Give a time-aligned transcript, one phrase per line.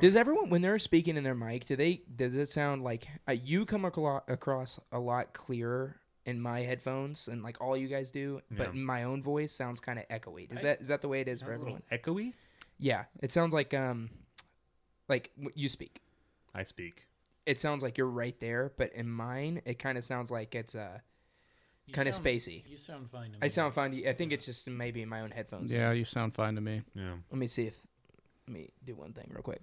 [0.00, 2.02] Does everyone, when they're speaking in their mic, do they?
[2.14, 7.26] Does it sound like uh, you come aclo- across a lot clearer in my headphones,
[7.28, 8.80] and like all you guys do, but Yeah.
[8.82, 10.50] my own voice sounds kind of echoey.
[10.52, 12.30] Is I- that is that the way it is Sounds for a little everyone?
[12.30, 12.34] echoey.
[12.78, 14.10] Yeah, it sounds like um,
[15.08, 16.02] like w- you speak.
[16.54, 17.04] I speak.
[17.46, 20.74] It sounds like you're right there, but in mine, it kind of sounds like it's
[20.74, 20.98] uh
[21.86, 22.62] You kind of sound- spacey.
[22.68, 23.26] You sound fine.
[23.32, 23.38] To me.
[23.40, 24.06] I sound fine.
[24.06, 25.72] I think it's just maybe in my own headphones.
[25.72, 26.82] Yeah, you sound fine to me.
[26.94, 27.14] Yeah.
[27.30, 27.86] Let me see if
[28.48, 29.60] let me do one thing real quick.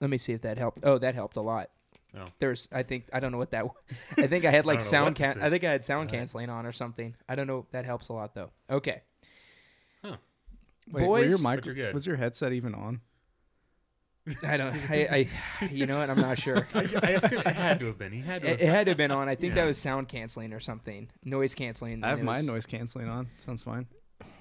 [0.00, 0.78] let me see if that helped.
[0.84, 1.70] Oh, that helped a lot.
[2.16, 2.26] Oh.
[2.38, 3.64] There's I think I don't know what that
[4.16, 6.20] I think I had like don't sound can I think I had sound Alright.
[6.20, 7.14] canceling on or something.
[7.28, 7.66] I don't know.
[7.72, 8.50] That helps a lot though.
[8.70, 9.02] Okay.
[10.04, 10.16] Huh.
[10.90, 11.94] Wait, were your Boys, mic, good.
[11.94, 13.00] was your headset even on?
[14.44, 15.28] I don't I,
[15.60, 16.08] I you know what?
[16.10, 16.68] I'm not sure.
[16.74, 18.12] I, I assume it had to have been.
[18.12, 18.48] He had to.
[18.48, 19.28] It, Have, it had to have been on.
[19.28, 21.08] I think that was sound canceling or something.
[21.24, 22.04] Noise canceling.
[22.04, 23.28] I have and my was- noise canceling on.
[23.44, 23.86] Sounds fine.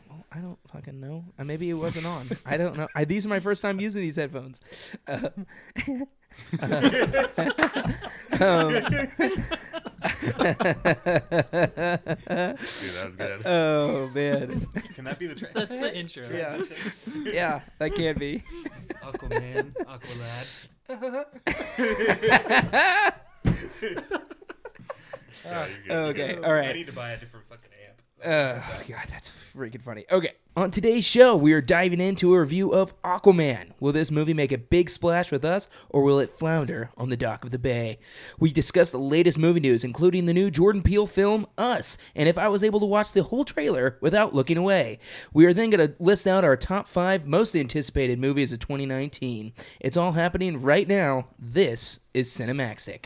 [0.09, 1.25] Well, I don't fucking know.
[1.37, 2.27] Uh, maybe it wasn't on.
[2.45, 2.87] I don't know.
[2.95, 4.59] I, these are my first time using these headphones.
[5.07, 5.45] Um,
[6.51, 6.67] Dude,
[12.39, 13.41] that was good.
[13.45, 14.67] oh man.
[14.95, 16.27] Can that be the tra- That's the intro.
[16.31, 16.59] Yeah.
[17.23, 18.43] Yeah, that can be.
[19.03, 20.67] Aquaman, Aqualad.
[25.45, 25.97] Yeah, you're.
[25.97, 26.69] Okay, all right.
[26.69, 27.78] I need to buy a different fucking amp.
[28.23, 30.05] Uh, God, that's freaking funny.
[30.11, 33.71] Okay, on today's show, we are diving into a review of Aquaman.
[33.79, 37.15] Will this movie make a big splash with us, or will it flounder on the
[37.15, 37.97] dock of the bay?
[38.39, 42.37] We discuss the latest movie news, including the new Jordan Peele film Us, and if
[42.37, 44.99] I was able to watch the whole trailer without looking away.
[45.33, 49.53] We are then going to list out our top five most anticipated movies of 2019.
[49.79, 51.27] It's all happening right now.
[51.39, 53.05] This is Cinemaxic.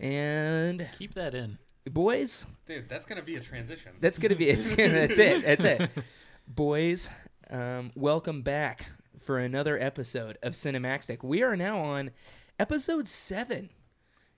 [0.00, 1.58] And Keep that in.
[1.90, 3.92] boys, Dude, that's gonna be a transition.
[4.00, 5.44] that's gonna be it's that's it.
[5.44, 5.90] That's it.
[6.46, 7.10] Boys,
[7.50, 8.86] um, welcome back
[9.20, 11.22] for another episode of Cinemaxtic.
[11.22, 12.10] We are now on
[12.58, 13.68] episode seven.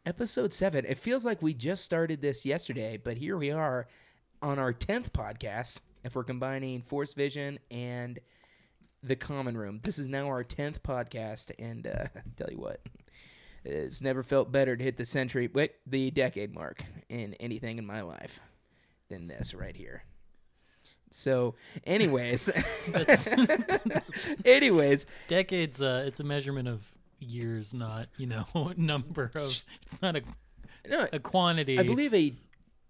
[0.07, 0.85] Episode seven.
[0.87, 3.87] It feels like we just started this yesterday, but here we are
[4.43, 5.79] on our tenth podcast.
[6.03, 8.19] If we're combining Force Vision and
[9.03, 11.53] the Common Room, this is now our tenth podcast.
[11.61, 12.07] And uh,
[12.37, 12.81] tell you what,
[13.65, 17.87] it's never felt better to hit the century, wait, the decade mark in anything in
[17.87, 18.41] my life
[19.09, 20.05] than this right here.
[21.11, 22.49] So, anyways,
[24.45, 25.83] anyways, Decades.
[25.83, 26.89] Uh, it's a measurement of
[27.19, 29.63] years, not you know number of.
[29.83, 30.23] It's not a
[30.89, 31.79] no, a quantity.
[31.79, 32.35] I believe a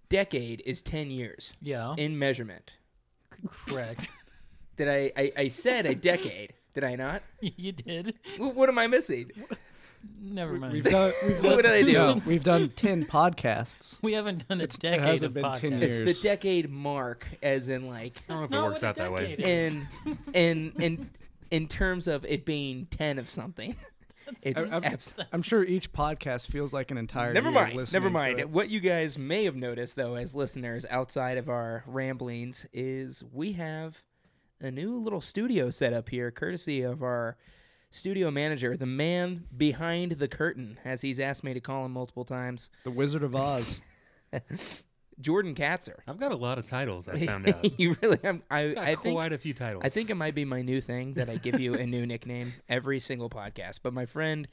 [0.09, 1.95] decade is ten years Yeah.
[1.97, 2.77] in measurement.
[3.67, 4.09] correct.
[4.77, 5.13] Did I?
[5.17, 6.55] I, I said a decade.
[6.75, 7.23] Did I not?
[7.41, 8.15] you did.
[8.39, 9.31] Wh- What am I missing?
[10.23, 10.73] Never mind.
[10.75, 11.13] We've done.
[11.27, 11.93] We've What did I do?
[11.93, 13.97] No, we've done ten podcasts.
[14.03, 15.99] we haven't done a It's- it hasn't of been 10 years.
[16.01, 19.13] It's the decade mark, as in like I don't know if it works out that
[19.13, 19.35] way.
[19.37, 19.75] decade is.
[19.75, 19.89] in
[20.35, 21.11] in in
[21.51, 23.77] in terms of it being ten of something.
[24.43, 27.33] It's I- I'm- abs- I'm sure each podcast feels like an entire.
[27.35, 27.75] Never year mind.
[27.75, 28.39] listening Never to mind.
[28.39, 28.49] it.
[28.49, 33.55] What you guys may have noticed, though, as listeners outside of our ramblings, is we
[33.55, 34.05] have
[34.61, 37.37] a new little studio set up here, courtesy of our
[37.91, 42.25] studio manager, the man behind the curtain, as he's asked me to call him multiple
[42.25, 43.81] times, The Wizard of Oz.
[45.21, 45.97] Jordan Katzer.
[46.09, 47.09] I've got a lot of titles.
[47.09, 47.79] I found out.
[47.79, 49.83] you really, I'm, I, Got I think, quite a few titles.
[49.85, 52.55] I think it might be my new thing that I give you a new nickname
[52.69, 53.81] every single podcast.
[53.83, 54.49] But my friend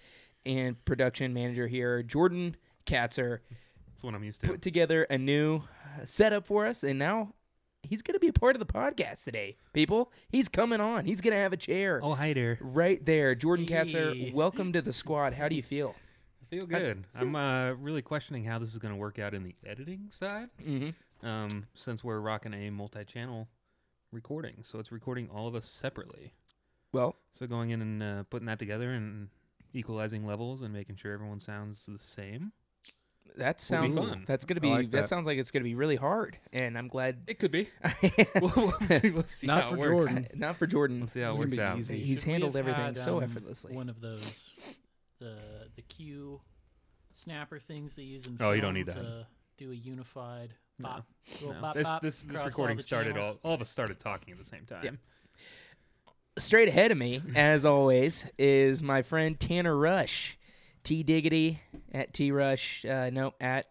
[0.45, 3.39] and production manager here, Jordan Katzer,
[3.87, 4.47] that's what I'm used to.
[4.47, 7.33] put together a new uh, setup for us, and now
[7.83, 9.55] he's going to be a part of the podcast today.
[9.73, 11.05] People, he's coming on.
[11.05, 12.57] He's going to have a chair Oh, hi there.
[12.61, 13.35] right there.
[13.35, 15.33] Jordan Katzer, welcome to the squad.
[15.33, 15.95] How do you feel?
[16.41, 17.03] I feel good.
[17.15, 20.49] I'm uh, really questioning how this is going to work out in the editing side,
[20.65, 21.25] Mm-hmm.
[21.27, 23.47] um, since we're rocking a multi-channel
[24.11, 24.55] recording.
[24.63, 26.33] So it's recording all of us separately.
[26.93, 29.27] Well, So going in and uh, putting that together and
[29.73, 32.53] equalizing levels and making sure everyone sounds the same.
[33.35, 34.23] That sounds fun.
[34.25, 35.01] that's going to be like that.
[35.01, 35.09] that.
[35.09, 37.17] sounds like it's going to be really hard, and I'm glad.
[37.27, 37.69] It could be.
[38.41, 40.07] we'll, we'll see, we'll see Not how for it works.
[40.07, 40.27] Jordan.
[40.35, 40.99] Not for Jordan.
[40.99, 41.79] We'll see how This it is gonna works out.
[41.79, 41.99] easy.
[42.03, 43.75] He's Should handled everything had, so um, effortlessly.
[43.75, 44.51] One of those,
[45.19, 45.37] the
[45.75, 46.41] the Q
[47.13, 49.25] snapper things they use in Oh, you don't need that.
[49.57, 51.05] do a unified No, bop.
[51.41, 51.61] little No.
[51.61, 54.31] bop, This bop this, this across all recording started all all of us started talking
[54.33, 54.83] at the same time.
[54.83, 54.93] Yep.
[56.37, 60.37] Straight ahead of me, as always, is my friend Tanner Rush.
[60.87, 61.59] T Diggity
[61.91, 62.85] at T Rush.
[62.85, 63.65] Uh, no, at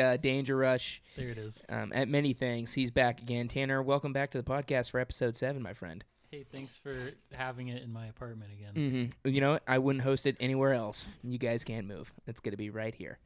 [0.00, 1.02] uh, Danger Rush.
[1.16, 1.60] There it is.
[1.68, 2.72] Um, at many things.
[2.72, 3.48] He's back again.
[3.48, 6.04] Tanner, welcome back to the podcast for episode seven, my friend.
[6.30, 6.94] Hey, thanks for
[7.32, 9.10] having it in my apartment again.
[9.24, 9.58] hmm You know.
[9.66, 11.08] I wouldn't host it anywhere else.
[11.24, 12.14] You guys can't move.
[12.28, 13.18] It's gonna be right here.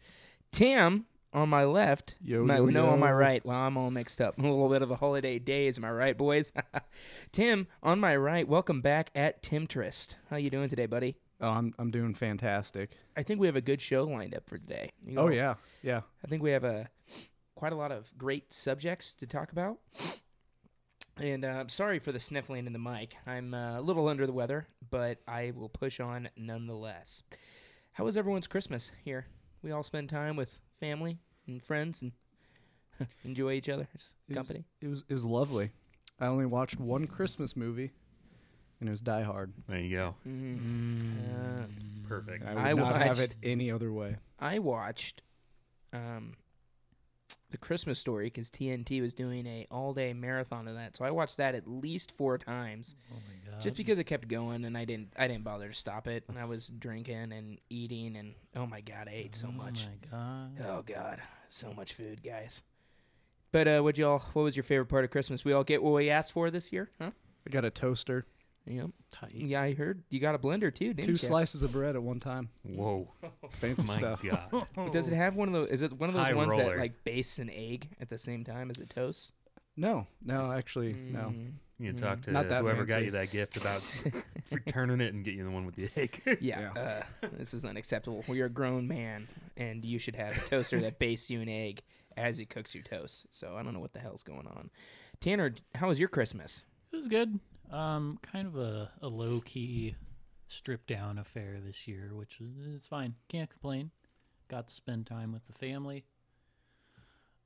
[0.51, 1.05] Tim
[1.35, 2.15] on my left.
[2.25, 3.45] Yo, my, yo, no, on my right.
[3.45, 4.39] Well, I'm all mixed up.
[4.39, 5.77] A little bit of a holiday days.
[5.77, 6.51] Am I right, boys?
[7.33, 8.49] Tim on my right.
[8.49, 10.15] Welcome back at Timtrist.
[10.31, 11.17] How you doing today, buddy?
[11.41, 12.91] Oh, I'm I'm doing fantastic.
[13.17, 14.91] I think we have a good show lined up for today.
[15.07, 16.01] You Oh yeah, yeah.
[16.25, 16.89] I think we have a
[17.55, 19.79] quite a lot of great subjects to talk about.
[21.21, 23.17] And uh, I'm sorry for the sniffling in the mic.
[23.27, 27.25] I'm uh, a little under the weather, but I will push on nonetheless.
[27.93, 29.27] How was everyone's Christmas here?
[29.63, 31.19] We all spend time with family
[31.49, 32.13] and friends and
[33.25, 34.65] enjoy each other's It was- company.
[34.81, 35.71] It was it was lovely.
[36.21, 37.93] I only watched one Christmas movie,
[38.81, 39.53] and it was Die Hard.
[39.69, 40.15] There you go.
[40.27, 40.59] Mhm.
[40.59, 41.63] Mm.
[41.63, 41.67] Uh,
[42.09, 42.45] Perfect.
[42.47, 44.17] I would I not have it any other way.
[44.39, 45.23] I watched
[45.93, 46.37] um,
[47.51, 50.97] the Christmas Story because TNT was doing a all day marathon of that.
[50.97, 52.95] So I watched that at least four times.
[53.13, 53.61] oh my god.
[53.61, 56.39] just because it kept going and I didn't I didn't bother to stop it and
[56.39, 60.19] I was drinking and eating and oh my god I ate so much Oh my
[60.19, 60.67] god.
[60.69, 62.63] oh god so much food guys
[63.51, 65.95] but uh what y'all what was your favorite part of Christmas we all get what
[65.95, 67.11] we asked for this year huh
[67.47, 68.27] I got a toaster,
[68.69, 69.33] yeah Tight.
[69.35, 72.03] yeah I heard you got a blender too didn't two you slices of bread at
[72.03, 72.51] one time.
[72.63, 73.09] Whoa.
[73.53, 74.23] Fancy My stuff.
[74.23, 74.67] God.
[74.75, 76.77] But does it have one of those is it one of those High ones that
[76.79, 79.33] like base an egg at the same time as it toasts
[79.77, 81.33] No, no, actually, no.
[81.37, 82.01] Mm, You can Mm.
[82.01, 83.07] talk to Not that whoever got fancy.
[83.07, 84.05] you that gift about
[84.51, 86.39] returning it and get you the one with the egg.
[86.41, 86.73] yeah,
[87.23, 90.81] Uh, this is unacceptable well, you're a grown man and you should have a toaster
[90.81, 91.83] that bastes you an egg
[92.17, 94.71] as it cooks your toast so I don't know what the hell's going on
[95.21, 97.39] Tanner how was your Christmas It was good.
[97.71, 99.95] Um, kind of a, a low key,
[100.49, 103.15] stripped down affair this year, which is it's fine.
[103.29, 103.91] Can't complain.
[104.49, 106.05] Got to spend time with the family.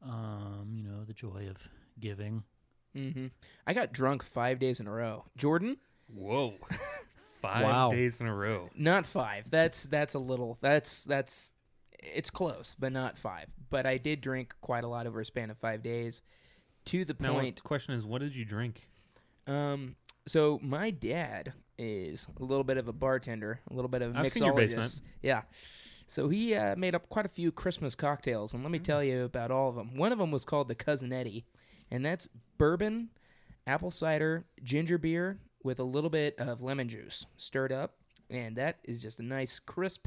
[0.03, 1.57] Um, you know the joy of
[2.01, 2.43] giving.
[2.97, 3.27] Mm-hmm.
[3.67, 5.25] I got drunk five days in a row.
[5.37, 5.77] Jordan,
[6.13, 6.55] Whoa.
[7.41, 7.91] Five Wow.
[7.91, 8.71] days in a row.
[8.77, 9.51] not five.
[9.51, 10.59] That's that's a little.
[10.61, 11.51] That's that's
[11.99, 13.47] it's close, but not five.
[13.71, 16.23] But I did drink quite a lot over a span of five days,
[16.87, 17.57] to the Now, point.
[17.57, 18.87] the question is, what did you drink?
[19.49, 19.97] Um,
[20.27, 24.19] so my dad is a little bit of a bartender, a little bit of a
[24.19, 25.01] I've mixologist.
[25.23, 25.43] Yeah.
[26.07, 28.85] So he uh, made up quite a few Christmas cocktails, and let me Mm.
[28.85, 29.97] tell you about all of them.
[29.97, 31.47] One of them was called the Cousin Eddie,
[31.91, 32.29] and that's
[32.59, 33.09] bourbon,
[33.67, 37.95] apple cider, ginger beer with a little bit of lemon juice stirred up,
[38.29, 40.07] and that is just a nice, crisp,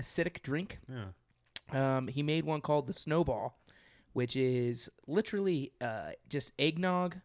[0.00, 0.78] acidic drink.
[0.88, 1.96] Yeah.
[1.96, 3.58] Um, he made one called the Snowball,
[4.12, 7.16] which is literally uh, just eggnog,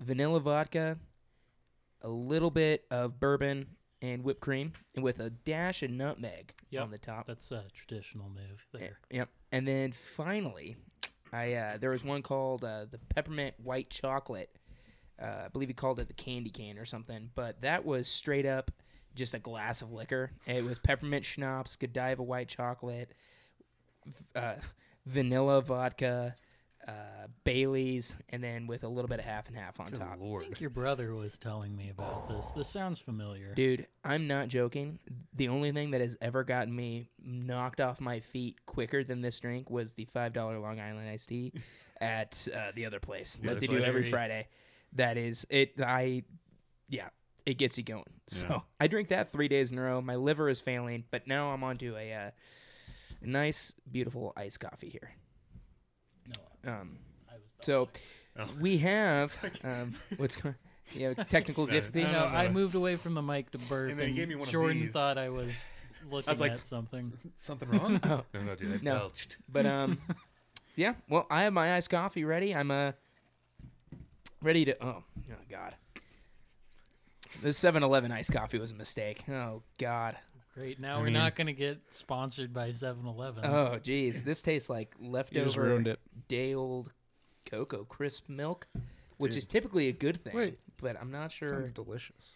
[0.00, 0.98] vanilla vodka,
[2.02, 3.66] a little bit of bourbon
[4.02, 6.82] and whipped cream, and with a dash of nutmeg Yep.
[6.82, 7.26] on the top.
[7.26, 8.98] That's a traditional move Y- there.
[9.10, 9.28] Yep.
[9.52, 10.76] And then finally,
[11.32, 14.50] I uh, there was one called uh, the peppermint white chocolate.
[15.22, 18.46] Uh, I believe he called it the candy cane or something, but that was straight
[18.46, 18.70] up
[19.14, 20.32] just a glass of liquor.
[20.46, 23.12] It was peppermint schnapps, Godiva white chocolate,
[24.06, 24.54] v- uh,
[25.06, 26.34] vanilla vodka,
[26.88, 30.18] uh, Bailey's, and then with a little bit of half and half on Good top.
[30.20, 32.50] I think your brother was telling me about this.
[32.50, 33.54] This sounds familiar.
[33.54, 34.98] Dude, I'm not joking.
[35.34, 39.38] The only thing that has ever gotten me knocked off my feet quicker than this
[39.38, 41.52] drink was the five dollar Long Island iced tea
[42.00, 43.88] at uh, the other place The that other they do place.
[43.88, 44.48] every Friday.
[44.94, 45.74] That is it.
[45.80, 46.24] I
[46.88, 47.08] yeah,
[47.46, 48.04] it gets you going.
[48.26, 48.58] So Yeah.
[48.80, 50.00] I drink that three days in a row.
[50.02, 52.30] My liver is failing, but now I'm onto a, uh,
[53.22, 55.10] a nice, beautiful iced coffee here.
[56.64, 56.98] No, Um,
[57.60, 57.88] so
[58.38, 58.48] Oh.
[58.60, 60.54] we have um, what's going.
[60.94, 62.00] Yeah, technical No, difficulty.
[62.00, 64.14] You no, know, no, I moved away from the mic to burp, And then he
[64.14, 64.92] gave me one of Jordan these.
[64.92, 65.66] thought I was
[66.10, 67.12] looking like- at something.
[67.38, 68.00] Something wrong?
[68.04, 68.24] Oh.
[68.34, 68.74] No, no, dude.
[68.74, 68.94] I No.
[68.98, 69.36] belched.
[69.48, 69.98] But um,
[70.76, 70.94] yeah.
[71.08, 72.54] Well, I have my iced coffee ready.
[72.54, 72.92] I'm uh
[74.42, 74.82] ready to.
[74.84, 75.74] Oh, oh God.
[77.42, 79.24] This 7-Eleven iced coffee was a mistake.
[79.28, 80.16] Oh God.
[80.58, 80.78] Great.
[80.80, 83.44] Now I we're mean- not going to get sponsored by 7-Eleven.
[83.46, 85.98] Oh geez, this tastes like You just leftover ruined it.
[86.28, 86.92] day old
[87.46, 88.66] cocoa crisp milk,
[89.16, 89.38] which Dude.
[89.38, 90.34] is typically a good thing.
[90.36, 90.58] Wait.
[90.80, 91.48] But I'm not sure.
[91.48, 92.34] Sounds delicious.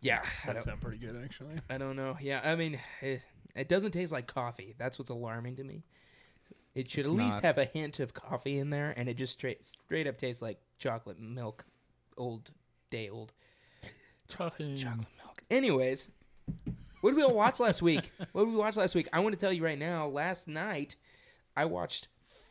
[0.00, 1.56] yeah, I That don't, sounds pretty good, actually.
[1.68, 2.16] I don't know.
[2.20, 3.22] Yeah, I mean, it,
[3.56, 4.74] it doesn't taste like coffee.
[4.78, 5.82] That's what's alarming to me.
[6.74, 7.42] It should It's at least not.
[7.44, 10.58] have a hint of coffee in there, and it just straight straight up tastes like
[10.78, 11.64] chocolate milk,
[12.16, 12.50] old
[12.90, 13.32] day old
[14.28, 14.78] Chocolate.
[14.78, 15.42] chocolate milk.
[15.50, 16.08] Anyways,
[17.04, 18.10] what did we all watch last week?
[18.32, 19.08] What did we watch last week?
[19.12, 20.06] I want to tell you right now.
[20.08, 20.96] Last night,
[21.54, 22.08] I watched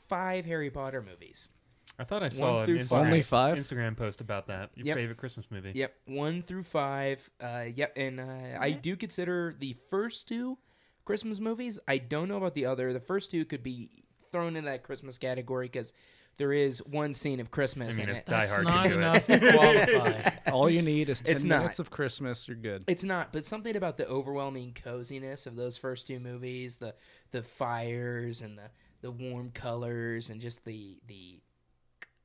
[0.08, 1.50] five Harry Potter movies.
[1.98, 3.06] I thought I saw an through Instagram, five.
[3.08, 3.58] Only five?
[3.58, 4.70] Instagram post about that.
[4.76, 4.98] Your Yep.
[4.98, 5.72] favorite Christmas movie.
[5.74, 7.28] Yep, one through five.
[7.42, 10.60] Uh, yep, and uh, I do consider the first two
[11.04, 11.80] Christmas movies.
[11.88, 12.94] I don't know about the other.
[12.94, 15.94] The first two could be thrown in that Christmas category because
[16.38, 18.26] there is one scene of I Christmas mean, in if it.
[18.28, 19.40] Die That's Hard not can do enough it.
[19.40, 20.52] to qualify.
[20.52, 21.60] All you need is 10 It's not.
[21.60, 22.48] minutes of Christmas.
[22.48, 22.84] You're good.
[22.88, 26.96] It's not, but something about the overwhelming coziness of those first two movies, the
[27.32, 28.70] the fires and the
[29.02, 31.40] the warm colors and just the the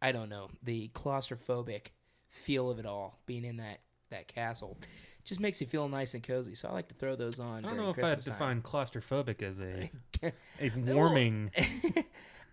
[0.00, 1.88] I don't know, the claustrophobic
[2.30, 4.78] feel of it all being in that that castle
[5.24, 6.54] just makes you feel nice and cozy.
[6.54, 7.64] So I like to throw those on.
[7.64, 8.60] I don't know if I'd Christmas time.
[8.60, 9.90] define claustrophobic as a
[10.60, 11.50] a warming.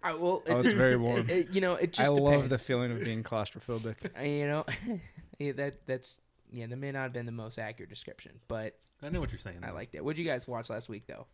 [0.05, 1.21] I, well, Oh, it's very warm.
[1.21, 3.95] it- it- you know, it just I love the feeling of being claustrophobic.
[4.17, 4.65] Uh, You know,
[5.39, 6.17] yeah, that that's
[6.51, 9.39] yeah, that may not have been the most accurate description, but I know what you're
[9.39, 9.59] saying.
[9.63, 10.03] I liked it.
[10.05, 11.25] What did you guys watch last week, though?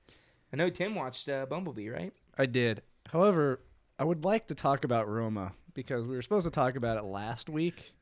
[0.51, 2.13] I know Tim watched uh, Bumblebee, right?
[2.37, 2.81] I did.
[3.11, 3.61] However,
[3.99, 7.03] I would like to talk about Roma because we were supposed to talk about it
[7.03, 7.93] last week,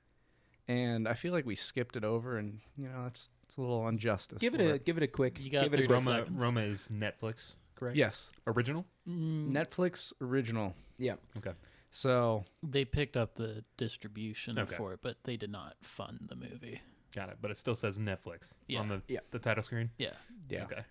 [0.68, 3.88] and I feel like we skipped it over, and you know, it's it's a little
[3.88, 4.40] injustice.
[4.40, 5.40] Give it for a give it a quick.
[5.40, 6.42] You got give it a Roma, seconds.
[6.42, 7.98] Roma is Netflix, correct?
[7.98, 8.86] Yes, Original.
[9.08, 10.76] Mm, Netflix original.
[10.98, 11.54] Yeah, Okay.
[11.92, 14.76] So they picked up the distribution Okay.
[14.76, 16.82] for it, but they did not fund the movie.
[17.16, 17.38] Got it.
[17.42, 18.82] But it still says Netflix Yeah.
[18.82, 19.22] on the Yeah.
[19.32, 19.90] the title screen.
[19.98, 20.14] Yeah.
[20.50, 20.84] yeah, Okay.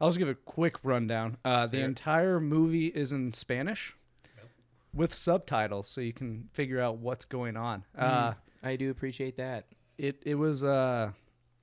[0.00, 1.36] I'll just give a quick rundown.
[1.44, 1.84] Uh, the Sure.
[1.84, 3.94] entire movie is in Spanish
[4.92, 7.84] with subtitles, so you can figure out what's going on.
[7.94, 9.66] Uh, I do appreciate that.
[9.98, 11.12] it it was uh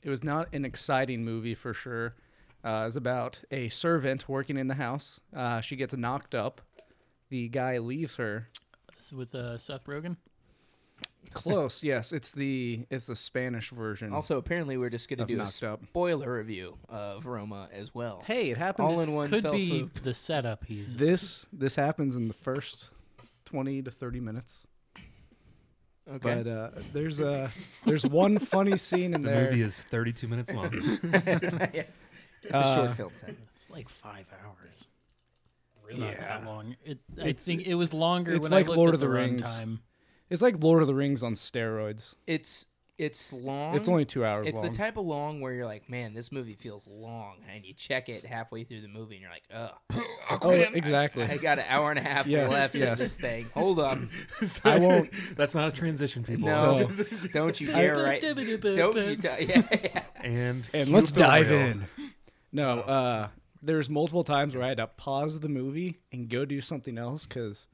[0.03, 2.15] it was not an exciting movie for sure.
[2.63, 5.19] Uh, it's about a servant working in the house.
[5.35, 6.61] Uh, she gets knocked up.
[7.29, 8.49] The guy leaves her.
[8.95, 10.17] This is with uh, Seth Rogen.
[11.33, 12.11] Close, yes.
[12.11, 14.11] It's the it's the Spanish version.
[14.13, 15.83] Also, apparently, we're just going to of do a knocked up.
[15.85, 18.23] spoiler review of Roma as well.
[18.25, 18.93] Hey, it happens.
[18.93, 20.03] All in one Could fell be swoop.
[20.03, 20.97] the setup he's.
[20.97, 22.89] this this happens in the first
[23.45, 24.65] twenty to thirty minutes.
[26.09, 26.41] Okay.
[26.41, 27.51] But uh, there's a
[27.85, 29.43] there's one funny scene in The there.
[29.51, 30.71] movie is 32 minutes long.
[31.73, 31.83] yeah.
[32.50, 33.12] It's a Uh, short film.
[33.20, 33.38] Tim.
[33.54, 34.88] It's like five hours.
[35.89, 36.06] It's Yeah.
[36.12, 36.75] not that long.
[36.84, 39.00] It, I It's- think it was longer it's when like I looked Lord at of
[39.00, 39.42] the the Rings.
[39.44, 39.80] runtime.
[40.30, 42.16] It's like Lord of the Rings on steroids.
[42.25, 42.66] It's
[42.98, 43.75] it's long.
[43.75, 44.72] It's only two hours It's long.
[44.72, 48.10] the type of long where you're like, man, this movie feels long, and you check
[48.10, 50.01] it halfway through the movie, and you're like, ugh.
[50.42, 51.24] oh, exactly.
[51.24, 52.98] I got an hour and a half Yes, left of yes.
[52.98, 53.46] this thing.
[53.54, 54.00] Hold up.
[54.66, 55.12] I won't.
[55.36, 56.50] That's not a transition, people.
[56.50, 58.20] No, So- don't you dare right.
[58.20, 58.58] Don't you
[59.16, 59.42] dare.
[59.44, 60.04] Yeah, yeah.
[60.24, 61.60] And And let's dive reel.
[61.60, 61.84] in.
[62.51, 63.27] No, uh,
[63.62, 67.25] there's multiple times where I had to pause the movie and go do something else
[67.25, 67.68] because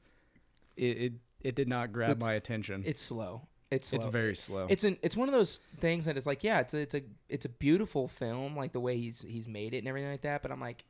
[0.76, 2.82] it, it it did not grab It's- my attention.
[2.86, 3.48] It's slow.
[3.70, 3.96] It's slow.
[3.96, 4.66] it's very slow.
[4.68, 7.02] It's an it's one of those things that it's like yeah it's a, it's a
[7.28, 10.42] it's a beautiful film like the way he's he's made it and everything like that
[10.42, 10.84] but I'm like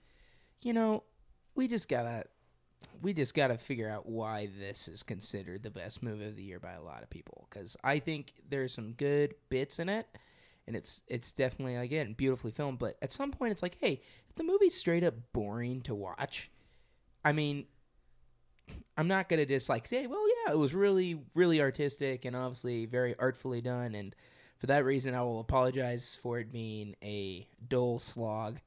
[0.60, 1.02] you know
[1.54, 2.24] we just gotta
[3.00, 6.58] we just gotta figure out why this is considered the best movie of the year
[6.60, 10.06] by a lot of people because I think there's some good bits in it
[10.66, 14.34] and it's it's definitely again beautifully filmed but at some point it's like hey if
[14.36, 16.50] the movie's straight up boring to watch
[17.24, 17.66] I mean
[18.96, 22.86] I'm not gonna just like say, well, yeah, it was really, really artistic and obviously
[22.86, 24.14] very artfully done, and
[24.58, 28.60] for that reason, I will apologize for it being a dull slog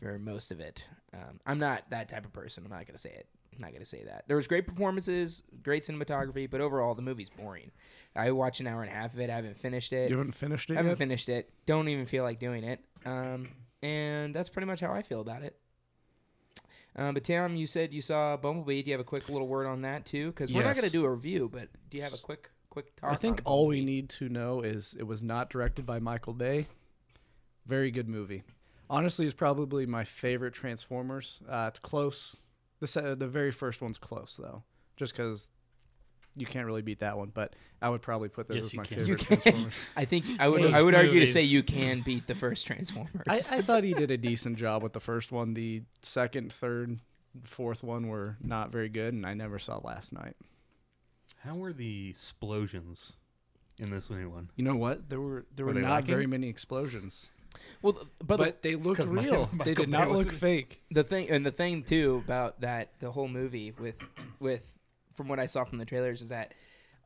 [0.00, 0.86] for most of it.
[1.12, 2.64] Um, I'm not that type of person.
[2.64, 3.26] I'm not gonna say it.
[3.54, 4.24] I'm not gonna say that.
[4.26, 7.70] There was great performances, great cinematography, but overall, the movie's boring.
[8.16, 9.30] I watched an hour and a half of it.
[9.30, 10.10] I haven't finished it.
[10.10, 10.98] you haven't finished it I haven't yet?
[10.98, 11.50] finished it.
[11.66, 12.80] Don't even feel like doing it.
[13.04, 13.48] Um,
[13.82, 15.56] and that's pretty much how I feel about it.
[16.96, 18.82] Um, but Tim, you said you saw Bumblebee.
[18.82, 20.28] Do you have a quick little word on that too?
[20.32, 22.96] Because we're not going to do a review, but do you have a quick, quick
[22.96, 23.12] talk?
[23.12, 26.66] I think all we need to know is it was not directed by Michael Bay.
[27.66, 28.42] Very good movie.
[28.88, 31.38] Honestly, it's probably my favorite Transformers.
[31.48, 32.36] Uh, it's close.
[32.80, 34.62] The se- the very first one's close though,
[34.96, 35.50] just because
[36.36, 37.30] you can't really beat that one.
[37.34, 38.96] But I would probably put this Yes, as my can.
[38.96, 39.40] favorite You can.
[39.40, 39.74] Transformers.
[39.96, 40.62] I think I would.
[40.62, 43.24] Those I would argue to say you can beat the first Transformers.
[43.28, 45.54] I, I thought he did a decent job with the first one.
[45.54, 47.00] The second, third,
[47.44, 50.36] fourth one were not very good, and I never saw last night.
[51.44, 53.16] How were the explosions
[53.78, 54.50] in this new one?
[54.56, 55.08] You know what?
[55.08, 56.06] There were there Were were, not lacking?
[56.08, 57.30] very many explosions,
[57.82, 59.48] well, but, but, they looked 'cause my- real.
[59.64, 60.82] they did not look fake.
[60.90, 63.96] the thing and the thing too about that the whole movie with
[64.38, 64.62] with
[65.14, 66.54] from what I saw from the trailers is that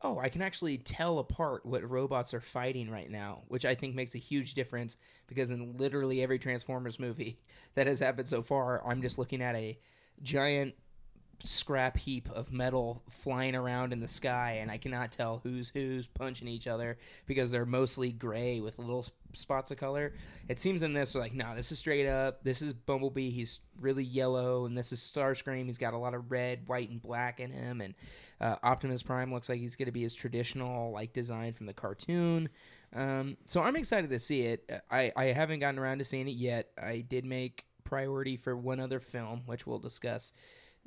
[0.01, 3.95] oh I can actually tell apart what robots are fighting right now, which I think
[3.95, 4.97] makes a huge difference
[5.27, 7.39] because in literally every Transformers movie
[7.75, 9.77] that has happened so far, I'm just looking at a
[10.21, 10.75] giant
[11.43, 16.07] scrap heap of metal flying around in the sky and I cannot tell who's who's
[16.07, 19.05] punching each other because they're mostly gray with little
[19.37, 20.13] spots of color.
[20.47, 22.43] It seems in this like, no, this is straight up.
[22.43, 23.31] This is Bumblebee.
[23.31, 25.65] He's really yellow, and this is Starscream.
[25.65, 27.81] He's got a lot of red, white, and black in him.
[27.81, 27.93] And
[28.39, 31.73] uh, Optimus Prime looks like he's going to be his traditional like design from the
[31.73, 32.49] cartoon.
[32.93, 34.69] Um, so I'm excited to see it.
[34.89, 36.69] I I haven't gotten around to seeing it yet.
[36.81, 40.33] I did make priority for one other film, which we'll discuss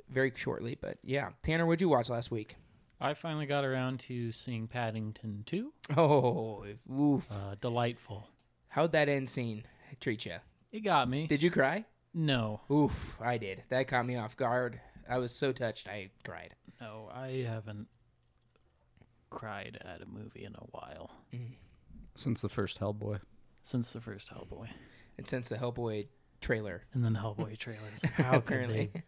[0.09, 0.77] very shortly.
[0.79, 2.55] But yeah, Tanner, what'd you watch last week?
[3.01, 5.73] I finally got around to seeing Paddington 2.
[5.97, 7.31] Oh, oof.
[7.31, 8.27] Uh, delightful.
[8.67, 9.63] How'd that end scene
[10.01, 10.35] treat you?
[10.71, 11.25] It got me.
[11.27, 11.85] Did you cry?
[12.13, 13.63] no, Oof, I did.
[13.69, 14.81] That caught me off guard.
[15.09, 16.55] I was so touched, I cried.
[16.81, 17.87] no, I haven't
[19.29, 21.11] cried at a movie in a while
[22.15, 23.19] Since the first Hellboy.
[23.63, 24.67] since the first Hellboy
[25.17, 26.07] And since the Hellboy
[26.41, 28.01] trailer, and then Hellboy trailers.
[28.13, 28.89] How could apparently.
[28.93, 29.03] they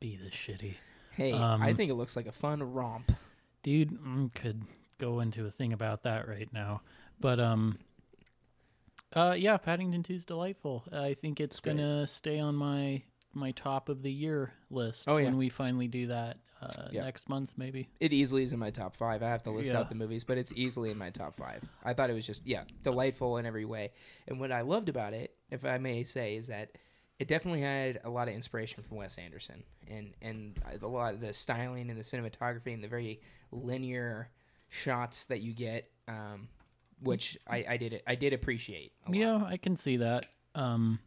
[0.00, 0.76] be this shitty?
[1.10, 3.12] Hey, Um, I think it looks like a fun romp.
[3.62, 4.62] dude mm, could
[4.98, 6.82] go into a thing about that right now
[7.20, 7.78] but um
[9.14, 11.76] uh yeah paddington 2 is delightful i think it's great.
[11.78, 13.02] gonna stay on my
[13.32, 15.24] my top of the year list Oh, yeah.
[15.26, 17.02] when we finally do that uh Yeah.
[17.04, 19.22] next month maybe It easily is in my top five.
[19.22, 19.80] I have to list Yeah.
[19.80, 21.62] out the movies, but it's easily in my top five.
[21.84, 23.92] I thought it was just yeah, delightful in every way.
[24.28, 26.72] And what I loved about it, if I may say, is that
[27.20, 31.20] it definitely had a lot of inspiration from Wes Anderson, and and a lot of
[31.20, 33.20] the styling and the cinematography and the very
[33.52, 34.30] linear
[34.70, 36.48] shots that you get, um,
[37.02, 38.92] which I, I did I did appreciate.
[39.06, 39.18] A lot.
[39.18, 40.98] yeah i can see that um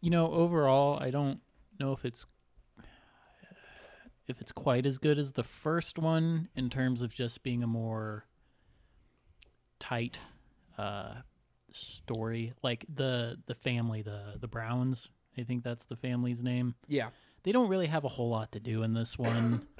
[0.00, 1.40] you know overall i don't
[1.78, 2.26] know if it's
[4.26, 7.66] if it's quite as good as the first one in terms of just being a
[7.66, 8.24] more
[9.78, 10.18] tight
[10.78, 11.14] uh
[11.72, 15.08] story like the the family the the browns
[15.38, 16.74] i think that's the family's name.
[16.88, 17.10] Yeah,
[17.42, 19.66] they don't really have a whole lot to do in this one.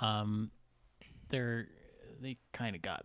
[0.00, 0.52] Um
[1.28, 1.66] they're
[2.20, 3.04] they kind of got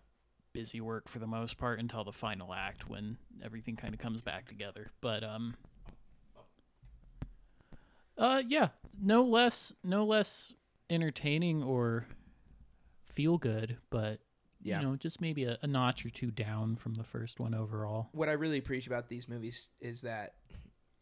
[0.53, 4.21] busy work for the most part until the final act when everything kind of comes
[4.21, 4.85] back together.
[5.01, 5.55] But um
[8.15, 8.67] uh yeah
[9.01, 10.53] no less no less
[10.89, 12.05] entertaining or
[13.05, 14.19] feel good but
[14.63, 14.79] yeah.
[14.79, 18.09] you know just maybe a, a notch or two down from the first one overall
[18.11, 20.33] what I really appreciate about these movies is that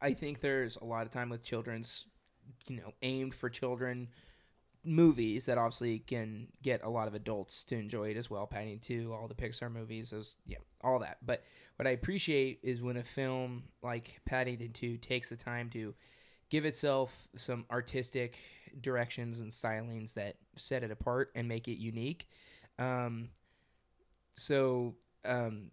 [0.02, 2.06] I think there's a lot of time with children's,
[2.68, 4.10] you know, aimed for children
[4.84, 8.48] movies that obviously can get a lot of adults to enjoy it as well.
[8.48, 11.18] Paddington 2, all the Pixar movies, those, yeah, all that.
[11.24, 11.44] But
[11.76, 15.94] what I appreciate is when a film like Paddington 2 takes the time to
[16.50, 18.38] give itself some artistic
[18.82, 22.28] directions and stylings that set it apart and make it unique.
[22.80, 23.30] Um,
[24.36, 25.72] so um,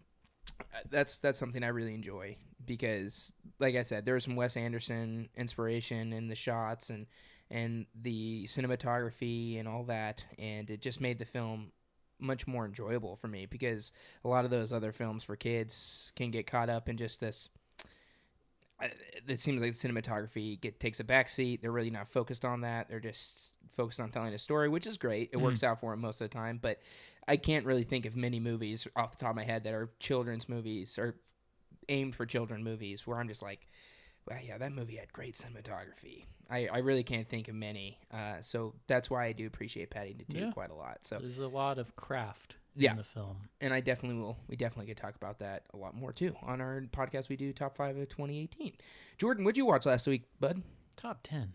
[0.91, 6.13] that's that's something I really enjoy because, like I said, there's some Wes Anderson inspiration
[6.13, 7.07] in the shots and
[7.51, 11.73] and the cinematography and all that, and it just made the film
[12.21, 13.93] much more enjoyable for me because
[14.25, 17.49] a lot of those other films for kids can get caught up in just this.
[19.27, 21.61] It seems like the cinematography get, takes a backseat.
[21.61, 22.89] They're really not focused on that.
[22.89, 25.31] They're just focused on telling a story, which is great.
[25.33, 25.43] It Mm.
[25.43, 26.59] works out for them most of the time.
[26.63, 26.81] But
[27.29, 29.91] I can't really think of many movies off the top of my head that are
[30.01, 31.15] children's movies or
[31.89, 33.67] aimed for children movies where I'm just like,
[34.27, 36.25] well, yeah, that movie had great cinematography.
[36.51, 37.99] I, I really can't think of many.
[38.13, 40.51] Uh, so that's why I do appreciate Paddington 2 Yeah.
[40.53, 40.99] quite a lot.
[41.05, 42.93] So there's a lot of craft Yeah.
[42.93, 44.39] in the film and I definitely will.
[44.49, 47.29] We definitely could talk about that a lot more too on our podcast.
[47.29, 48.73] We do top five of 2018.
[49.19, 50.63] Jordan, what'd you watch last week, bud?
[50.97, 51.53] top 10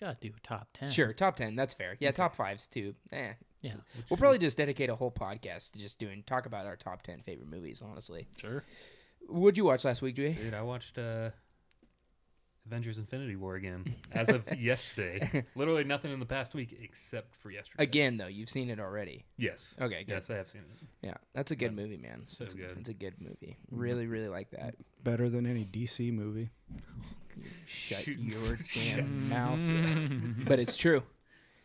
[0.00, 1.54] gotta do top 10 Sure, top ten.
[1.54, 1.96] That's fair.
[2.00, 2.94] Yeah, top fives too.
[3.12, 3.72] Eh, yeah
[4.10, 7.20] we'll probably just dedicate a whole podcast to just doing talk about our top ten
[7.22, 7.82] favorite movies.
[7.84, 8.62] Honestly, sure
[9.28, 10.32] what'd you watch last week, Jay?
[10.34, 11.30] Dude, I watched uh,
[12.66, 15.44] Avengers: Infinity War again as of yesterday.
[15.54, 17.82] Literally nothing in the past week except for yesterday.
[17.82, 19.24] Again, though, you've seen it already.
[19.38, 19.74] Yes.
[19.80, 20.12] Okay, good.
[20.14, 20.86] Yes, I have seen it.
[21.02, 21.82] Yeah, that's a good Yeah.
[21.82, 22.22] movie, man.
[22.24, 22.76] So it's, good.
[22.80, 23.56] It's a good movie.
[23.70, 24.74] Really, really like that.
[25.02, 26.50] Better than any DC movie.
[27.66, 28.18] Shut Shoot.
[28.18, 29.28] your Shut damn
[30.38, 30.46] mouth.
[30.46, 31.02] But it's true.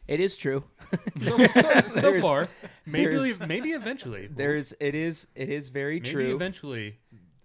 [0.10, 0.64] It is true.
[1.22, 2.48] So, so, so far,
[2.86, 4.28] maybe maybe eventually.
[4.28, 4.74] There's.
[4.80, 5.28] It is.
[5.36, 6.34] It is very maybe true.
[6.36, 6.98] eventually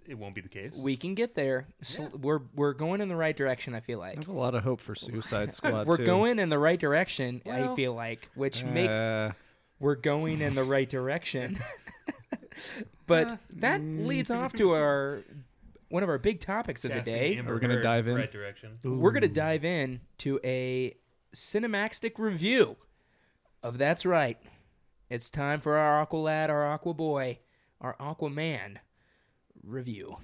[0.06, 0.74] it won't be the case.
[0.74, 1.66] we can get there.
[1.82, 3.74] Sl- We're we're going in the right direction.
[3.74, 5.86] I feel like I like have a lot of hope for Suicide Squad.
[5.86, 6.06] we're too.
[6.06, 7.42] going in the right direction.
[7.44, 9.32] I feel like, which makes Uh,
[9.78, 11.58] we're going in the right direction.
[13.06, 15.22] but that leads off to our
[15.88, 17.36] one of our big topics of the day.
[17.36, 18.14] Amber We're gonna dive in.
[18.14, 18.78] Right direction.
[18.82, 20.96] We're going to dive in to a
[21.34, 22.76] cinemaxtic review
[23.62, 24.38] of That's Right.
[25.10, 27.40] It's time for our Aqualad, our Aqua Boy,
[27.80, 28.76] our Aquaman
[29.62, 30.16] review.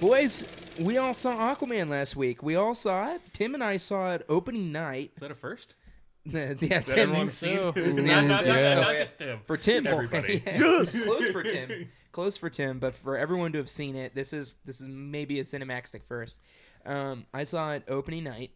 [0.00, 0.48] Boys,
[0.80, 2.42] we all saw Aquaman last week.
[2.42, 3.20] We all saw it.
[3.34, 5.12] Tim and I saw it opening night.
[5.14, 5.74] Is that a first?
[6.26, 7.72] yeah, Tim, so.
[7.76, 8.86] Not, not, Yes.
[8.86, 9.38] not just Tim.
[9.46, 9.86] for Tim.
[9.86, 10.42] Everybody.
[10.46, 10.58] Yeah.
[11.04, 11.88] Close for Tim.
[12.12, 15.40] Close for Tim, but for everyone to have seen it, this is this is maybe
[15.40, 16.38] a cinemaxtic first.
[16.84, 18.50] Um, I saw it opening night,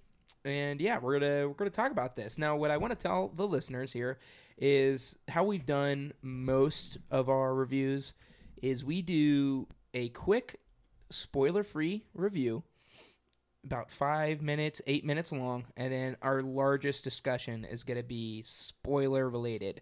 [0.44, 2.56] and yeah, we're gonna we're gonna talk about this now.
[2.56, 4.18] What I want to tell the listeners here
[4.58, 8.14] is how we've done most of our reviews
[8.62, 10.60] is we do a quick
[11.10, 12.62] spoiler-free review,
[13.64, 18.42] about five minutes, eight minutes long, and then our largest discussion is going to be
[18.42, 19.80] spoiler-related.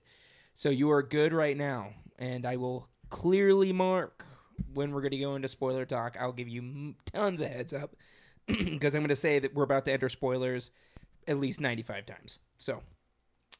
[0.55, 4.25] So you are good right now, and I will clearly mark
[4.75, 6.16] when we're going to go into spoiler talk.
[6.18, 7.97] I'll give you tons of heads up
[8.47, 10.71] because I'm going to say that we're about to enter spoilers
[11.27, 12.38] at least 95 times.
[12.59, 12.83] So,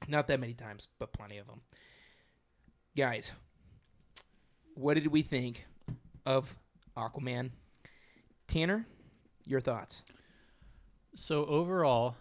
[0.09, 1.61] not that many times, but plenty of them.
[2.97, 3.33] Guys,
[4.75, 5.67] what did we think
[6.27, 6.57] of
[6.97, 7.51] Aquaman?
[8.49, 8.87] Tanner,
[9.44, 10.02] your thoughts?
[11.14, 12.16] So overall,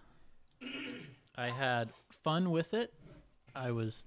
[1.36, 1.90] I had
[2.24, 2.94] fun with it.
[3.56, 4.06] I was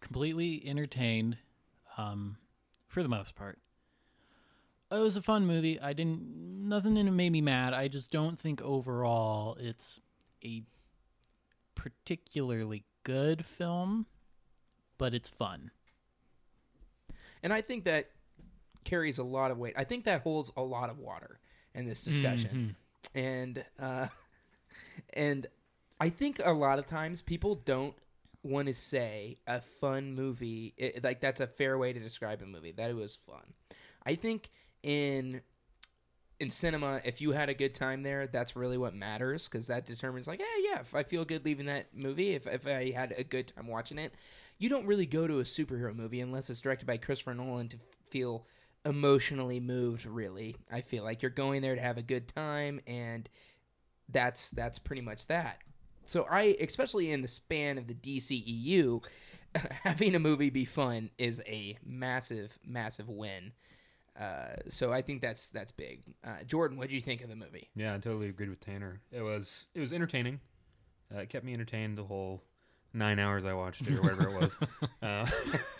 [0.00, 1.36] completely entertained,
[1.96, 2.36] um,
[2.88, 3.58] for the most part.
[4.92, 5.80] It was a fun movie.
[5.80, 6.22] I didn't
[6.68, 7.74] nothing in it made me mad.
[7.74, 10.00] I just don't think overall it's
[10.44, 10.62] a
[11.74, 14.06] particularly good film,
[14.98, 15.70] but it's fun.
[17.42, 18.10] And I think that
[18.84, 19.74] carries a lot of weight.
[19.76, 21.38] I think that holds a lot of water
[21.74, 22.76] in this discussion.
[23.14, 24.06] And uh
[25.14, 25.46] and
[26.00, 27.94] I think a lot of times people don't
[28.42, 32.46] want to say a fun movie it, like that's a fair way to describe a
[32.46, 33.54] movie that it was fun.
[34.04, 34.50] I think
[34.82, 35.42] in
[36.38, 39.84] in cinema if you had a good time there that's really what matters because that
[39.84, 43.12] determines like yeah yeah if i feel good leaving that movie if, if i had
[43.18, 44.14] a good time watching it
[44.56, 47.76] you don't really go to a superhero movie unless it's directed by christopher nolan to
[48.08, 48.46] feel
[48.84, 53.28] emotionally moved really i feel like you're going there to have a good time and
[54.08, 55.58] that's that's pretty much that
[56.06, 59.02] so i especially in the span of the dceu
[59.82, 63.52] having a movie be fun is a massive massive win
[64.18, 66.02] uh, so I think that's that's big.
[66.22, 67.70] Uh, Jordan, what did you think of the movie?
[67.74, 69.00] Yeah, I totally agreed with Tanner.
[69.12, 70.40] It was it was entertaining.
[71.14, 72.42] Uh, it kept me entertained the whole
[72.92, 74.58] nine hours I watched it or whatever it was.
[75.02, 75.26] Uh,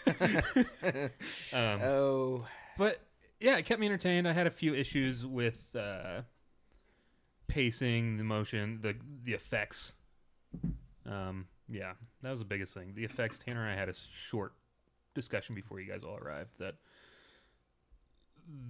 [1.52, 2.46] um, Oh,
[2.80, 3.02] but
[3.38, 4.26] yeah, it kept me entertained.
[4.26, 6.22] I had a few issues with uh,
[7.46, 9.92] pacing, the motion, the the effects.
[11.04, 12.94] Um, yeah, that was the biggest thing.
[12.94, 13.38] The effects.
[13.38, 14.54] Tanner and I had a short
[15.14, 16.76] discussion before you guys all arrived that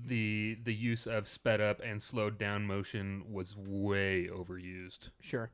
[0.04, 5.52] the the use of sped up and slowed down motion was way overused, sure.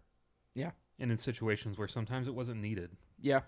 [0.54, 0.70] Yeah.
[0.98, 2.96] And in situations where sometimes it wasn't needed.
[3.20, 3.40] Yeah.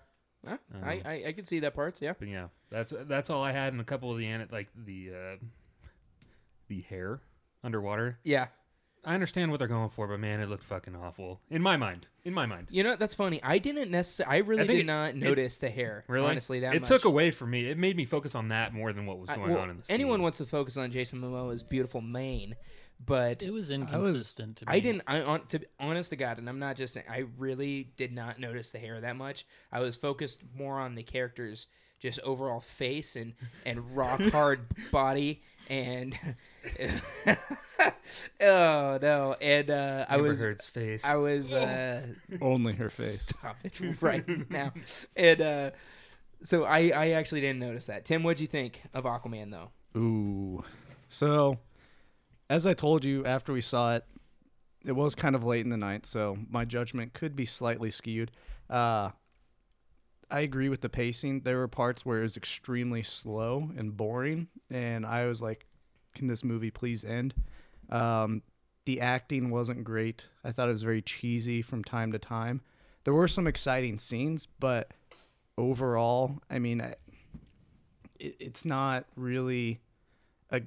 [0.47, 2.01] I, Um, I I could see that part.
[2.01, 2.13] Yeah.
[2.17, 3.73] But yeah, that's that's all I had.
[3.73, 5.45] And a couple of the like the uh,
[6.67, 7.21] the hair
[7.63, 8.19] underwater.
[8.23, 8.47] Yeah.
[9.05, 12.07] I understand what they're going for, but man, it looked fucking awful in my mind.
[12.25, 13.41] In my mind, You know that's funny.
[13.41, 14.35] I didn't necessarily.
[14.35, 16.03] I really I did it- not notice the hair.
[16.09, 16.87] really, honestly, that it much.
[16.89, 17.65] took away from me.
[17.69, 19.77] It made me focus on that more than what was I- going well, on in
[19.77, 19.93] the scene.
[19.93, 22.57] anyone wants to focus on Jason Momoa's beautiful mane,
[23.03, 24.73] but It was inconsistent to me.
[24.73, 25.03] I didn't.
[25.07, 27.05] I on to be honest to God, and I'm not just saying.
[27.09, 29.45] I really did not notice the hair that much.
[29.71, 31.67] I was focused more on the character's
[31.99, 33.33] just overall face and
[33.65, 36.17] and rock hard body and
[38.41, 41.05] oh no and uh, I was Heard's face.
[41.05, 42.01] I was uh,
[42.41, 43.21] Only her face.
[43.23, 44.71] stop it right now
[45.15, 45.71] and uh,
[46.43, 48.05] so I I actually didn't notice that.
[48.05, 49.99] Tim, what'd you think of Aquaman though?
[49.99, 50.63] Ooh.
[51.07, 51.59] So,
[52.49, 54.05] as I told you after we saw it,
[54.85, 58.31] it was kind of late in the night, so my judgment could be slightly skewed.
[58.69, 59.09] Uh,
[60.31, 61.41] I agree with the pacing.
[61.41, 65.65] There were parts where it was extremely slow and boring, and I was like,
[66.15, 67.33] "Can this movie please end?"
[67.89, 68.43] Um,
[68.85, 70.27] the acting wasn't great.
[70.43, 72.61] I thought it was very cheesy from time to time.
[73.03, 74.91] There were some exciting scenes, but
[75.57, 76.99] overall, I mean, it,
[78.39, 79.81] it's not really
[80.51, 80.61] a.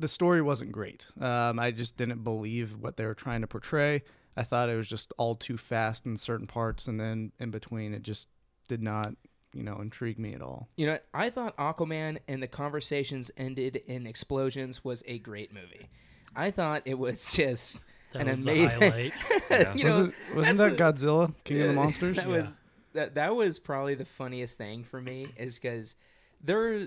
[0.00, 1.06] The story wasn't great.
[1.20, 4.02] Um, I just didn't believe what they were trying to portray.
[4.36, 7.94] I thought it was just all too fast in certain parts, and then in between,
[7.94, 8.28] it just
[8.68, 9.12] did not,
[9.52, 10.68] you know, intrigue me at all.
[10.76, 15.88] You know, I thought Aquaman and the conversations ended in explosions was a great movie.
[16.34, 17.80] I thought it was just
[18.12, 18.80] That an was amazing.
[18.80, 19.12] the highlight.
[19.50, 19.74] Yeah.
[19.74, 22.16] you was know, it, wasn't that the- Godzilla, King of the Monsters?
[22.16, 22.58] That was
[22.94, 23.14] that.
[23.14, 25.94] That was probably the funniest thing for me is because
[26.42, 26.86] there are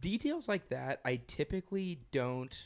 [0.00, 2.56] details like that I typically don't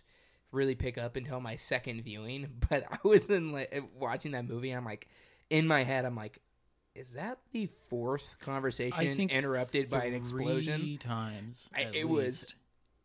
[0.52, 2.48] really pick up until my second viewing.
[2.68, 5.08] But I was in like watching that movie, and I'm like,
[5.50, 6.40] in my head, I'm like,
[6.94, 10.80] is that the fourth conversation interrupted by an explosion?
[10.80, 11.68] Three times.
[11.74, 12.54] I- it was-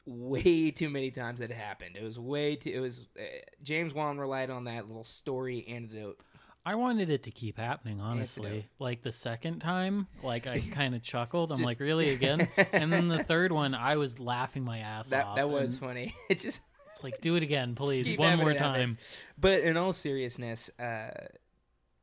[0.05, 1.95] way too many times that it happened.
[1.95, 2.71] It was way too.
[2.73, 3.21] It was uh,
[3.61, 6.19] James Wan relied on that little story antidote.
[6.65, 8.67] I wanted it to keep happening, honestly.
[8.79, 11.51] Like the second time, like I kind of chuckled.
[11.51, 12.47] I'm Just- like, really again?
[12.73, 15.35] and then the third one, I was laughing my ass That off.
[15.37, 16.15] that was funny.
[16.29, 16.61] It just.
[16.87, 18.97] It's like, do it again, please, one more time.
[19.37, 21.11] But in all seriousness, uh,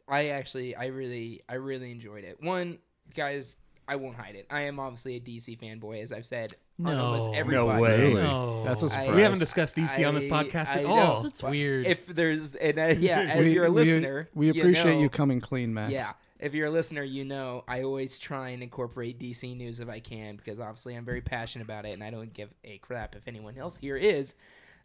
[0.06, 2.40] I actually, I really, I really enjoyed it.
[2.40, 2.78] One,
[3.12, 3.56] guys,
[3.88, 4.46] I won't hide it.
[4.48, 7.32] I am obviously a DC fanboy, as I've said No.
[7.34, 7.80] every No podcast.
[7.80, 8.00] way.
[8.00, 8.22] Really?
[8.22, 8.64] No.
[8.64, 9.14] That's a I- surprise.
[9.14, 10.88] We haven't discussed DC on this podcast I at know.
[10.90, 11.22] all.
[11.22, 11.86] That's weird.
[11.86, 15.08] If there's and uh, yeah, and we, if you're a listener, we, appreciate know, you
[15.08, 15.92] coming clean, Max.
[15.92, 19.88] Yeah, if you're a listener, you know I always try and incorporate DC news if
[19.88, 23.16] I can because obviously I'm very passionate about it, and I don't give a crap
[23.16, 24.34] if anyone else here is,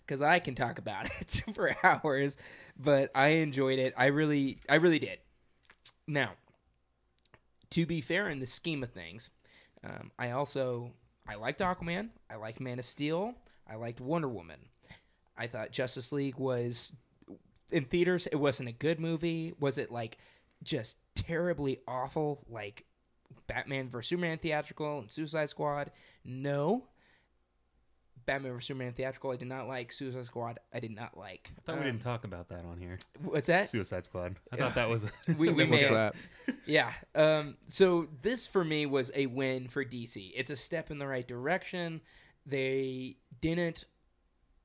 [0.05, 2.37] because I can talk about it for hours.
[2.79, 3.93] But I enjoyed it.
[3.97, 5.19] I really, I really did.
[6.07, 6.31] Now,
[7.71, 9.29] to be fair, in the scheme of things,
[9.83, 10.91] um, I also
[11.31, 12.09] I liked Aquaman.
[12.29, 13.35] I liked Man of Steel.
[13.65, 14.59] I liked Wonder Woman.
[15.37, 16.91] I thought Justice League was
[17.71, 18.27] in theaters.
[18.27, 19.53] It wasn't a good movie.
[19.57, 20.17] Was it like
[20.61, 22.83] just terribly awful, like
[23.47, 25.91] Batman vs Superman theatrical and Suicide Squad?
[26.25, 26.87] No.
[28.25, 29.31] Batman vs Superman theatrical.
[29.31, 30.59] I did not like Suicide Squad.
[30.73, 31.51] I did not like.
[31.57, 32.99] I thought we Um, didn't talk about that on here.
[33.23, 33.69] What's that?
[33.69, 34.35] Suicide Squad.
[34.51, 35.05] I thought that was.
[35.37, 36.15] We, we may that?
[36.65, 36.91] yeah.
[37.15, 40.31] Um, so this for me was a win for DC.
[40.35, 42.01] It's a step in the right direction.
[42.45, 43.85] They didn't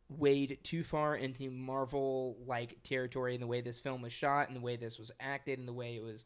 [0.08, 4.56] wade too far into Marvel like territory in the way this film was shot and
[4.56, 6.24] the way this was acted and the way it was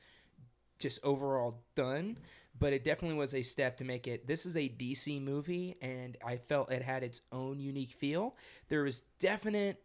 [0.79, 2.17] just overall done.
[2.59, 4.27] But it definitely was a step to make it.
[4.27, 8.37] This is a DC movie, and I felt it had its own unique feel.
[8.69, 9.83] There was definite,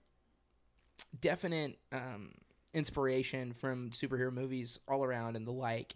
[1.21, 2.32] definite um,
[2.73, 5.95] inspiration from superhero movies all around and the like,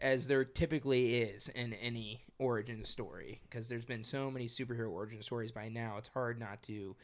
[0.00, 3.40] as there typically is in any origin story.
[3.48, 6.96] Because there's been so many superhero origin stories by now, it's hard not to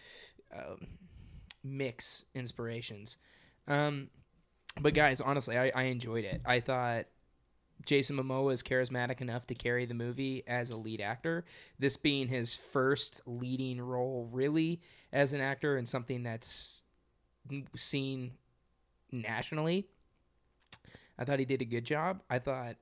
[0.56, 0.86] um,
[1.62, 3.18] mix inspirations.
[3.68, 4.08] Um,
[4.80, 6.40] but guys, honestly, I, I enjoyed it.
[6.44, 7.06] I thought
[7.84, 11.44] Jason Momoa is charismatic enough to carry the movie as a lead actor.
[11.78, 14.80] This being his first leading role, really,
[15.12, 16.82] as an actor, and something that's
[17.76, 18.32] seen
[19.10, 19.86] nationally.
[21.18, 22.22] I thought he did a good job.
[22.30, 22.76] I thought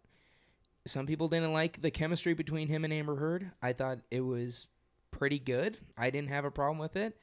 [0.87, 3.51] some people didn't like the chemistry between him and Amber Heard.
[3.63, 4.67] I thought it was
[5.11, 5.79] pretty good.
[5.97, 7.17] I didn't have a problem with it.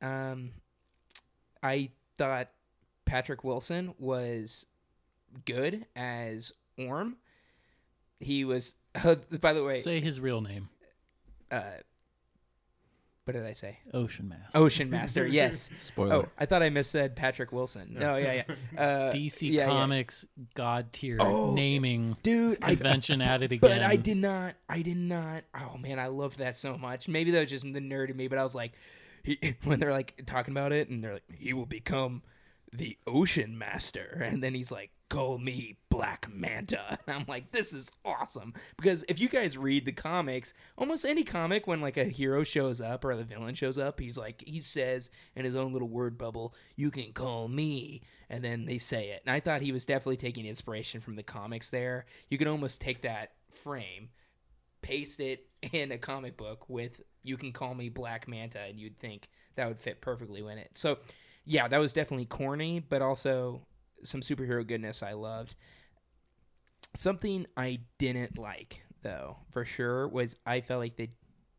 [0.00, 0.52] Um,
[1.62, 2.48] I thought
[3.04, 4.66] Patrick Wilson was
[5.44, 7.16] good as Orm.
[8.20, 8.76] He was,
[9.40, 10.68] by the way, Say his real name.
[11.50, 11.62] uh,
[13.24, 13.78] what did I say?
[13.92, 14.56] Ocean Master.
[14.58, 15.26] Ocean Master.
[15.26, 15.68] Yes.
[15.80, 16.14] Spoiler.
[16.14, 17.96] Oh, I thought I missaid Patrick Wilson.
[17.98, 18.54] No, yeah, yeah.
[18.80, 19.66] Uh, DC yeah, yeah.
[19.66, 22.58] Comics God tier Oh, naming dude.
[22.62, 23.58] I, convention at it again.
[23.60, 24.54] but I did not.
[24.68, 25.42] I did not.
[25.58, 27.08] Oh man, I loved that so much.
[27.08, 28.72] Maybe that was just the nerd in me, but I was like,
[29.24, 32.22] he, when they're like talking about it, and they're like, he will become
[32.72, 36.98] the Ocean Master, and then he's like, call me Black Manta.
[37.06, 41.24] And I'm like, this is awesome because if you guys read the comics, almost any
[41.24, 44.60] comic when like a hero shows up or the villain shows up, he's like, he
[44.60, 49.08] says in his own little word bubble, "You can call me," and then they say
[49.10, 49.22] it.
[49.24, 51.70] And I thought he was definitely taking inspiration from the comics.
[51.70, 53.32] There, you can almost take that
[53.62, 54.10] frame
[54.82, 58.98] paste it in a comic book with you can call me black manta and you'd
[58.98, 60.98] think that would fit perfectly in it so
[61.44, 63.62] yeah that was definitely corny but also
[64.04, 65.56] some superhero goodness i loved
[66.98, 71.10] something i didn't like though for sure was i felt like they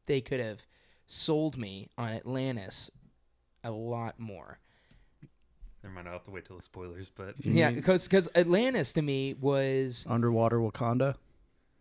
[0.06, 0.60] they could have
[1.06, 2.89] sold me on atlantis
[3.63, 4.60] a lot more
[5.84, 6.08] Never mind.
[6.08, 7.10] I'll have to wait till the spoilers.
[7.10, 7.78] But yeah mm-hmm.
[7.78, 11.15] because because atlantis to me was Underwater Wakanda.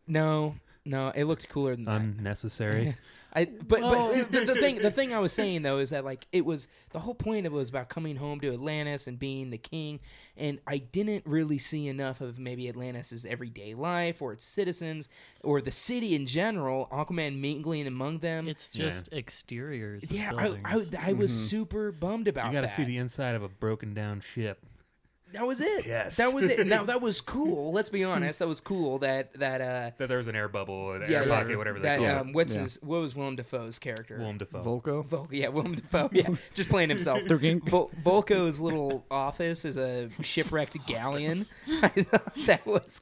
[0.07, 2.97] no no it looked cooler than that unnecessary.
[3.37, 6.05] I but Well- but the, the thing the thing I was saying though is that
[6.07, 9.18] like it was the whole point of it was about coming home to Atlantis and
[9.18, 10.01] being the king,
[10.38, 15.11] and I didn't really see enough of maybe Atlantis's everyday life or its citizens
[15.44, 16.88] or the city in general.
[16.90, 18.49] Aquaman mingling among them.
[18.49, 18.87] It's Yeah.
[18.87, 20.05] just exteriors.
[20.05, 20.59] of yeah, I.
[20.64, 21.49] I, I was Mhm.
[21.49, 24.64] super bummed about you got to see the inside of a broken down ship.
[25.37, 25.87] That was it.
[25.87, 26.16] Yes.
[26.16, 26.66] that was it.
[26.66, 27.72] Now that was cool.
[27.72, 28.99] Let's be honest, that was cool.
[28.99, 29.90] That that uh.
[29.99, 32.09] That there was an air bubble, an Yeah, air yeah, pocket, whatever they that call
[32.09, 32.62] um, what's Yeah.
[32.62, 32.79] his?
[32.83, 34.16] What was Willem Dafoe's character?
[34.16, 34.20] it.
[34.20, 34.62] Willem Dafoe.
[34.62, 35.05] Vulko.
[35.05, 36.09] Vol- yeah, Willem Dafoe.
[36.12, 37.20] Yeah, just playing himself.
[37.20, 37.68] Dergink.
[37.68, 41.44] Vol- Vulko's little office is a shipwrecked galleon.
[41.83, 43.01] I thought that was.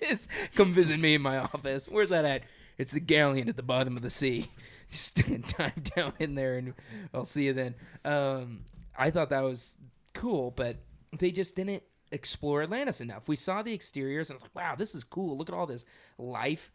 [0.00, 1.88] It's, come visit me in my office.
[1.88, 2.42] Where's that at?
[2.76, 4.50] It's the galleon at the bottom of the sea.
[4.90, 5.14] Just
[5.56, 6.74] dive down in there, and
[7.14, 7.74] I'll see you then.
[8.04, 8.64] Um,
[8.98, 9.76] I thought that was
[10.12, 10.76] cool, but
[11.18, 13.28] they just didn't explore Atlantis enough.
[13.28, 15.36] We saw the exteriors, and I was like, "Wow, this is cool.
[15.36, 15.84] Look at all this
[16.18, 16.70] life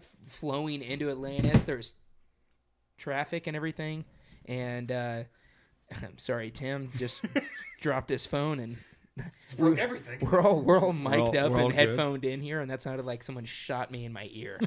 [0.00, 1.64] f- flowing into Atlantis.
[1.64, 1.94] There's
[2.98, 4.04] traffic and everything."
[4.46, 5.24] And uh,
[6.02, 7.24] I'm sorry, Tim just
[7.80, 8.78] dropped his phone and
[9.58, 10.18] we're, everything.
[10.20, 11.88] we're all we're all mic'd all- up we're and good.
[11.88, 14.58] headphoned in here, and that sounded like someone shot me in my ear.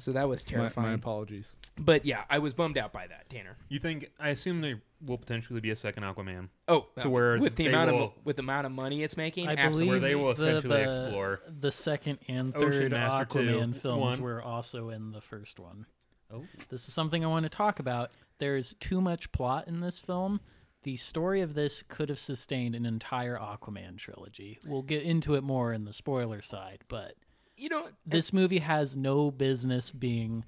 [0.00, 0.88] so that was terrifying.
[0.88, 1.52] my apologies.
[1.78, 3.56] but yeah, I was bummed out by that, Tanner.
[3.68, 4.10] You think?
[4.18, 6.48] I assume there will potentially be a second Aquaman.
[6.68, 9.48] Oh, To where with the they amount of with the amount of money it's making,
[9.48, 10.00] I absolutely.
[10.00, 13.76] believe Where they will the- essentially the, explore the second and third Master two, Aquaman
[13.76, 14.22] films one.
[14.22, 15.86] were also in the first one.
[16.34, 18.10] Oh, This is something I want to talk about.
[18.38, 20.40] There's too much plot in this film.
[20.84, 24.58] The story of this could have sustained an entire Aquaman trilogy.
[24.66, 27.14] We'll get into it more in the spoiler side, but
[27.56, 30.44] You know, this movie has no business being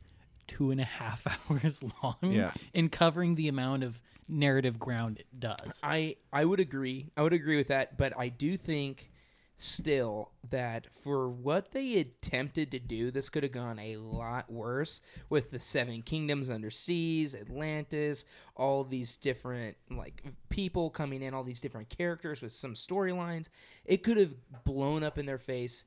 [0.46, 2.52] two and a half hours long Yeah.
[2.74, 5.80] and covering the amount of narrative ground it does.
[5.82, 7.10] I I would agree.
[7.16, 9.10] I would agree with that, but I do think
[9.56, 15.00] still that for what they attempted to do, this could have gone a lot worse
[15.28, 18.24] with the Seven Kingdoms under seas, Atlantis,
[18.56, 23.48] all these different like people coming in, all these different characters with some storylines.
[23.84, 25.84] It could have blown up in their face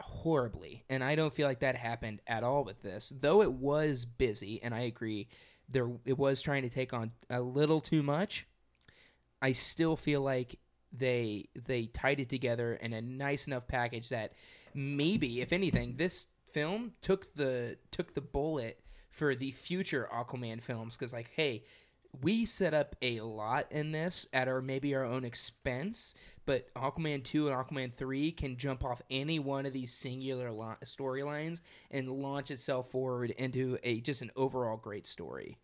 [0.00, 3.12] horribly, and I don't feel like that happened at all with this.
[3.20, 5.28] Though it was busy, and I agree,
[5.68, 8.46] there it was trying to take on a little too much.
[9.42, 10.58] I still feel like
[10.92, 14.32] they they tied it together in a nice enough package that
[14.74, 20.96] maybe, if anything, this film took the took the bullet for the future Aquaman films
[20.96, 21.64] because like, hey,
[22.22, 27.22] we set up a lot in this at our maybe our own expense, but Aquaman
[27.22, 32.08] 2 and Aquaman 3 can jump off any one of these singular lo- storylines and
[32.08, 35.58] launch itself forward into a just an overall great story.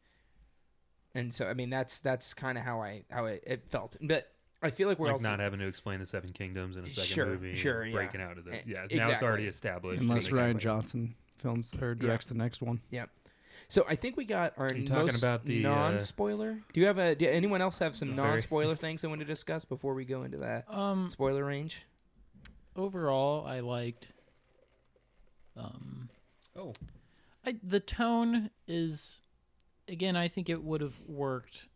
[1.15, 3.97] And so I mean that's that's kind of how I how it, it felt.
[4.01, 4.31] But
[4.63, 6.91] I feel like we're like also not having to explain the Seven Kingdoms in a
[6.91, 7.51] second Sure, movie.
[7.51, 7.93] and sure, yeah.
[7.95, 8.67] breaking out of this.
[8.67, 10.03] Yeah, now it's already established.
[10.03, 12.81] Unless and Rian Johnson films or directs the next one.
[12.91, 13.07] Yeah.
[13.69, 16.61] So I think we got our you talking about the, uh, non-spoiler.
[16.73, 17.15] Do you have a?
[17.15, 20.39] Do anyone else have some non-spoiler things they want to discuss before we go into
[20.39, 21.83] that Um, spoiler range?
[22.77, 24.09] overall, I liked.
[25.57, 26.09] Um,
[26.59, 26.73] Oh,
[27.45, 29.21] I, the tone is,
[29.89, 31.67] again, I think it would have worked.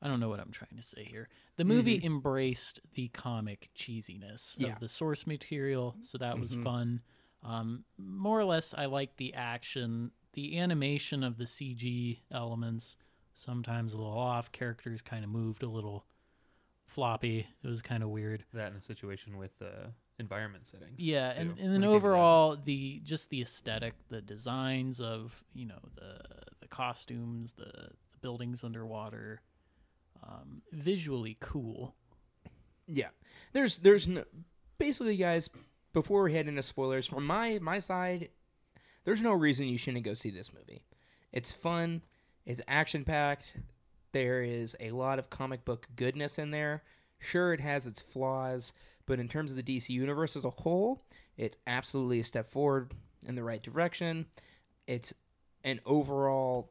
[0.00, 1.28] I don't know what I'm trying to say here.
[1.56, 4.74] The movie embraced the comic cheesiness Yeah.
[4.74, 6.62] of the source material, so that was Mhm.
[6.62, 7.02] fun.
[7.42, 12.96] Um, more or less, I liked the action, the animation of the CG elements.
[13.34, 14.50] Sometimes a little off.
[14.52, 16.04] Characters kind of moved a little
[16.86, 17.46] floppy.
[17.62, 18.44] It was kind of weird.
[18.54, 20.98] that in a situation with uh, environment settings.
[20.98, 21.94] Yeah, too, and, and then came to that.
[21.94, 26.20] overall, the just the aesthetic, the designs of you know the
[26.60, 29.40] the costumes, the, the buildings underwater,
[30.22, 31.94] um, visually cool.
[32.86, 33.08] Yeah,
[33.52, 34.24] there's there's no
[34.78, 35.50] basically guys.
[35.94, 38.28] Before we head into spoilers, from my my side,
[39.04, 40.82] there's no reason you shouldn't go see this movie.
[41.32, 42.02] It's fun.
[42.46, 43.56] It's action packed.
[44.12, 46.82] There is a lot of comic book goodness in there.
[47.18, 48.72] Sure, it has its flaws,
[49.06, 51.04] but in terms of the DC universe as a whole,
[51.36, 52.92] it's absolutely a step forward
[53.26, 54.26] in the right direction.
[54.86, 55.12] It's
[55.64, 56.70] an overall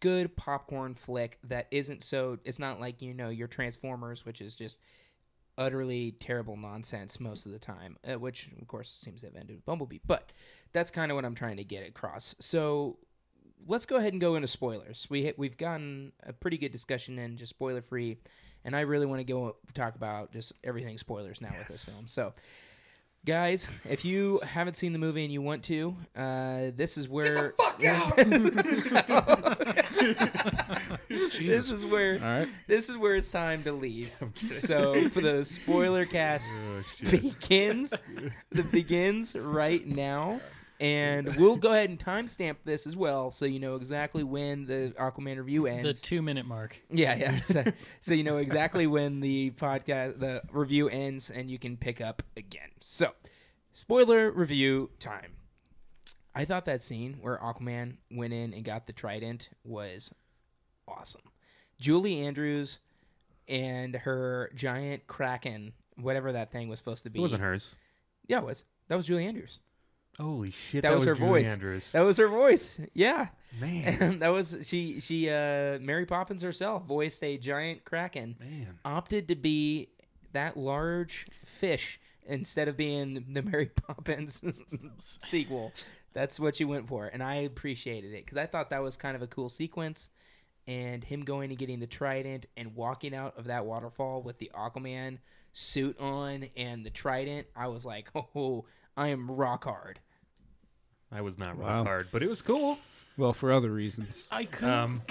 [0.00, 2.38] good popcorn flick that isn't so.
[2.44, 4.78] It's not like you know your Transformers, which is just
[5.56, 9.56] utterly terrible nonsense most of the time, uh, which of course seems to have ended
[9.56, 9.98] with Bumblebee.
[10.06, 10.32] But
[10.72, 12.34] that's kind of what I'm trying to get across.
[12.38, 12.98] So
[13.66, 15.06] let's go ahead and go into spoilers.
[15.10, 18.18] We we've gotten a pretty good discussion in just spoiler free,
[18.64, 22.06] and I really want to go talk about just everything spoilers now with this film.
[22.08, 22.34] So.
[23.26, 27.52] Guys, if you haven't seen the movie and you want to, uh, this is where.
[27.58, 28.16] fuck out!
[31.08, 32.48] this is where All right.
[32.66, 34.10] this is where it's time to leave.
[34.36, 37.10] So for the spoiler cast Oh, shit.
[37.22, 37.92] begins,
[38.50, 40.40] the begins right now,
[40.80, 44.94] and we'll go ahead and timestamp this as well, so you know exactly when the
[44.98, 45.84] Aquaman review ends.
[45.84, 46.80] The two minute mark.
[46.90, 47.40] yeah, yeah.
[47.42, 47.64] So,
[48.00, 52.22] so you know exactly when the podcast, the review ends, and you can pick up
[52.36, 52.70] again.
[52.80, 53.12] So,
[53.72, 55.32] spoiler review time.
[56.34, 60.12] I thought that scene where Aquaman went in and got the trident was
[60.86, 61.22] awesome.
[61.80, 62.78] Julie Andrews
[63.48, 67.18] and her giant kraken, whatever that thing was supposed to be.
[67.18, 67.74] It wasn't hers.
[68.28, 68.62] Yeah, it was.
[68.88, 69.58] That was Julie Andrews.
[70.18, 70.82] Holy shit!
[70.82, 71.52] That was her Julie voice.
[71.52, 71.92] Andrews.
[71.92, 72.80] That was her voice.
[72.92, 73.28] Yeah.
[73.60, 78.36] man, And that was she she uh Mary Poppins herself voiced a giant kraken.
[78.40, 78.78] man.
[78.84, 79.90] Opted to be
[80.32, 84.42] that large fish instead of being the Mary Poppins
[84.98, 85.72] sequel.
[86.14, 89.14] That's what she went for, and I appreciated it because I thought that was kind
[89.14, 90.10] of a cool sequence.
[90.66, 94.50] And him going and getting the trident and walking out of that waterfall with the
[94.54, 95.16] Aquaman
[95.54, 100.00] suit on and the trident, I was like, oh, I am rock hard.
[101.10, 101.78] I was not Wow.
[101.78, 102.78] rock hard, but it was cool.
[103.16, 104.28] Well, for other reasons.
[104.30, 105.02] I couldn't Um,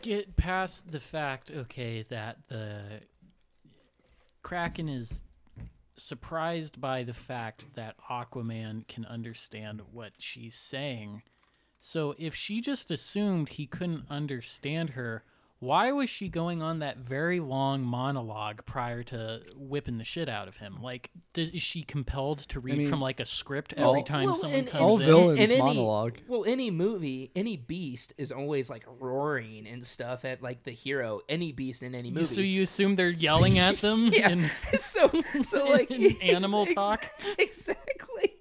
[0.00, 3.00] get past the fact, okay, that the
[4.42, 5.22] Kraken is
[5.96, 11.22] surprised by the fact that Aquaman can understand what she's saying.
[11.78, 15.24] So if she just assumed he couldn't understand her,
[15.60, 20.48] why was she going on that very long monologue prior to whipping the shit out
[20.48, 20.78] of him?
[20.82, 24.24] Like, does, is she compelled to read mean, from like a script all- every time
[24.24, 25.06] Well, someone and- comes all in?
[25.06, 26.18] villains And any- monologue.
[26.26, 31.20] Well, any movie, any beast is always like roaring and stuff at like the hero.
[31.28, 32.24] Any beast in any movie.
[32.24, 34.06] So you assume they're yelling at them?
[34.14, 34.30] yeah.
[34.30, 35.10] in- so
[35.42, 37.06] so like in animal ex- talk?
[37.38, 38.34] Exactly.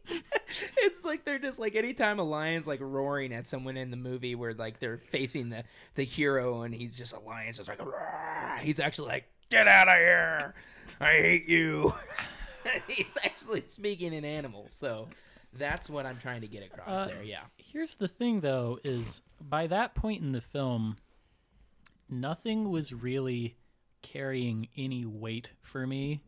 [0.78, 4.36] it's like they're just like anytime a lion's like roaring at someone in the movie
[4.36, 5.64] where like they're facing the
[5.96, 9.88] the hero and he's just a lion's it's like "Roar," he's actually like get out
[9.88, 10.54] of here
[11.00, 11.94] I hate you.
[12.88, 14.68] he's actually speaking in animal.
[14.70, 15.08] So
[15.54, 17.24] that's what I'm trying to get across Uh, there.
[17.24, 17.42] Yeah.
[17.58, 20.98] Here's the thing, though, is by that point in the film,
[22.10, 23.56] nothing was really
[24.02, 26.22] carrying any weight for me.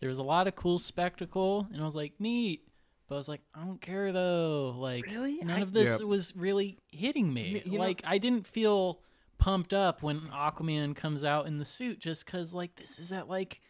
[0.00, 2.66] There was a lot of cool spectacle, and I was like, neat.
[3.08, 4.74] But I was like, I don't care though.
[4.76, 5.36] Like, Really?
[5.38, 6.08] none I- of this Yep.
[6.08, 7.54] was really hitting me.
[7.54, 9.00] Me- you know- like, I didn't feel
[9.38, 13.28] pumped up when Aquaman comes out in the suit, just because like this is at
[13.28, 13.60] like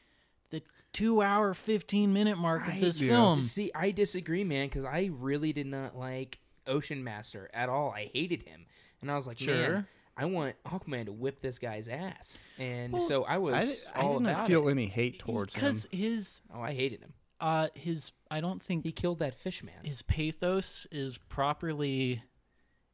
[0.50, 0.62] the
[0.92, 3.08] two hour, fifteen minute mark of this Yeah.
[3.10, 3.42] film.
[3.42, 7.90] See, I disagree, man, because I really did not like Ocean Master at all.
[7.90, 8.66] I hated him,
[9.00, 9.88] and I was like, man, Sure.
[10.14, 13.90] I want Aquaman to whip this guy's ass, and Well, so I I, was di-
[13.94, 14.72] I all didn't about feel it.
[14.72, 15.60] any hate towards him.
[15.60, 17.14] because his Oh, I hated him.
[17.42, 19.84] Uh his I don't think He killed that fish man.
[19.84, 22.22] his pathos is properly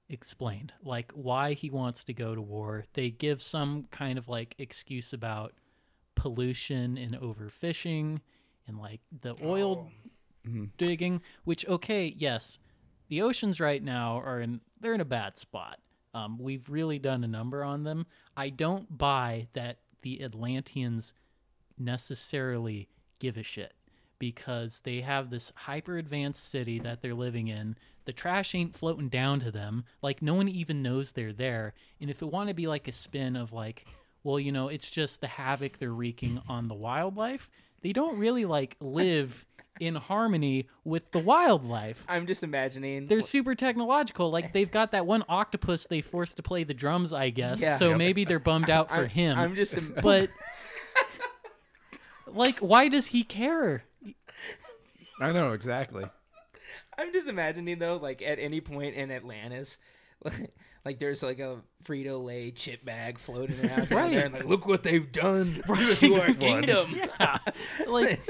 [0.09, 4.55] explained like why he wants to go to war they give some kind of like
[4.59, 5.53] excuse about
[6.15, 8.21] pollution and overfishing
[8.67, 9.87] and like the oil
[10.47, 10.49] Oh.
[10.49, 10.71] Mhm.
[10.79, 12.59] digging which okay yes
[13.09, 15.79] the oceans right now are in they're in a bad spot
[16.15, 21.13] um, we've really done a number on them i don't buy that the atlanteans
[21.77, 22.89] necessarily
[23.19, 23.75] give a shit
[24.19, 27.77] because they have this hyper advanced city that they're living in.
[28.05, 29.85] The trash ain't floating down to them.
[30.03, 31.75] Like no one even knows they're there.
[32.01, 33.87] And if it want to be like a spin of like,
[34.25, 37.51] well, you know, it's just the havoc they're wreaking on the wildlife,
[37.83, 39.45] they don't really like live
[39.81, 42.05] in harmony with the wildlife.
[42.09, 43.07] I'm just imagining.
[43.07, 44.31] They're super technological.
[44.31, 47.61] Like they've got that one octopus they forced to play the drums, I guess.
[47.61, 47.77] Yeah.
[47.77, 47.99] So Yep.
[47.99, 49.39] maybe they're bummed out for I'm, him.
[49.39, 49.77] I'm just.
[49.77, 50.31] im- but
[52.27, 53.85] like why does he care?
[55.21, 56.05] I know exactly.
[56.97, 59.79] I'm just imagining though, like at any point in Atlantis,
[60.85, 64.11] like, there's like a Frito Lay chip bag floating around down Right.
[64.11, 66.91] there, and like, look what they've done to our kingdom.
[66.93, 67.39] Yeah.
[67.87, 68.21] Like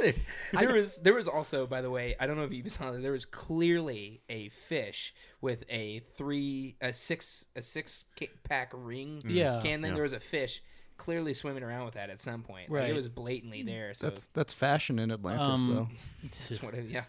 [0.52, 3.02] there was there was also, by the way, I don't know if you saw that
[3.02, 8.04] there was clearly a fish with a three a six a six
[8.44, 9.34] pack ring mm.
[9.34, 9.60] Yeah.
[9.62, 9.80] can.
[9.80, 9.94] Then Yeah.
[9.94, 10.62] there was a fish
[10.98, 12.70] clearly swimming around with that at some point.
[12.70, 12.90] Like, Right.
[12.90, 13.94] it was blatantly there.
[13.94, 16.56] So That's that's fashion in Atlantis, Um, though.
[16.66, 17.04] what it, yeah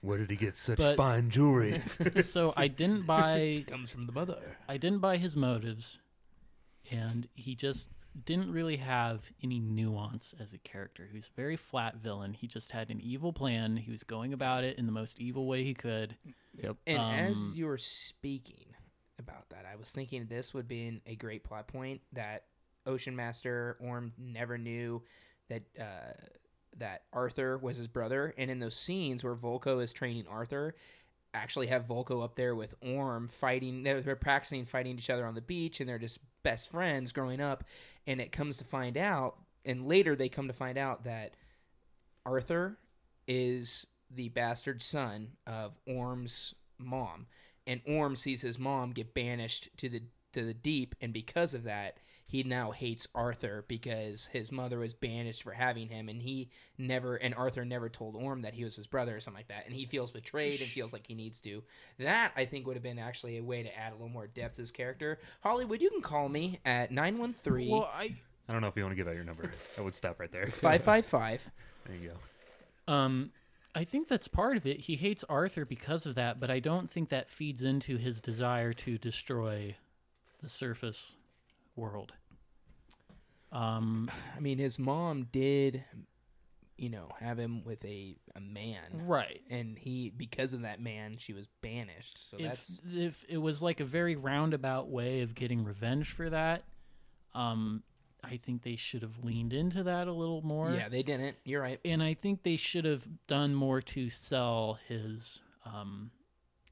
[0.00, 1.82] Where did he get such But- fine jewelry?
[2.22, 4.56] so I didn't buy comes from the mother.
[4.68, 5.98] I didn't buy his motives
[6.90, 7.88] and he just
[8.24, 11.06] didn't really have any nuance as a character.
[11.10, 12.32] He was a very flat villain.
[12.32, 13.76] He just had an evil plan.
[13.76, 16.16] He was going about it in the most evil way he could.
[16.62, 16.76] Yep.
[16.86, 16.98] And
[17.30, 18.74] as Um, you were speaking
[19.18, 22.44] about that, I was thinking this would be a great plot point that
[22.86, 25.02] Ocean Master Orm never knew
[25.48, 26.12] that uh,
[26.78, 30.74] that Arthur was his brother, and in those scenes where Vulko is training Arthur,
[31.34, 33.82] actually have Vulko up there with Orm fighting.
[33.82, 37.40] They're, they're practicing fighting each other on the beach, and they're just best friends growing
[37.40, 37.64] up.
[38.06, 41.36] And it comes to find out, and later they come to find out that
[42.24, 42.78] Arthur
[43.26, 47.26] is the bastard son of Orm's mom,
[47.66, 51.64] and Orm sees his mom get banished to the to the deep, and because of
[51.64, 51.98] that,
[52.28, 57.14] he now hates Arthur because his mother was banished for having him, and he never
[57.16, 59.74] and Arthur never told Orm that he was his brother or something like that, and
[59.74, 61.62] he feels betrayed and feels like he needs to.
[62.00, 64.56] That I think would have been actually a way to add a little more depth
[64.56, 65.20] to his character.
[65.40, 68.16] Hollywood, you can call me at 913 Well, I
[68.48, 69.50] I don't know if you want to give out your number.
[69.78, 70.46] I would stop right there.
[70.48, 71.48] 555.
[71.86, 72.10] There you
[72.88, 72.92] go.
[72.92, 73.30] um
[73.76, 74.80] I think that's part of it.
[74.80, 78.72] He hates Arthur because of that, but I don't think that feeds into his desire
[78.72, 79.76] to destroy
[80.42, 81.12] the surface
[81.76, 82.12] world.
[83.52, 85.84] Um I mean, his mom did,
[86.76, 88.82] you know, have him with a, a man.
[89.06, 89.40] right.
[89.48, 92.30] And he, because of that man, she was banished.
[92.30, 96.28] So if that's if it was like a very roundabout way of getting revenge for
[96.30, 96.64] that,
[97.34, 97.82] um,
[98.24, 100.72] I think they should have leaned into that a little more.
[100.72, 101.36] yeah, they didn't.
[101.44, 101.78] You're right.
[101.84, 106.10] and I think they should have done more to sell his um,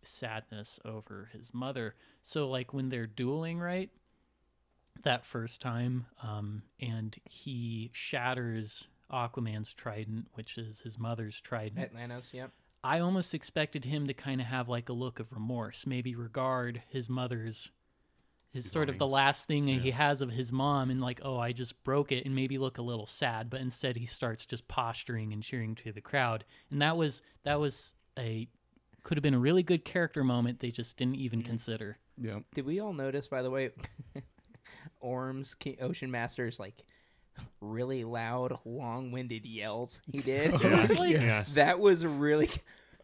[0.02, 1.94] sadness over his mother.
[2.22, 3.90] So like when they're dueling, right?
[5.02, 11.78] That first time, um, and he shatters Aquaman's trident, which is his mother's trident.
[11.78, 12.32] Atlantis.
[12.32, 12.50] Yep.
[12.82, 16.82] I almost expected him to kind of have like a look of remorse, maybe regard
[16.88, 17.70] his mother's
[18.50, 19.80] his sort of the last thing Yeah.
[19.80, 22.78] he has of his mom and like oh i just broke it and maybe look
[22.78, 26.80] a little sad but instead he starts just posturing and cheering to the crowd and
[26.80, 28.46] that was that was a
[29.02, 31.46] could have been a really good character moment they just didn't even Mm.
[31.46, 32.38] consider Yeah.
[32.54, 33.70] Did we all notice, by the way,
[35.04, 36.74] Orm's King, Ocean Master's like
[37.60, 40.54] really loud, long-winded yells he did?
[40.62, 41.54] It was like- yes.
[41.54, 42.50] That was really.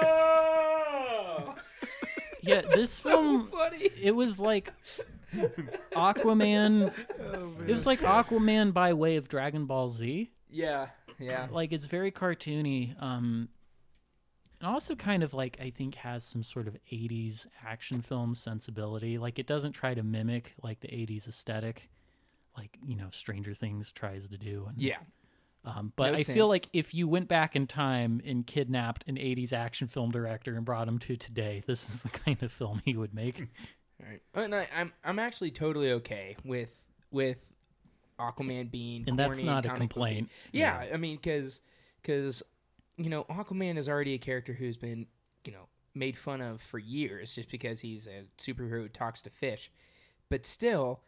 [2.42, 3.90] yeah this so film funny.
[4.02, 4.72] it was like
[5.96, 6.92] aquaman
[7.68, 10.88] it was like aquaman by way of dragon ball z Yeah,
[11.20, 11.48] yeah.
[11.52, 13.50] like it's very cartoony um
[14.60, 19.18] and also kind of like i think has some sort of 80s action film sensibility.
[19.18, 21.90] Like it doesn't try to mimic like the 80s aesthetic
[22.58, 24.98] like you know stranger things tries to do and, Yeah.
[25.66, 29.16] um, but No i feel like if you went back in time and kidnapped an
[29.16, 32.82] 80s action film director and brought him to today this is the kind of film
[32.84, 33.40] he would make.
[33.40, 34.22] All right.
[34.34, 36.72] And I, I'm I'm actually totally okay with
[37.12, 37.40] with
[38.20, 40.30] Aquaman being and that's not a complaint.
[40.52, 41.62] Yeah, I mean, because
[42.02, 42.42] because
[42.98, 45.06] you know Aquaman is already a character who's been
[45.46, 49.30] you know made fun of for years just because he's a superhero who talks to
[49.30, 49.72] fish,
[50.30, 51.02] but still,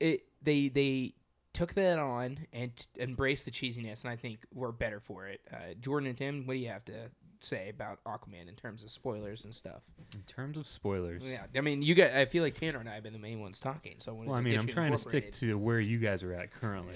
[0.00, 1.14] it they they
[1.54, 5.40] took that on and t- embraced the cheesiness, and I think we're better for it.
[5.52, 7.10] Uh, Jordan and Tim, what do you have to
[7.40, 9.82] say about Aquaman in terms of spoilers and stuff?
[10.14, 11.22] In terms of spoilers.
[11.24, 12.10] Yeah, I mean, you got.
[12.12, 14.34] I feel like Tanner and I have been the main ones talking, so I well,
[14.36, 16.94] I mean, I'm trying to stick to where you guys are at currently,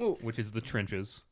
[0.00, 0.16] Oh.
[0.20, 1.22] which is the trenches.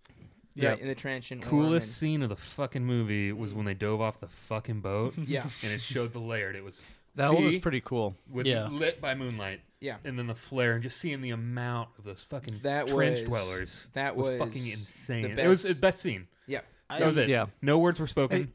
[0.56, 0.80] Yeah Yep.
[0.80, 4.00] in the trench and Coolest and- scene of the fucking movie was when they dove
[4.00, 6.56] off the fucking boat Yeah, and it showed the layered.
[6.56, 6.82] It was
[7.14, 8.16] That one was sea pretty cool.
[8.30, 8.66] with Yeah.
[8.68, 9.96] lit by moonlight, yeah.
[10.04, 13.28] and then the flare, and just seeing the amount of those fucking That trench was-
[13.28, 13.88] dwellers.
[13.92, 15.38] that was, was fucking the insane.
[15.38, 16.26] It was the best- best scene.
[16.46, 16.60] Yeah.
[16.90, 17.28] I- That was it.
[17.28, 17.46] Yeah.
[17.62, 18.52] No words were spoken.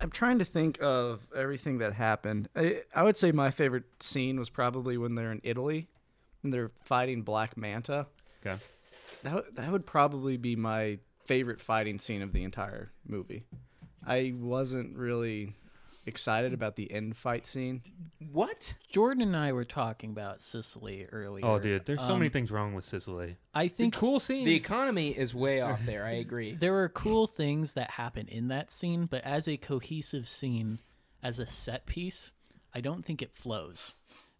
[0.00, 2.48] I'm trying to think of everything that happened.
[2.56, 5.86] I, I would say my favorite scene was probably when they're in Italy
[6.42, 8.06] and they're fighting Black Manta.
[8.44, 8.60] Okay.
[9.22, 13.44] That would- that would probably be my favorite fighting scene of the entire movie.
[14.06, 15.54] I wasn't really
[16.04, 17.80] excited about the end fight scene.
[18.32, 18.74] What?
[18.90, 22.50] jordan and i were talking about sicily earlier Oh, dude, there's so Um, many things
[22.50, 23.36] wrong with Sicily.
[23.54, 24.46] i think cool scenes.
[24.46, 26.04] The economy is way off there.
[26.04, 26.54] I agree.
[26.60, 30.80] there were cool things that happen in that scene, but as a cohesive scene,
[31.22, 32.32] as a set piece,
[32.74, 33.92] I don't think it flows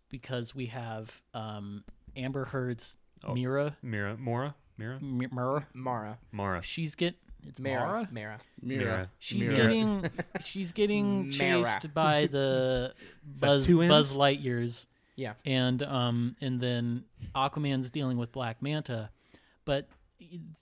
[0.08, 1.84] because we have um,
[2.16, 3.34] Amber Heard's Oh.
[3.34, 3.76] Mira.
[3.82, 5.66] Mira, Mora, Mira, Mi- Mira.
[5.74, 7.14] Mara, Mara, She's get
[7.46, 8.08] it's Mara, Mara.
[8.12, 8.38] Mara.
[8.62, 9.10] Mira.
[9.18, 9.56] She's Mira.
[9.62, 10.10] getting
[10.40, 12.94] she's getting chased by the
[13.40, 13.66] Buzz?
[13.66, 14.86] Buzz Lightyears.
[15.16, 15.34] Yeah.
[15.44, 17.04] and um and then
[17.34, 19.10] Aquaman's dealing with Black Manta,
[19.64, 19.88] but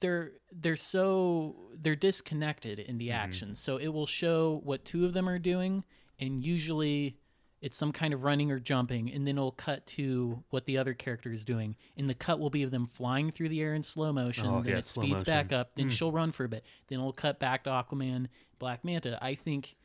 [0.01, 3.55] they're they're so they're disconnected in the action.
[3.55, 5.85] So it will show what two of them are doing,
[6.19, 7.17] and usually
[7.61, 10.95] it's some kind of running or jumping, and then it'll cut to what the other
[10.95, 11.77] character is doing.
[11.97, 14.47] And the cut will be of them flying through the air in slow motion.
[14.47, 15.75] Oh, then yeah, it slow speeds back up.
[15.75, 15.91] Then Mm.
[15.91, 16.65] she'll run for a bit.
[16.89, 19.19] Then it'll cut back to Aquaman, Black Manta.
[19.23, 19.77] I think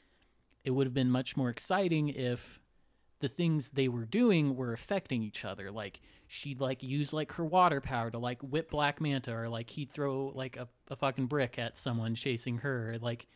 [0.63, 2.61] it would have been much more exciting if
[3.19, 5.69] the things they were doing were affecting each other.
[5.71, 9.69] Like she'd like use like her water power to like whip Black Manta, or like
[9.69, 12.97] he'd throw like a, a fucking brick at someone chasing her.
[13.01, 13.27] Like,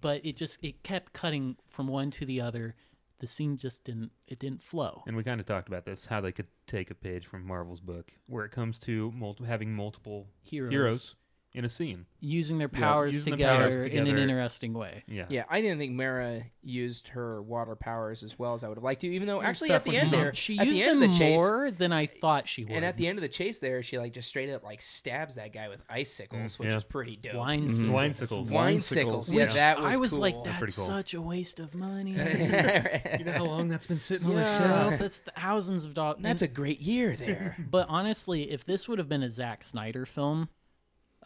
[0.00, 2.74] but it just it kept cutting from one to the other.
[3.22, 5.04] The scene just didn't it didn't flow.
[5.06, 7.78] And we kind of talked about this, how they could take a page from Marvel's
[7.78, 11.14] book, where it comes to multi- having multiple Heroes, heroes
[11.54, 12.06] in a scene.
[12.24, 14.10] using their Yeah, powers, using their together, powers in together.
[14.10, 15.02] an interesting way.
[15.08, 15.26] Yeah.
[15.28, 18.84] Yeah, I didn't think Mara used her water powers as well as I would have
[18.84, 19.08] liked to.
[19.12, 20.84] Even though Her actually stuff at the was end not- there, she at used the
[20.84, 22.72] end them of the chase, more than I thought she would.
[22.72, 25.34] and at the end of the chase there, she like just straight up like stabs
[25.34, 26.76] that guy with icicles, Mm, which yeah.
[26.76, 27.34] is pretty dope.
[27.34, 27.90] wine Mhm.
[27.90, 28.28] Wine sickles.
[28.30, 28.50] sickles.
[28.52, 29.34] Wine Winecicles, sickles.
[29.34, 29.40] yeah.
[29.42, 30.20] Yeah, that was I was cool.
[30.20, 30.86] like, That's that's pretty cool.
[30.86, 32.12] such a waste of money.
[33.18, 34.98] You know how long that's been sitting on the yeah, shelf?
[35.00, 36.18] that's thousands of dollars.
[36.20, 37.56] That's a great year there.
[37.70, 40.48] But honestly, if this would have been a Zack Snyder film,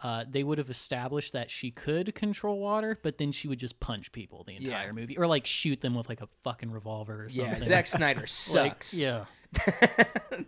[0.02, 3.80] uh, they would have established that she could control water, but then she would just
[3.80, 4.58] punch people the Yeah.
[4.60, 7.54] entire movie, or like shoot them with like a fucking revolver or something.
[7.54, 8.94] yeah, Zack Snyder Like, sucks.
[8.94, 9.24] yeah,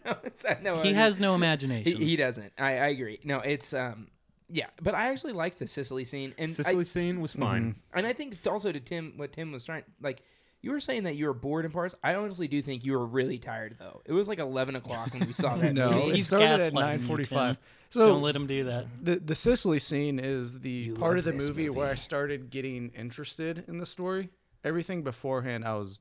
[0.05, 1.97] no, it's, no, I he mean- has no He, imagination.
[2.01, 2.53] he doesn't.
[2.59, 3.21] I, I agree.
[3.25, 4.09] No, it's um,
[4.51, 7.77] yeah, but I actually liked the Sicily scene, and Sicily I, scene was fine.
[7.95, 10.23] and I think also to Tim, what Tim was trying, like
[10.61, 11.95] you were saying that you were bored in parts.
[12.03, 14.03] I honestly do think you were really tired though.
[14.05, 15.73] It was like eleven o'clock when we saw that.
[15.75, 16.11] no, movie.
[16.11, 17.29] it He's started at gaslighting you, 9:45.
[17.29, 17.57] Tim.
[17.91, 18.87] So Don't let him do that.
[19.03, 22.51] the the Sicily scene is the You part of the this movie, where I started
[22.51, 24.29] getting interested in the story.
[24.65, 26.01] Everything beforehand, I was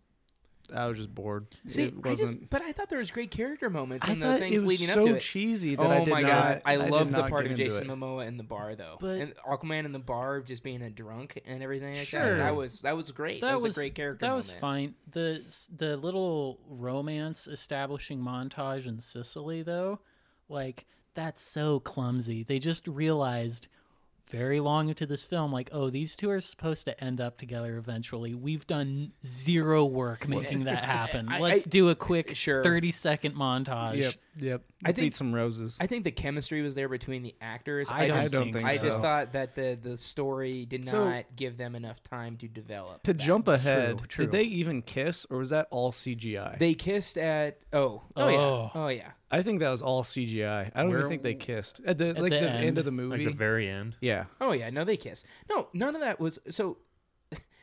[0.76, 1.48] I was just bored.
[1.68, 2.40] See, it I wasn't.
[2.42, 4.66] just, but I thought there was great character moments I and the thought things it
[4.66, 5.22] was leading so up to it.
[5.22, 6.30] cheesy that oh I did my not.
[6.30, 7.94] god, I, love the part of into Jason it.
[7.94, 11.40] Momoa in the bar though, But- and Aquaman in the bar just being a drunk
[11.46, 12.08] and everything like that.
[12.08, 12.38] Sure.
[12.40, 13.40] That was that was great.
[13.40, 14.26] That, was, a great character.
[14.26, 14.96] That was fine.
[15.12, 15.42] The
[15.74, 20.00] the little romance establishing montage in Sicily, though,
[20.50, 20.86] like
[21.18, 22.44] that's so clumsy.
[22.44, 23.68] They just realized
[24.30, 27.78] very long into this film, like, oh, these two are supposed to end up together
[27.78, 28.36] eventually.
[28.36, 31.30] We've done zero work making that happen.
[31.30, 32.62] I- Let's I- do a quick Sure.
[32.62, 34.02] thirty second montage.
[34.02, 34.62] Yep, yep.
[34.84, 35.78] I Let's think- eat some roses.
[35.80, 37.90] I think the chemistry was there between the actors.
[37.90, 41.06] I don't just, don't think think I just thought that the the story did So-
[41.10, 43.04] not give them enough time to develop.
[43.04, 43.24] to that.
[43.24, 44.26] jump ahead, true.
[44.26, 46.60] did they even kiss, or was that all CGI?
[46.60, 48.72] They kissed at oh oh, yeah Oh.
[48.76, 49.12] oh yeah.
[49.30, 50.72] I think that was all CGI.
[50.74, 52.66] I don't Where- even think they kissed at the At like the the, end.
[52.66, 52.78] end.
[52.78, 53.10] of the movie.
[53.12, 53.32] Like movie.
[53.32, 53.96] the very end.
[54.00, 55.26] yeah, Oh yeah, no, they kissed.
[55.50, 56.78] No, none of that was so.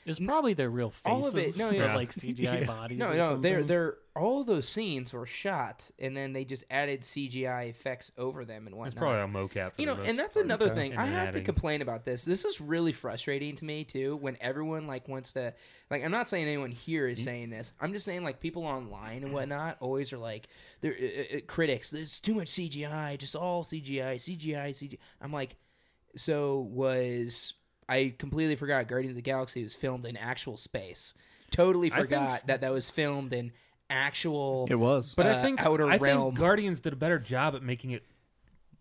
[0.07, 1.95] It's probably their real faces, All faces, of it- no, but yeah.
[1.97, 2.99] like CGI bodies.
[2.99, 7.01] No, or no, they're they're all those scenes were shot, and then they just added
[7.01, 8.93] CGI effects over them and whatnot.
[8.93, 9.73] It's probably a mocap.
[9.75, 10.75] For you know, and that's another Okay.
[10.75, 10.93] thing.
[10.93, 12.25] And I then have to complain about this.
[12.25, 14.17] This is really frustrating to me too.
[14.17, 15.53] When everyone like wants to,
[15.91, 17.73] like, I'm not saying anyone here is saying this.
[17.81, 20.47] I'm just saying like people online and whatnot always are like,
[20.81, 21.91] they're uh, uh, critics.
[21.91, 23.19] There's too much CGI.
[23.19, 24.99] Just all CGI, CGI, CGI.
[25.21, 25.57] I'm like,
[26.15, 27.55] so was
[27.89, 31.15] I completely forgot Guardians of the Galaxy was filmed in actual space.
[31.51, 33.53] Totally I think forgot s- that that was filmed in
[33.91, 34.67] actual.
[34.71, 35.15] it was.
[35.15, 36.31] But uh, I think Outer I Realm.
[36.33, 38.05] think Guardians did a better job at making it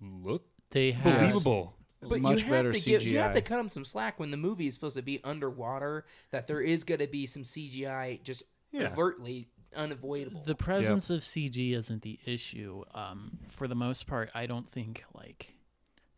[0.01, 1.75] look they have believable.
[2.01, 3.35] But much you have better to give, you have CGI.
[3.35, 6.05] to cut them some slack when the movie is supposed to be underwater.
[6.31, 8.89] That there is going to be some CGI, just Yeah.
[8.91, 10.41] overtly unavoidable.
[10.45, 12.83] The presence of CG isn't the issue.
[12.93, 15.53] Um, for the most part, I don't think like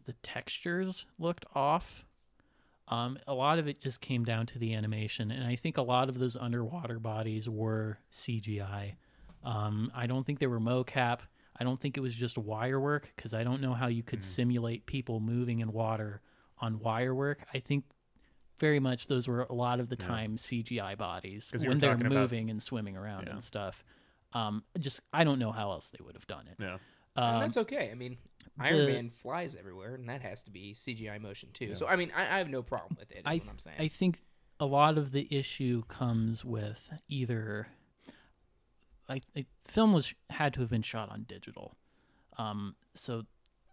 [0.05, 2.05] the textures looked off.
[2.88, 5.81] Um, a lot of it just came down to the animation, and I think a
[5.81, 8.93] lot of those underwater bodies were CGI.
[9.43, 11.19] Um, I don't think they were mocap.
[11.59, 14.23] I don't think it was just wire work because I don't know how you could
[14.23, 16.21] simulate people moving in water
[16.59, 17.45] on wire work.
[17.53, 17.86] I think
[18.59, 20.07] very much those were a lot of the Yeah.
[20.07, 23.33] time CGI bodies when they're talking about- moving and swimming around Yeah.
[23.33, 23.83] and stuff.
[24.33, 26.55] Um, just I don't know how else they would have done it.
[26.59, 26.77] Yeah.
[27.17, 27.89] and Um, that's okay.
[27.91, 28.17] I mean,
[28.60, 31.76] Iron the- Man flies everywhere, and that has to be CGI motion too.
[31.76, 33.20] So I mean, I, I have no problem with it.
[33.20, 33.78] Is I what I'm saying.
[33.80, 34.20] I think
[34.60, 37.68] a lot of the issue comes with either
[39.10, 41.76] I, I film was had to have been shot on digital,
[42.38, 43.24] um, so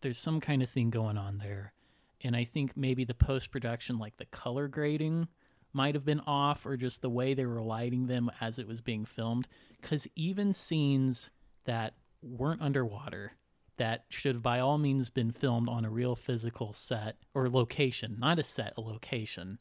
[0.01, 1.73] there's some kind of thing going on there,
[2.21, 5.29] and I think maybe the post production, like the color grading,
[5.73, 8.81] might have been off, or just the way they were lighting them as it was
[8.81, 9.49] being filmed,
[9.81, 11.31] because even scenes
[11.65, 13.33] that weren't underwater
[13.77, 18.17] that should have by all means been filmed on a real physical set or location,
[18.19, 19.59] not a set, a location,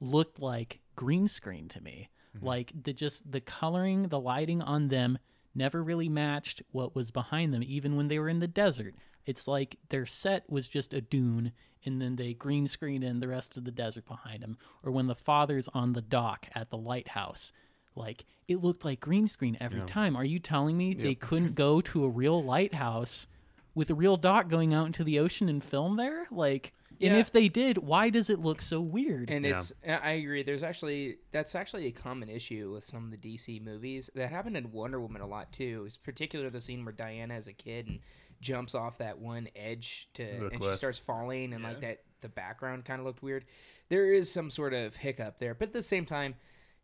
[0.00, 2.08] looked like green screen to me.
[2.36, 2.46] Mm-hmm.
[2.46, 5.18] Like the just the coloring, the lighting on them
[5.54, 8.94] never really matched what was behind them, even when they were in the desert.
[9.26, 11.52] It's like their set was just a dune,
[11.84, 14.56] and then they green screened in the rest of the desert behind them.
[14.82, 17.52] Or when the father's on the dock at the lighthouse,
[17.94, 19.86] like it looked like green screen every Yeah.
[19.86, 20.16] time.
[20.16, 23.26] Are you telling me they couldn't go to a real lighthouse
[23.74, 26.26] with a real dock going out into the ocean and film there?
[26.30, 29.30] Like, and if they did, why does it look so weird?
[29.30, 29.58] And Yeah.
[29.58, 30.42] it's I I agree.
[30.42, 34.56] There's actually that's actually a common issue with some of the DC movies that happened
[34.56, 35.84] in Wonder Woman a lot too.
[35.86, 38.00] Is particular the scene where Diana as a kid and
[38.40, 42.28] jumps off that one edge to The and she starts falling and like that the
[42.28, 43.44] background kind of looked weird.
[43.88, 46.34] There is some sort of hiccup there, but at the same time,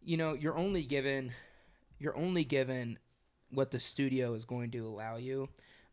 [0.02, 1.32] you know, you're only given
[1.98, 2.98] you're only given
[3.50, 5.48] what the studio is going to allow you.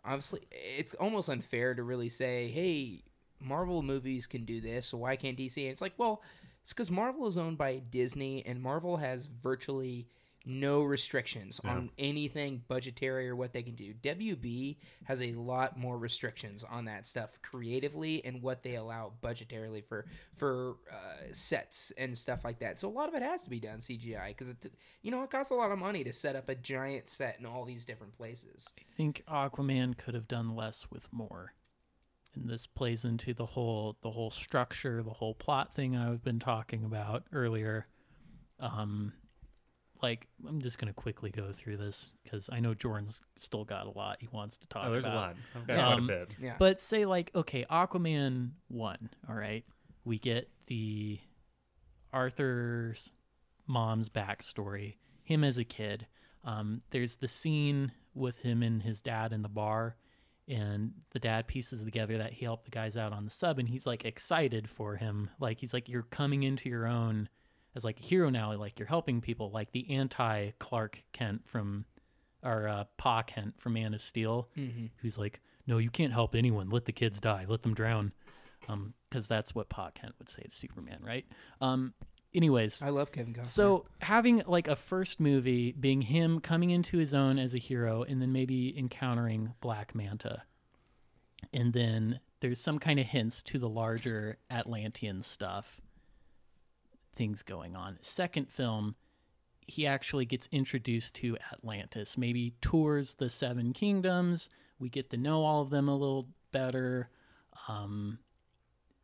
[0.05, 3.03] Obviously, it's almost unfair to really say, "Hey,
[3.39, 6.21] Marvel movies can do this, so why can't DC?" And it's like, well,
[6.61, 10.07] it's because Marvel is owned by Disney, and Marvel has virtually
[10.45, 13.93] no restrictions on anything budgetary or what they can do.
[14.03, 19.83] WB has a lot more restrictions on that stuff creatively and what they allow budgetarily
[19.83, 22.79] for for uh, sets and stuff like that.
[22.79, 24.71] So a lot of it has to be done CGI because it
[25.01, 27.45] you know it costs a lot of money to set up a giant set in
[27.45, 28.71] all these different places.
[28.79, 31.53] I think Aquaman could have done less with more.
[32.35, 36.39] And this plays into the whole the whole structure, the whole plot thing I've been
[36.39, 37.87] talking about earlier.
[38.59, 39.13] Um
[40.01, 43.87] like I'm just going to quickly go through this cuz I know Jordan's still got
[43.87, 45.13] a lot he wants to talk Oh, there's about.
[45.15, 45.35] a lot.
[45.55, 45.83] I've got Yeah.
[45.85, 46.35] quite Um, a bit.
[46.39, 46.55] Yeah.
[46.59, 49.65] But say like okay, Aquaman 1, all right?
[50.03, 51.19] We get the
[52.13, 53.11] Arthur's
[53.67, 56.07] mom's backstory, him as a kid.
[56.43, 59.97] Um, there's the scene with him and his dad in the bar,
[60.47, 63.67] and the dad pieces together that he helped the guys out on the sub, and
[63.67, 65.29] he's like excited for him.
[65.39, 67.27] Like he's like, You're coming into your own
[67.75, 68.53] as like a hero now.
[68.55, 71.85] Like you're helping people, like the anti Clark Kent from,
[72.43, 74.85] or uh, Pa Kent from Man of Steel, Mm-hmm.
[74.97, 76.69] who's like, no, you can't help anyone.
[76.69, 77.45] Let the kids die.
[77.47, 78.13] Let them drown.
[78.69, 81.25] Um, because that's what Pa Kent would say to Superman, right?
[81.61, 81.93] Um,
[82.33, 83.45] anyways, I love Kevin Costner.
[83.45, 88.03] so having like a first movie being him coming into his own as a hero
[88.03, 90.43] and then maybe encountering Black Manta.
[91.53, 95.79] And then there's some kind of hints to the larger Atlantean stuff.
[97.15, 97.97] Things going on.
[98.01, 98.95] Second film,
[99.61, 104.49] he actually gets introduced to Atlantis, maybe tours the seven kingdoms.
[104.79, 107.09] We get to know all of them a little better.
[107.67, 108.19] Um,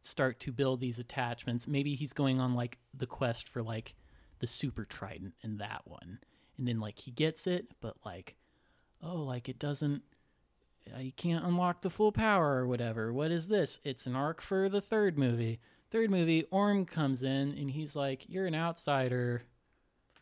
[0.02, 1.68] start to build these attachments.
[1.68, 3.96] Maybe he's going on like the quest for like
[4.40, 6.20] the super trident in that one.
[6.58, 8.36] And then like he gets it, but like
[9.04, 10.04] oh, like it doesn't
[11.00, 13.14] you can't unlock the full power or whatever.
[13.14, 13.80] What is this?
[13.84, 15.60] It's an arc for the third movie.
[15.92, 19.44] Third movie, Orm comes in and he's like, "You're an outsider.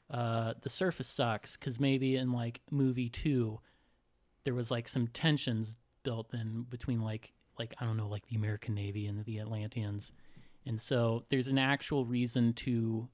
[0.09, 3.59] Uh, the surface sucks." Because maybe in like movie two,
[4.43, 8.35] there was like some tensions built in between like like I don't know, like the
[8.35, 10.11] American Navy and the Atlanteans,
[10.65, 13.07] and so there's an actual reason to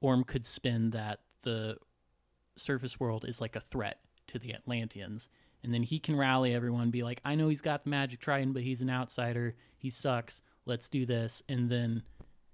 [0.00, 1.78] Orm could spin that the
[2.56, 5.28] surface world is like a threat to the Atlanteans.
[5.62, 8.54] And then he can rally everyone, be like, I know he's got the magic trident,
[8.54, 9.56] but he's an outsider.
[9.78, 10.42] He sucks.
[10.66, 11.42] Let's do this.
[11.48, 12.02] And then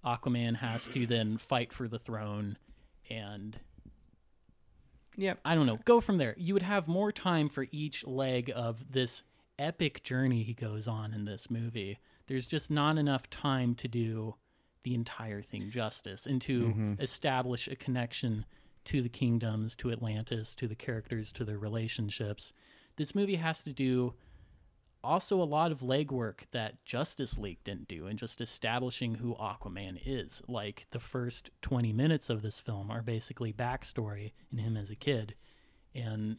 [0.05, 2.57] Aquaman has to then fight for the throne
[3.11, 3.59] and
[5.17, 6.35] yeah, I don't know, go from there.
[6.39, 9.25] You would have more time for each leg of this
[9.59, 11.99] epic journey he goes on in this movie.
[12.27, 14.35] There's just not enough time to do
[14.85, 16.95] the entire thing justice and to mm-hmm.
[17.01, 18.45] establish a connection
[18.85, 22.53] to the kingdoms, to Atlantis, to the characters, to their relationships.
[22.97, 24.15] This movie has to do
[25.05, 30.01] also a lot of legwork that Justice League didn't do in just establishing who Aquaman
[30.05, 30.43] is.
[30.49, 34.97] Like the first 20 minutes of this film are basically backstory in him as a
[34.97, 35.35] kid.
[35.95, 36.37] And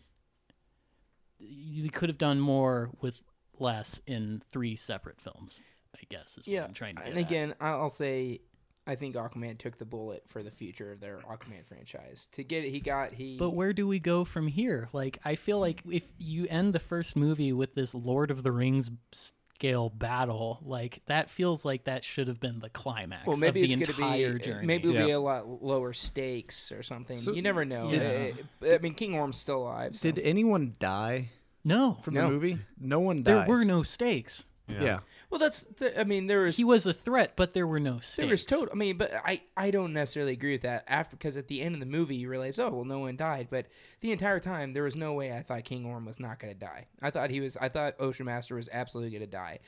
[1.39, 3.21] you could have done more with
[3.59, 5.61] less in three separate films,
[5.95, 6.63] I guess, is what yeah.
[6.63, 8.41] I'm trying to get and again, I- I'll say,
[8.85, 12.27] I think Aquaman took the bullet for the future of their Aquaman franchise.
[12.33, 13.37] To get it, he got he.
[13.37, 14.89] But where do we go from here?
[14.91, 18.51] Like, I feel like if you end the first movie with this Lord of the
[18.51, 23.61] Rings scale battle, like that feels like that should have been the climax well, maybe
[23.63, 24.67] of the it's going to entire be journey.
[24.67, 27.19] maybe it'll be a lot lower stakes or something.
[27.19, 27.89] So- you never know.
[27.89, 28.31] Yeah.
[28.61, 29.95] Uh, I mean, King Orm's still alive.
[29.95, 30.11] So.
[30.11, 31.29] Did anyone die
[31.63, 32.23] no, from No.
[32.25, 32.59] the movie?
[32.77, 33.25] No one died.
[33.25, 34.43] there were no stakes.
[34.67, 34.99] Yeah.
[35.29, 37.99] well, that's the, I mean, there was He was a threat, but there were no
[37.99, 38.15] stakes.
[38.17, 38.69] There was total.
[38.71, 40.85] I mean, but I I don't necessarily agree with that.
[40.87, 43.47] After because at the end of the movie you realize, oh well, no one died.
[43.51, 43.65] But
[43.99, 46.59] the entire time there was no way I thought King Orm was not going to
[46.59, 46.87] die.
[47.01, 47.57] I thought he was.
[47.57, 49.59] I thought Ocean Master was absolutely going to die.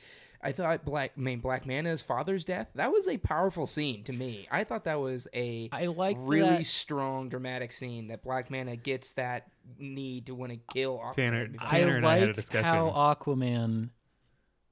[0.42, 2.68] I thought Black I mean Black Manta's father's death.
[2.74, 4.46] That was a powerful scene to me.
[4.50, 8.76] I thought that was a I like really that- strong dramatic scene that Black Manta
[8.76, 11.14] gets that need to want to kill Aquaman.
[11.14, 12.64] Tanner- Tanner I and I had a like discussion.
[12.64, 13.90] how Aquaman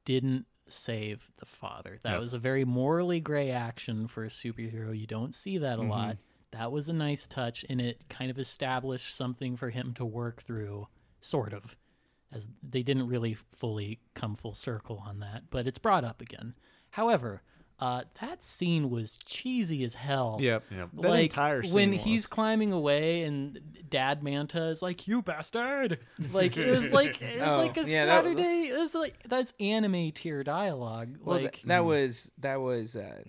[0.05, 1.99] didn't save the father.
[2.03, 2.21] That Yes.
[2.23, 4.99] was a very morally gray action for a superhero.
[4.99, 5.91] You don't see that a Mm-hmm.
[5.91, 6.17] lot.
[6.53, 10.43] That was a nice touch, and it kind of established something for him to work
[10.43, 10.87] through,
[11.21, 11.77] sort of.
[12.33, 16.55] As they didn't really fully come full circle on that, but it's brought up again.
[16.91, 17.43] However,
[17.81, 20.63] uh, that scene was cheesy as hell Yep.
[20.71, 20.89] Yep.
[20.95, 22.03] That like entire scene when was.
[22.03, 23.59] he's climbing away and
[23.91, 25.99] Dad Manta is like, "You bastard!"
[26.33, 28.69] Like it was like it was Oh, like a yeah, that- Saturday.
[28.69, 31.17] It was like that's anime tier dialogue.
[31.21, 33.23] Well, like th- that was that was uh,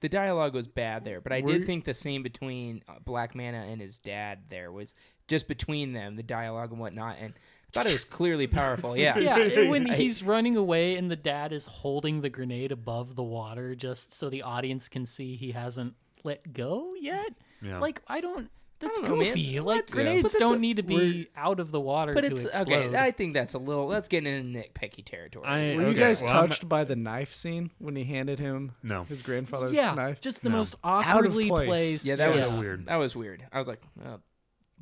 [0.00, 3.34] the dialogue was bad there, but I Were- did think the scene between uh, Black
[3.34, 4.94] Manta and his dad there was
[5.28, 7.38] just between them, the dialogue and whatnot, and I
[7.76, 8.96] thought it was clearly powerful.
[8.96, 13.22] Yeah, yeah, when he's running away and the dad is holding the grenade above the
[13.22, 17.32] water just so the audience can see he hasn't let go yet.
[17.62, 17.78] Yeah.
[17.78, 18.50] Like I don't.
[18.78, 19.28] That's don't know, man.
[19.28, 19.58] goofy.
[19.58, 22.20] Well, Like grenades but that's don't a- need to be out of the water but
[22.20, 22.68] to it's explode.
[22.88, 22.96] okay.
[22.98, 23.88] I think that's a little.
[23.88, 25.46] That's getting get into nitpicky territory.
[25.46, 28.72] I- Were you guys well, I'm touched by the knife scene when he handed him
[28.82, 29.04] No.
[29.04, 30.20] his grandfather's yeah, knife?
[30.20, 30.56] just the No.
[30.58, 31.66] most of awkwardly place.
[31.68, 32.04] placed.
[32.04, 32.60] yeah, that was Yeah.
[32.60, 32.84] weird.
[32.86, 33.46] That was weird.
[33.50, 34.18] I was like, oh,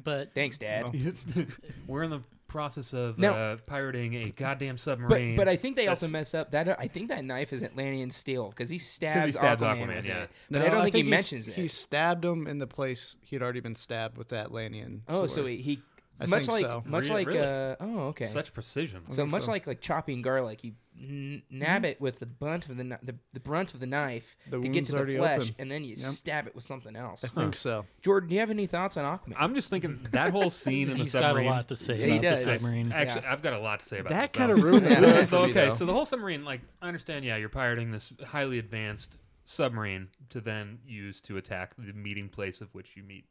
[0.03, 0.87] But thanks, Dad.
[1.87, 2.21] We're in the
[2.55, 5.35] process of Now- uh, pirating a goddamn submarine.
[5.37, 6.79] but I think they also That's- mess up that.
[6.81, 10.23] I think that knife is Atlantean steel because he stabs, stabs Aquaman, Aquaman, with yeah.
[10.23, 10.31] it.
[10.49, 13.43] But I don't think, he he's- mentions He stabbed him in the place he had
[13.43, 15.03] already been stabbed with that Atlantean.
[15.09, 15.83] Oh, so he, he
[16.21, 16.83] I much think like so.
[16.87, 17.25] much Really?
[17.25, 17.41] like Really?
[17.41, 18.29] uh oh okay.
[18.29, 19.03] such precision.
[19.13, 19.51] so much so.
[19.51, 23.17] like like chopping garlic, you n- nab it with the bunt of the, kni- the
[23.33, 25.55] the brunt of the knife The to get to the flesh, open.
[25.59, 26.13] and then you Yep.
[26.13, 27.25] stab it with something else.
[27.25, 27.85] I think so.
[28.03, 29.35] Jordan, do you have any thoughts on Aquaman?
[29.37, 31.37] I'm just thinking that whole scene in the submarine.
[31.45, 32.45] he's got a lot to say Yeah, he does.
[32.45, 32.93] the submarine.
[32.93, 33.33] Actually, Yeah.
[33.33, 35.71] I've got a lot to say about That kind of ruined the movie okay, though.
[35.71, 40.41] so the whole submarine, like, I understand, yeah, you're pirating this highly advanced submarine to
[40.41, 43.25] then use to attack the meeting place of which you meet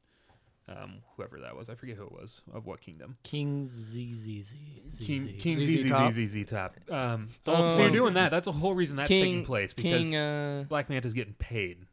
[0.69, 1.69] um, whoever that was.
[1.69, 3.17] I forget who it was of what kingdom.
[3.23, 4.53] King ZZZ.
[4.99, 6.11] King King ZZ Top.
[6.13, 6.75] ZZZ Top.
[6.89, 7.75] Um, Dolphin.
[7.75, 8.31] so you're doing that.
[8.31, 11.79] That's a whole reason that's taking place because King uh, Black Manta's getting paid.
[11.81, 11.85] to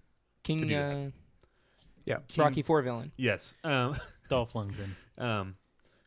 [0.44, 0.92] King do that.
[1.06, 1.10] uh,
[2.04, 2.18] Yeah.
[2.36, 3.12] Rocky Four villain.
[3.16, 3.54] Yes.
[3.64, 3.96] Um,
[4.28, 4.90] Dolph Lundgren.
[5.18, 5.56] Um,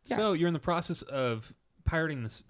[0.05, 0.18] Yeah.
[0.18, 1.53] So you're in the process of
[1.86, 2.43] pirating this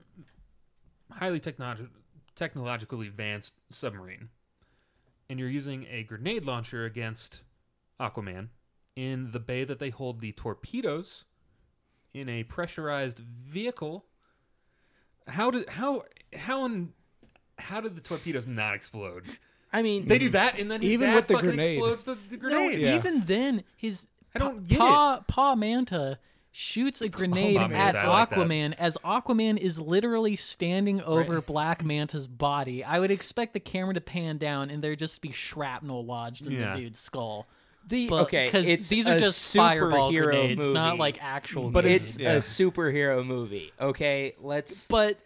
[1.11, 1.89] highly technolog-
[2.35, 4.29] technologically advanced submarine,
[5.29, 7.43] and you're using a grenade launcher against
[7.99, 8.49] Aquaman
[8.95, 11.25] in the bay that they hold the torpedoes
[12.13, 14.05] in a pressurized vehicle.
[15.27, 16.03] How did how
[16.35, 16.93] how in,
[17.57, 19.23] how did the torpedoes not explode?
[19.71, 21.77] I mean, They do that, and then his Even dad with the fucking grenade.
[21.77, 22.69] explodes the, the No.
[22.69, 22.95] Yeah.
[22.95, 26.19] even then, his I don't get Pa, Pa Manta
[26.51, 28.29] shoots a oh, grenade Manta, at I like.
[28.29, 32.83] Aquaman as Aquaman is literally standing over Black Manta's body.
[32.83, 36.51] I would expect the camera to pan down and there just be shrapnel lodged in
[36.53, 36.73] Yeah.
[36.73, 37.47] the dude's skull.
[37.87, 41.69] The, But, okay, 'cause it's these are just fireball superhero grenades, movie, not like actual.
[41.71, 42.15] But grenades.
[42.15, 42.33] it's Yeah.
[42.33, 43.71] a superhero movie.
[43.79, 45.17] Okay, let's but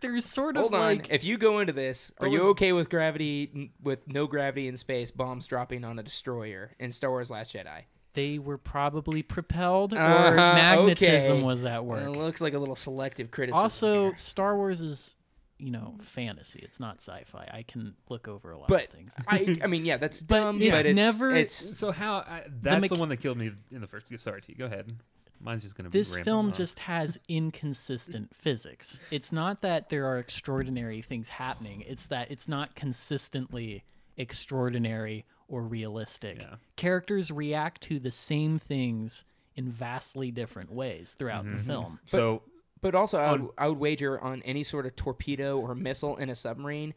[0.00, 0.80] there's sort of hold on.
[0.80, 4.66] like if you go into this, are But you okay with gravity with no gravity
[4.66, 7.82] in space, bombs dropping on a destroyer in Star Wars: Last Jedi?
[8.14, 11.42] they were probably propelled or Uh-huh, magnetism okay.
[11.46, 12.14] was at Well, work.
[12.14, 13.62] it looks like a little selective criticism.
[13.62, 14.16] also, here.
[14.18, 15.16] Star Wars is
[15.62, 16.60] you know fantasy.
[16.62, 17.48] It's not sci-fi.
[17.52, 19.14] I can look over a lot but of things.
[19.28, 20.60] I, I mean, yeah, that's But dumb.
[20.60, 23.52] it's but it's never- It's So how I, that's the, mech- one that killed me
[23.70, 24.06] in the first.
[24.18, 24.54] Sorry, T.
[24.54, 24.92] Go ahead.
[25.40, 25.98] Mine's just gonna be.
[25.98, 26.52] this film on.
[26.52, 29.00] just has inconsistent physics.
[29.10, 31.82] It's not that there are extraordinary things happening.
[31.86, 33.84] It's that it's not consistently
[34.16, 36.38] extraordinary or realistic.
[36.40, 36.54] Yeah.
[36.76, 39.24] Characters react to the same things
[39.56, 41.56] in vastly different ways throughout Mm-hmm.
[41.58, 41.98] the film.
[42.06, 42.42] so
[42.82, 46.28] But also, I would, I would wager on any sort of torpedo or missile in
[46.28, 46.94] a submarine.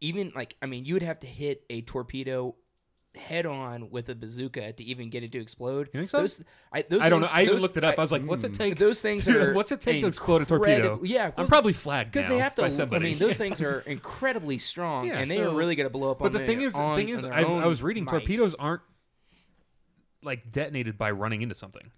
[0.00, 2.54] Even like, I mean, you would have to hit a torpedo
[3.16, 5.90] head on with a bazooka to even get it to explode.
[5.92, 6.20] You think so?
[6.20, 7.28] Those, I, those I don't know.
[7.30, 7.98] I even looked it up.
[7.98, 8.54] I was like, "What's it hmm.
[8.54, 8.78] take?
[8.78, 12.12] Those things Dude, are what's it take to explode a torpedo?" Yeah, I'm probably flagged
[12.12, 12.64] because they have to.
[12.64, 16.12] I mean, those things are incredibly strong, Yeah, and they are really going to blow
[16.12, 16.20] up.
[16.20, 18.12] But on the thing is, on- thing is, I, I was reading might.
[18.12, 18.82] torpedoes aren't
[20.22, 21.90] like detonated by running into something.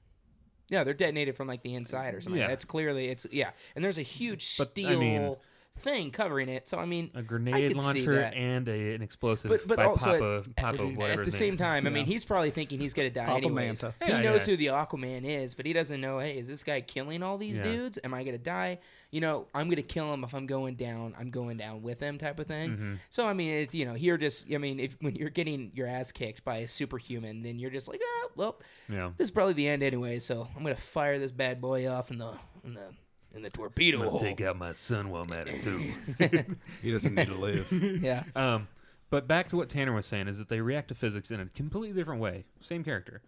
[0.71, 2.41] Yeah, they're detonated from like the inside or something.
[2.41, 2.49] Yeah.
[2.49, 5.37] That's clearly it's yeah, and there's a huge But, I steel mean-
[5.79, 6.69] thing covering it.
[6.69, 10.77] So I mean, A grenade launcher and a, an explosive But- but by also Papa,
[10.77, 11.61] Papa, whatever at the same name is.
[11.61, 13.83] time, I mean, he's probably thinking he's gonna die Papa anyways.
[13.83, 13.95] Manta.
[14.05, 14.53] He Yeah, knows yeah.
[14.53, 16.19] who the Aquaman is, but he doesn't know.
[16.19, 17.63] Hey, is this guy killing all these Yeah.
[17.65, 17.99] dudes?
[18.05, 18.79] Am I gonna die?
[19.11, 21.15] You know, I'm gonna kill him if I'm going down.
[21.19, 22.71] I'm going down with him, type of thing.
[22.71, 22.95] Mm-hmm.
[23.09, 24.53] So I mean, it's you know, you're just.
[24.53, 27.89] I mean, if when you're getting your ass kicked by a superhuman, then you're just
[27.89, 29.13] like, oh, well, Yeah.
[29.17, 30.19] this is probably the end anyway.
[30.19, 32.93] So I'm gonna fire this bad boy off in the in the
[33.35, 34.19] in the torpedo hole.
[34.19, 35.93] Take out my son while I'm at it too.
[36.83, 37.71] He doesn't need to live.
[38.03, 38.25] Yeah.
[38.35, 38.69] Um,
[39.11, 41.47] but back to what Tanner was saying is that they react to physics in a
[41.47, 42.45] completely different way.
[42.61, 43.23] Same character.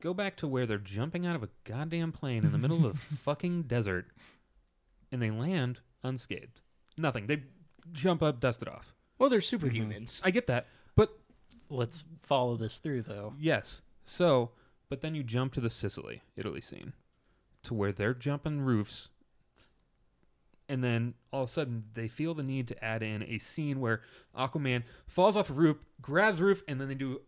[0.00, 2.94] Go back to where they're jumping out of a goddamn plane in the middle of
[2.94, 4.06] the fucking desert,
[5.12, 6.62] and they land unscathed.
[6.96, 7.26] Nothing.
[7.26, 7.42] They
[7.92, 8.94] jump up, dust it off.
[9.18, 10.20] Well, they're superhumans.
[10.24, 10.66] I get that,
[10.96, 11.16] but
[11.68, 13.34] Let's follow this through though.
[13.38, 13.82] yes.
[14.04, 14.50] So,
[14.88, 16.94] but then you jump to the Sicily, Italy scene,
[17.62, 19.10] to where they're jumping roofs.
[20.70, 23.80] And then all of a sudden, they feel the need to add in a scene
[23.80, 24.02] where
[24.38, 27.20] Aquaman falls off a roof, grabs the roof, and then they do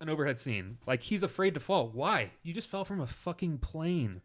[0.00, 0.78] an overhead scene.
[0.86, 1.90] Like he's afraid to fall.
[1.92, 2.30] Why?
[2.42, 4.22] You just fell from a fucking plane.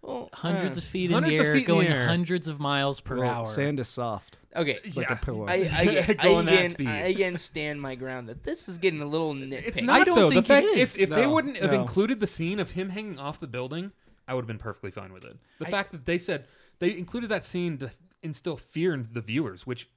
[0.00, 2.06] Well, Hundreds uh, of feet in hundreds the air, feet in the going air.
[2.06, 3.46] hundreds of miles per Well, hour.
[3.46, 4.38] Sand is soft.
[4.56, 4.78] Okay.
[4.82, 5.46] It's like a pillow.
[5.46, 6.88] I, I, I, Going that again, speed.
[6.88, 9.62] I again stand my ground that this is getting a little nitpicky.
[9.66, 10.30] It's not I don't though.
[10.30, 10.96] think the fact is.
[10.96, 11.80] if, if they wouldn't have no.
[11.80, 13.92] included the scene of him hanging off the building,
[14.26, 15.36] I would have been perfectly fine with it.
[15.58, 16.46] The fact that they said
[16.82, 17.90] they included that scene to
[18.22, 19.88] instill fear in the viewers, which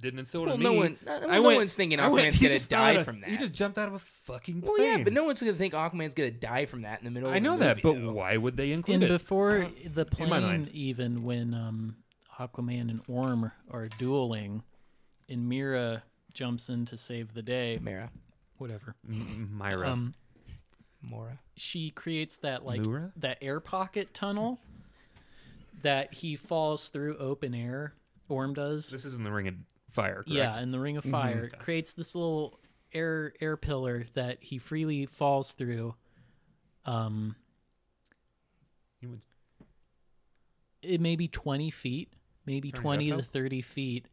[0.00, 0.78] didn't instill it Well, in no me.
[0.78, 2.96] one- no- I no went- one's thinking I went, Aquaman's gonna just fell die out
[2.96, 3.40] of- from He that.
[3.40, 6.30] just jumped out of a fucking Well, yeah, but no one's gonna think Aquaman's gonna
[6.30, 7.28] die from that in the middle.
[7.28, 7.36] Of the.
[7.36, 8.12] I know the that, movie, but though.
[8.12, 9.08] why would they include and it?
[9.08, 11.96] before the in plane, even when um,
[12.38, 14.62] Aquaman and Orm are dueling,
[15.28, 16.02] and Mira
[16.34, 18.10] jumps in to save the day, Mira,
[18.58, 18.94] whatever.
[19.08, 19.90] M- Myra.
[19.90, 20.14] Um,
[21.02, 21.38] Mora.
[21.56, 23.12] she creates that like Mura?
[23.16, 24.58] that air pocket tunnel
[25.82, 27.94] that he falls through open air.
[28.28, 28.88] Orm does.
[28.88, 29.54] this is in the Ring of
[29.90, 30.28] Fire, correct?
[30.28, 31.62] Yeah, in the Ring of Fire, Okay.
[31.62, 32.58] creates this little
[32.92, 35.94] air air pillar that he freely falls through.
[36.84, 37.36] Um,
[39.00, 39.20] He would-
[40.82, 42.12] it may be twenty feet,
[42.46, 44.06] maybe Turn twenty to thirty feet,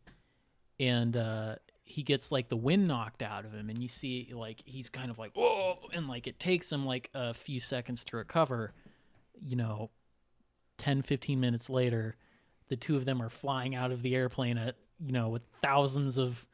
[0.80, 4.62] and uh, he gets like the wind knocked out of him, and you see like
[4.66, 5.80] he's kind of like whoa.
[5.94, 8.74] and like it takes him like a few seconds to recover.
[9.42, 9.90] You know,
[10.80, 12.16] 10, 15 minutes later,
[12.70, 14.76] the two of them are flying out of the airplane at
[15.06, 16.46] you know with thousands of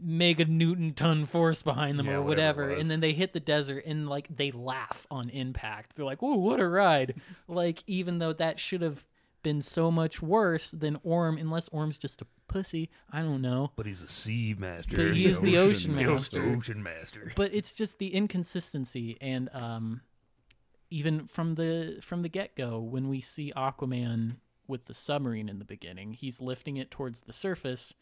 [0.00, 3.40] mega newton ton force behind them Yeah, or whatever whatever, and then they hit the
[3.40, 5.94] desert and like they laugh on impact.
[5.96, 7.14] They're like, "Ooh, what a ride!"
[7.48, 9.04] like even though that should have
[9.42, 12.88] been so much worse than Orm, unless Orm's just a pussy.
[13.12, 13.72] I don't know.
[13.76, 14.96] But he's a sea master.
[14.96, 16.40] But he is the ocean He's master.
[16.40, 17.32] the ocean master.
[17.36, 20.00] but it's just the inconsistency and um
[20.94, 24.36] even from the from the get-go when we see aquaman
[24.68, 27.92] with the submarine in the beginning he's lifting it towards the surface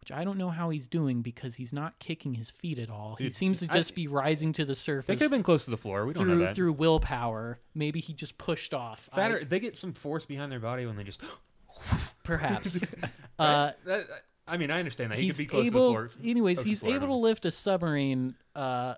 [0.00, 3.16] which i don't know how he's doing because he's not kicking his feet at all
[3.18, 5.42] he Dude, seems to I- just be rising to the They surface could have been
[5.42, 6.06] close to the floor.
[6.06, 6.54] We don't know through that.
[6.56, 10.50] through willpower maybe he just pushed off That I- or they get some force behind
[10.52, 11.22] their body when they just.
[12.24, 12.80] perhaps
[13.38, 14.06] uh That,
[14.46, 16.24] I mean, I understand that he could be close able to the floor.
[16.30, 18.94] anyways he's floor, able to lift a submarine uh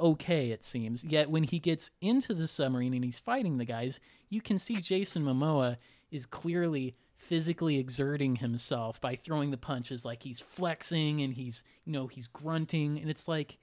[0.00, 1.04] okay it seems.
[1.04, 3.98] Yet when he gets into the submarine and he's fighting the guys
[4.30, 5.76] you can see jason momoa
[6.10, 11.92] is clearly physically exerting himself by throwing the punches like he's flexing and he's you
[11.92, 12.98] know he's grunting.
[12.98, 13.58] And it's like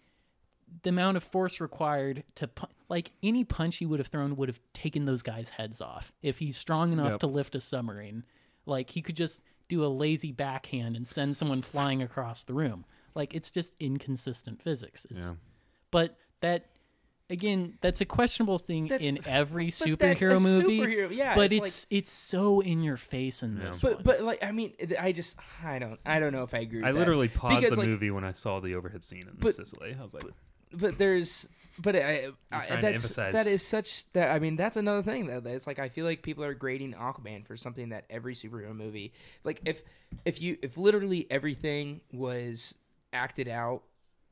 [0.84, 4.50] the amount of force required to pu- like any punch he would have thrown would
[4.50, 6.12] have taken those guys heads off.
[6.22, 7.20] If he's strong enough Yep.
[7.22, 8.24] to lift a submarine
[8.66, 12.86] like he could just do a lazy backhand and send someone flying across the room.
[13.16, 15.08] Like it's just inconsistent physics.
[15.10, 15.36] Yeah.
[15.92, 16.66] but that
[17.30, 21.52] again that's a questionable thing That's- in every But that's superhero movie superhero- yeah, but
[21.52, 23.66] it's like- it's it's so in your face in Yeah.
[23.68, 24.04] this But one.
[24.04, 26.80] but like I mean I just I don't I don't know if I agree.
[26.80, 27.00] With I that.
[27.00, 29.96] literally paused Because, the like, movie when I saw the overhead scene in But- Sicily.
[30.00, 30.26] I was like,
[30.72, 34.56] but there's but I, I trying to that's emphasize- that is such that I mean
[34.56, 35.40] that's another thing though.
[35.40, 38.76] that It's like I feel like people are grading Aquaman for something that every superhero
[38.76, 39.14] movie
[39.44, 39.82] like if
[40.26, 42.76] if you if literally everything was
[43.12, 43.82] acted out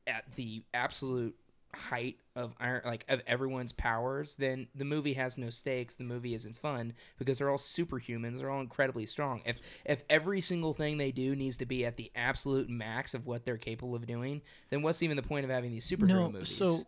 [0.06, 1.34] at the absolute
[1.74, 5.96] height of iron like of everyone's powers then the movie has no stakes.
[5.96, 8.38] The movie isn't fun because they're all superhumans.
[8.38, 9.42] They're all incredibly strong.
[9.44, 13.26] If if every single thing they do needs to be at the absolute max of
[13.26, 16.30] what they're capable of doing then what's even the point of having these superhero no
[16.30, 16.56] movies?
[16.56, 16.80] so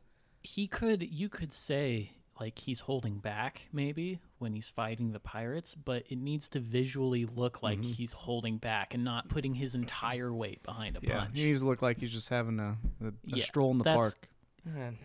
[0.42, 5.74] he could you could say like he's holding back maybe when he's fighting the pirates
[5.74, 7.92] but it needs to visually look like Mm-hmm.
[7.92, 11.30] he's holding back and not putting his entire weight behind a Yeah, punch.
[11.38, 13.84] he needs to look like he's just having a, a, a Yeah, stroll in the
[13.84, 14.28] that's- park.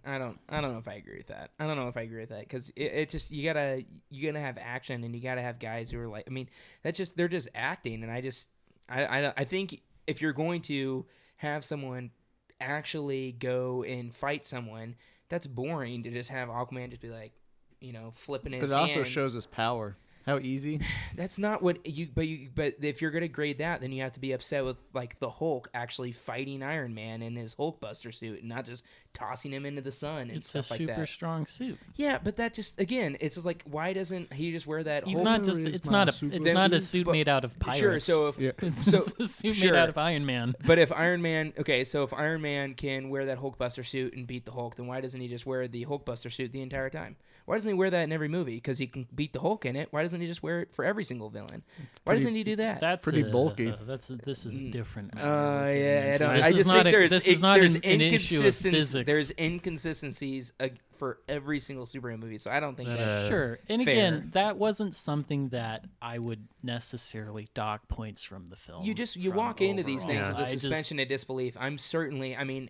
[0.05, 0.39] I don't.
[0.49, 1.51] I don't know if I agree with that.
[1.59, 4.31] I don't know if I agree with that because it, it just you gotta you
[4.31, 6.25] gotta have action and you gotta have guys who are like.
[6.27, 6.49] I mean,
[6.83, 8.49] that's just they're just acting, and I just
[8.89, 11.05] I I, I think if you're going to
[11.37, 12.11] have someone
[12.59, 14.95] actually go and fight someone,
[15.29, 17.33] that's boring to just have Aquaman just be like,
[17.79, 18.71] you know, flipping his.
[18.71, 19.07] It also hands.
[19.07, 19.95] shows his power.
[20.25, 20.81] How easy.
[21.15, 22.07] That's not what you.
[22.13, 22.49] But you.
[22.53, 25.29] But if you're gonna grade that, then you have to be upset with like the
[25.29, 29.81] Hulk actually fighting Iron Man in his Hulkbuster suit, and not just tossing him into
[29.81, 31.07] the sun and it's a stuff like super that.
[31.09, 34.81] strong suit Yeah, but that just again, it's just like why doesn't he just wear
[34.83, 35.05] that?
[35.05, 37.27] he's Hulk- not just it's not a super it's Then- not a suit but- made
[37.27, 37.99] out of pirates Sure.
[37.99, 38.51] So if Yeah.
[38.61, 39.73] it's, so it's a suit sure.
[39.73, 43.09] made out of iron man but if Iron Man, okay, so if Iron Man can
[43.09, 45.85] wear that Hulkbuster suit and beat the Hulk, then why doesn't he just wear the
[45.85, 47.17] Hulkbuster suit the entire time?
[47.45, 48.55] Why doesn't he wear that in every movie?
[48.55, 49.87] Because he can beat the Hulk in it.
[49.91, 51.63] Why doesn't he just wear it for every single villain?
[51.77, 52.79] Why pretty- doesn't he do that?
[52.79, 53.69] That's pretty a- bulky.
[53.71, 55.13] uh, that's a, this is different.
[55.15, 56.35] matter Uh, yeah, I don't.
[56.35, 58.45] This I just not think a- there's this is it- not there's an, an issue
[58.45, 59.05] of.
[59.05, 60.67] There's inconsistencies uh,
[60.97, 63.57] for every single superhero movie, so I don't think That, that's Sure.
[63.69, 63.91] And fair.
[63.93, 68.83] again, that wasn't something that I would necessarily dock points from the film.
[68.83, 70.15] you just you from walk into these overall.
[70.25, 71.57] things with I the just- suspension of disbelief.
[71.59, 72.35] I'm certainly.
[72.35, 72.69] I mean,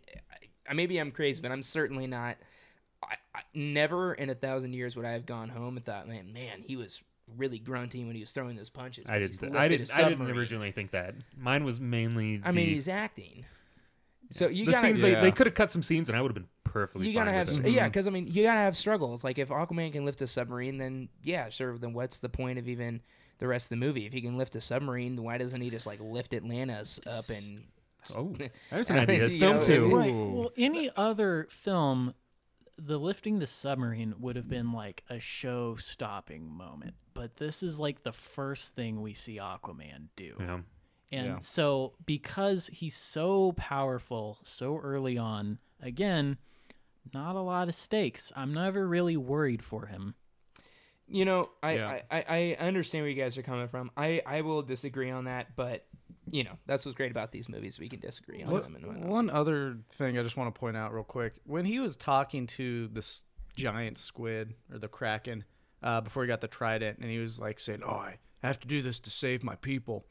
[0.70, 2.38] I, maybe I'm crazy, but I'm certainly not.
[3.04, 6.34] I, I, never in a thousand years would I have gone home and thought, man,
[6.34, 7.02] man, he was
[7.38, 9.06] really grunting when he was throwing those punches.
[9.10, 9.40] I didn't.
[9.40, 9.96] th- lifted I a didn't.
[9.96, 11.16] I didn't originally think that.
[11.38, 12.38] Mine was mainly.
[12.38, 13.46] The, I mean, he's acting.
[14.30, 15.02] So you the gotta, scenes.
[15.02, 15.16] Yeah.
[15.16, 17.08] They, they could have cut some scenes, and I would have been perfectly.
[17.08, 17.72] you gotta have with s- it.
[17.72, 17.90] yeah mm-hmm.
[17.90, 21.10] because i mean you gotta have struggles like if aquaman can lift a submarine then
[21.22, 23.02] yeah sure then what's the point of even
[23.40, 25.86] the rest of the movie if he can lift a submarine why doesn't he just
[25.86, 27.64] like lift atlantis up and
[28.16, 28.34] Oh,
[28.72, 29.30] there's an idea.
[29.30, 29.96] Film know, two.
[29.96, 30.12] Right.
[30.12, 32.16] Well, any other film,
[32.84, 36.96] the lifting the submarine would have been like a show stopping moment.
[37.14, 40.36] But this is like the first thing we see Aquaman do.
[40.40, 40.60] Yeah.
[41.14, 41.40] And Yeah.
[41.42, 46.38] so, because he's so powerful so early on, again,
[47.14, 48.32] not a lot of stakes.
[48.36, 50.16] I'm never really worried for him.
[51.08, 52.00] you know I, Yeah.
[52.10, 55.26] I, I I understand where you guys are coming from i i will disagree on
[55.26, 55.86] that but
[56.32, 59.06] you know that's what's great about these movies we can disagree on What- them and
[59.10, 62.48] one other thing I just want to point out real quick: when he was talking
[62.48, 63.24] to this
[63.56, 65.44] giant squid or the kraken
[65.84, 68.68] uh, before he got the trident, and he was like saying, "Oh, I have to
[68.68, 70.06] do this to save my people."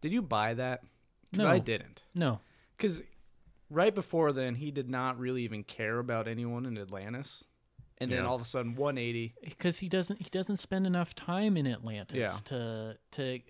[0.00, 0.84] Did you buy that?
[1.32, 1.46] No.
[1.48, 2.04] I didn't.
[2.14, 2.40] No.
[2.76, 3.02] Because
[3.70, 7.42] right before then, he did not really even care about anyone in Atlantis,
[7.98, 8.28] and then Yeah.
[8.28, 9.34] all of a sudden, 180.
[9.42, 12.26] because he doesn't he doesn't spend enough time in Atlantis Yeah.
[12.44, 13.40] to to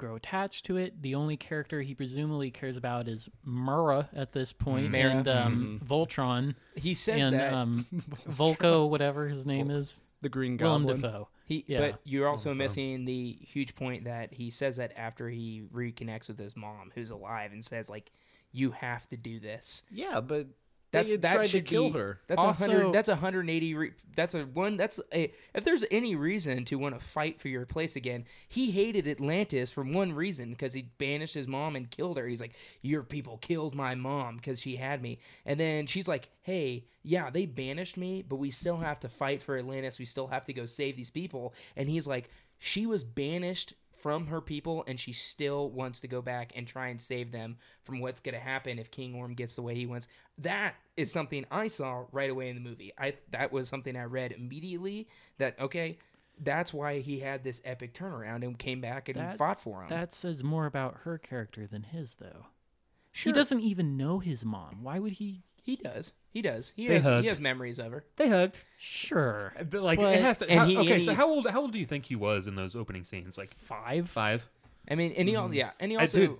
[0.00, 1.02] grow attached to it.
[1.02, 5.10] The only character he presumably cares about is Mura at this point, Mera.
[5.10, 7.86] and um, Voltron He says and that um,
[8.28, 11.02] Vulko, whatever his name is, The Green Willem Goblin.
[11.02, 11.28] Dafoe.
[11.44, 11.80] he, yeah.
[11.80, 12.54] but you're also wow.
[12.54, 17.10] missing the huge point that he says that after he reconnects with his mom, who's
[17.10, 18.10] alive, and says like,
[18.52, 20.46] "You have to do this." Yeah, but
[20.92, 22.20] That's that tried to should kill be- her.
[22.26, 22.92] That's a Also- hundred.
[22.92, 23.74] That's a hundred and eighty.
[23.74, 24.76] Re- that's a one.
[24.76, 25.32] That's a.
[25.54, 29.70] If there's any reason to want to fight for your place again, he hated Atlantis
[29.70, 32.26] for one reason because he banished his mom and killed her.
[32.26, 36.28] He's like, your people killed my mom because she had me, and then she's like,
[36.42, 39.98] hey, yeah, they banished me, but we still have to fight for Atlantis.
[39.98, 44.26] We still have to go save these people, and he's like, she was banished from
[44.26, 48.00] her people and she still wants to go back and try and save them from
[48.00, 50.08] what's going to happen if King Orm gets the way he wants.
[50.38, 52.92] That is something I saw right away in the movie.
[52.98, 55.98] I that was something I read immediately that okay,
[56.42, 59.88] that's why he had this epic turnaround and came back and That- fought for him.
[59.90, 62.46] That says more about her character than his, though.
[63.12, 63.30] Sure.
[63.30, 64.82] He doesn't even know his mom.
[64.82, 65.42] Why would he?
[65.62, 66.12] He does.
[66.32, 66.72] He does.
[66.76, 67.22] He They has hugged.
[67.24, 68.04] he has memories of her.
[68.16, 68.58] They hugged.
[68.78, 70.48] Sure, uh, But like But- it has to.
[70.48, 71.48] And how- he- okay, and so he's- how old?
[71.48, 73.36] How old do you think he was in those opening scenes?
[73.36, 74.08] Like five.
[74.08, 74.48] five.
[74.88, 75.42] I mean, and he mm-hmm.
[75.42, 76.38] also yeah, and he I also do-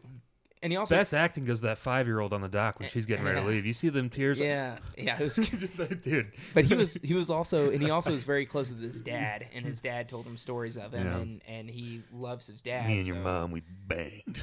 [0.63, 2.89] and he also Best acting goes to that five year old on the dock when
[2.91, 3.65] she's getting ready to leave.
[3.67, 4.39] You see them tears.
[4.39, 5.19] yeah yeah.
[5.19, 6.33] It was Just like, dude.
[6.55, 9.47] but he was he was also and he also was very close with his dad
[9.55, 11.17] and his dad told him stories of him Yeah.
[11.19, 14.39] and and he loves his dad Me and your so- mom, we banged.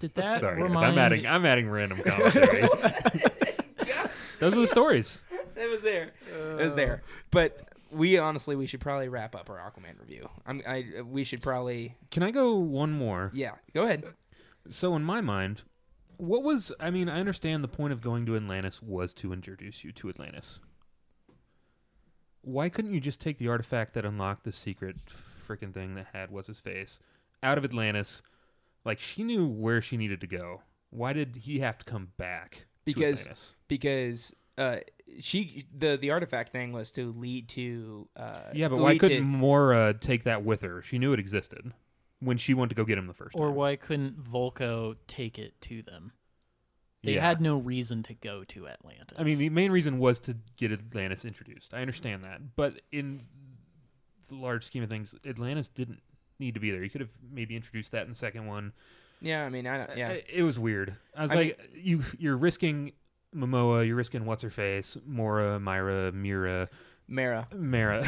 [0.00, 0.86] Did that Sorry, guys, remind?
[0.86, 1.26] I'm adding.
[1.26, 2.68] I'm adding random commentary.
[4.42, 5.22] Those are the stories.
[5.56, 6.12] it was there
[6.58, 7.08] it was there uh.
[7.30, 11.42] but we honestly we should probably wrap up our aquaman review i'm i we should
[11.42, 13.30] probably Can I go one more?
[13.34, 14.04] yeah go ahead
[14.70, 15.62] So in my mind,
[16.16, 16.72] what was?
[16.78, 20.08] I mean, I understand the point of going to Atlantis was to introduce you to
[20.08, 20.60] Atlantis.
[22.42, 26.30] Why couldn't you just take the artifact that unlocked the secret freaking thing that had
[26.30, 27.00] what's his face
[27.42, 28.22] out of Atlantis?
[28.84, 30.62] Like she knew where she needed to go.
[30.90, 32.66] Why did he have to come back?
[32.84, 34.76] Because- because uh
[35.20, 39.22] she the the artifact thing was to lead to uh yeah, but why lead couldn't
[39.24, 40.82] Mora take that with her?
[40.82, 41.72] She knew it existed
[42.20, 43.54] when she went to go get him the first Or time.
[43.56, 46.12] why couldn't Vulko take it to them?
[47.02, 47.22] They Yeah.
[47.28, 49.18] had no reason to go to Atlantis.
[49.18, 51.74] I mean, the main reason was to get Atlantis introduced.
[51.74, 53.22] I understand that, but in
[54.28, 56.00] the large scheme of things, Atlantis didn't
[56.38, 56.82] need to be there.
[56.84, 58.72] You could have maybe introduced that in the second one.
[59.22, 60.96] Yeah i mean i don't yeah it was weird.
[61.16, 62.92] I was I like, you you're risking
[63.34, 66.68] Momoa, you're risking what's her face, Mora, Myra, Mira,
[67.08, 68.06] mara Mara.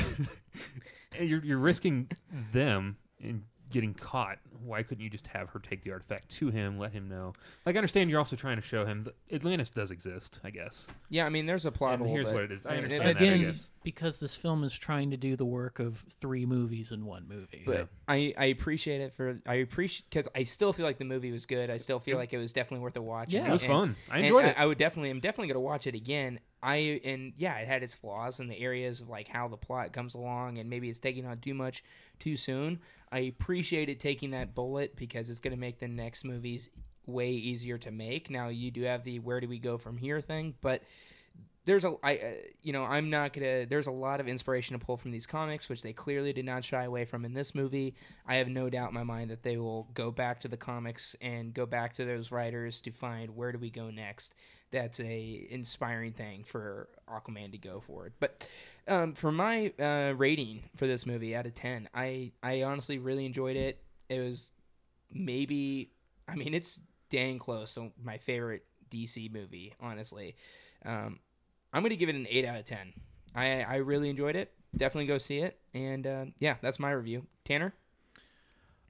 [1.20, 2.10] You're you're risking
[2.52, 3.44] them in
[3.74, 4.38] getting caught.
[4.64, 7.34] Why couldn't you just have her take the artifact to him, let him know?
[7.66, 10.40] Like, I understand you're also trying to show him that Atlantis does exist.
[10.42, 10.86] I guess.
[11.10, 12.64] yeah i mean there's a plot And hole here's but- what it is.
[12.64, 13.68] I mean, understand it- that, I again, guess.
[13.82, 17.62] because this film is trying to do the work of three movies in one movie.
[17.66, 17.84] but Yeah.
[18.08, 21.44] I, I appreciate it for I appreciate because I still feel like the movie was
[21.44, 21.68] good.
[21.68, 23.32] I still feel like it was definitely worth a watch.
[23.34, 23.46] Yeah.
[23.48, 23.96] It was fun.
[24.10, 24.56] I and enjoyed I, it.
[24.58, 26.38] I would definitely, I'm definitely gonna watch it again.
[26.64, 29.92] I and yeah, it had its flaws in the areas of like how the plot
[29.92, 31.84] comes along, and maybe it's taking on too much
[32.18, 32.80] too soon.
[33.12, 36.70] I appreciate it taking that bullet because it's gonna make the next movies
[37.06, 38.30] way easier to make.
[38.30, 40.82] Now you do have the where do we go from here thing, but
[41.66, 42.30] there's a I uh,
[42.62, 45.68] you know I'm not gonna there's a lot of inspiration to pull from these comics
[45.68, 47.94] which they clearly did not shy away from in this movie.
[48.26, 51.16] I have no doubt in my mind that they will go back to the comics
[51.20, 54.34] and go back to those writers to find where do we go next.
[54.74, 58.12] That's a inspiring thing for Aquaman to go for it.
[58.18, 58.44] But
[58.88, 63.24] um, for my uh, rating for this movie out of ten, I I honestly really
[63.24, 63.80] enjoyed it.
[64.08, 64.50] It was
[65.12, 65.92] maybe
[66.28, 69.74] I mean it's dang close to my favorite DC movie.
[69.80, 70.34] Honestly,
[70.84, 71.20] um,
[71.72, 72.92] I'm gonna give it an eight out of ten.
[73.34, 74.52] I I really enjoyed it.
[74.76, 75.58] Definitely go see it.
[75.72, 77.26] And uh, yeah, that's my review.
[77.44, 77.74] Tanner.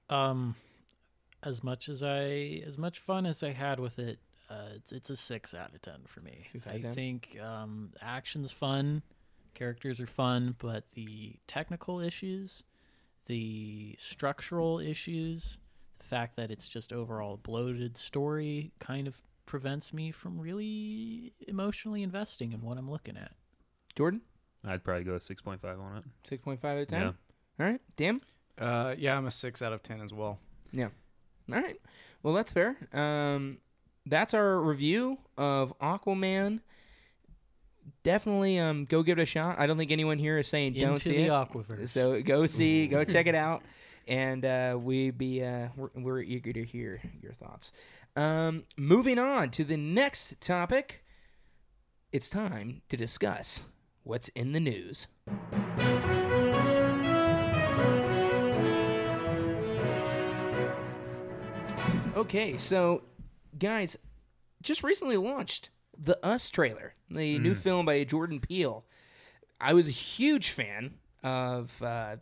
[0.08, 0.56] Um,
[1.42, 4.18] as much as I, as much fun as I had with it,
[4.50, 6.46] uh, it's, it's a six out of ten for me.
[6.66, 6.94] I 10?
[6.94, 9.02] think um, action's fun,
[9.54, 12.62] characters are fun, but the technical issues,
[13.26, 15.58] the structural issues,
[15.98, 22.02] the fact that it's just overall bloated story, kind of prevents me from really emotionally
[22.02, 23.32] investing in what I'm looking at.
[23.94, 24.22] Jordan.
[24.66, 26.04] I'd probably go six point five on it.
[26.26, 27.00] Six point five out of ten.
[27.02, 27.12] Yeah.
[27.60, 27.80] All right.
[27.96, 28.20] Damn.
[28.58, 30.38] Uh, yeah, I'm a six out of ten as well.
[30.72, 30.88] Yeah.
[31.52, 31.78] All right.
[32.22, 32.76] Well, that's fair.
[32.92, 33.58] Um,
[34.06, 36.60] that's our review of Aquaman.
[38.02, 39.58] Definitely, um, go give it a shot.
[39.58, 41.88] I don't think anyone here is saying don't see the it.
[41.88, 43.62] So go see, go check it out,
[44.06, 47.72] and uh, we be uh, we're, we're eager to hear your thoughts.
[48.16, 51.04] Um, moving on to the next topic,
[52.12, 53.62] it's time to discuss
[54.02, 55.08] what's in the news.
[62.16, 63.02] Okay, so
[63.58, 63.96] guys,
[64.62, 68.84] just recently launched the Us trailer, the new film by Jordan Peele.
[69.60, 72.16] I was a huge fan of uh,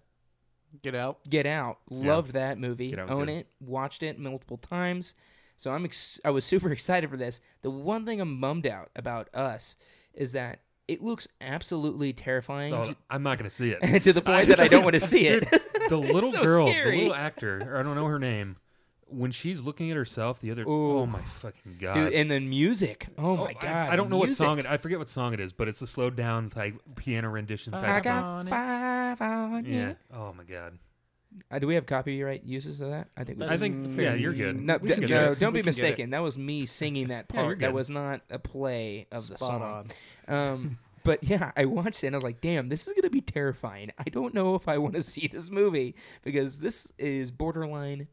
[0.83, 1.19] Get out.
[1.29, 1.79] Get Out.
[1.91, 2.97] Loved that movie.
[2.97, 3.29] Own good.
[3.29, 3.47] it.
[3.61, 5.15] Watched it multiple times.
[5.57, 7.41] So I'm ex- I was super excited for this.
[7.63, 9.77] The one thing I'm bummed out about Us
[10.15, 14.03] is that it looks absolutely terrifying Oh, to, I'm not gonna see it.
[14.03, 15.49] to the point that I don't want to see it.
[15.89, 16.91] the little so girl, scary.
[16.97, 18.57] the little actor, I don't know her name.
[19.13, 20.99] When she's looking at herself, the other Ooh.
[21.01, 21.95] oh my fucking god!
[21.95, 23.09] Dude, and then music.
[23.19, 23.65] Oh, my god.
[23.91, 24.45] I, don't know what music.
[24.45, 24.67] song it.
[24.67, 27.85] I forget what song it is, but it's a slowed down like piano rendition type.
[27.85, 28.13] I of thing.
[28.13, 29.75] got on five on you.
[29.75, 29.93] Yeah.
[30.15, 30.79] Oh my god.
[31.51, 33.09] Uh, do we have copyright uses of that?
[33.17, 33.57] I think we I do.
[33.57, 34.61] think yeah, you're good.
[34.61, 35.39] No, d- no it.
[35.39, 35.83] don't We be can get it.
[35.83, 36.11] mistaken.
[36.11, 37.59] That was me singing that Yeah, part.
[37.61, 39.91] that was not a play of the song.
[40.29, 40.35] on.
[40.35, 43.11] Um, but yeah, I watched it and I was like, damn, this is going to
[43.11, 43.93] be terrifying.
[43.99, 48.09] I don't know if I want to see this movie because this is borderline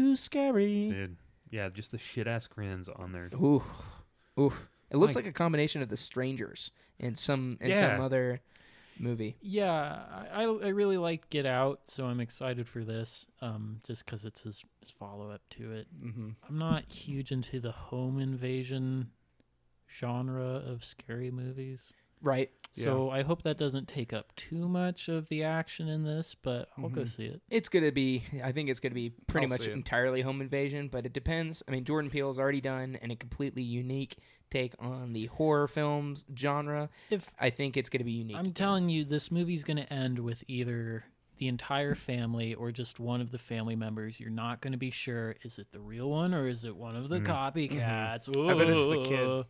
[0.00, 0.88] too scary.
[0.88, 1.16] Dude.
[1.50, 3.28] Yeah, just the shit ass grins on there.
[3.34, 3.62] Ooh.
[4.38, 4.52] Ooh.
[4.90, 7.94] It looks Like- like a combination of The Strangers and some and Yeah.
[7.96, 8.40] some other
[8.98, 9.36] movie.
[9.40, 13.26] Yeah, I, I I really liked Get Out, so I'm excited for this.
[13.40, 15.86] Um, just because it's his, his follow up to it.
[16.04, 16.30] Mm-hmm.
[16.48, 19.10] I'm not huge into the home invasion
[19.98, 22.50] genre of scary movies, Right.
[22.72, 26.34] so I hope that doesn't take up too much of the action in this.
[26.40, 27.08] But I'll go Mhm.
[27.08, 27.40] see it.
[27.50, 29.72] It's going to be, I think it's going to be pretty I'll much see it.
[29.72, 31.62] entirely home invasion, but it depends.
[31.66, 34.18] I mean, Jordan Peele's already done and a completely unique
[34.50, 36.90] take on the horror films genre.
[37.10, 38.36] If I think it's going to be unique.
[38.36, 41.04] I'm telling you, this movie's going to end with either
[41.38, 44.20] the entire family or just one of the family members.
[44.20, 46.96] You're not going to be sure is it the real one or is it one
[46.96, 47.24] of the Mm.
[47.26, 48.28] copycats.
[48.50, 49.44] I bet it's the kid.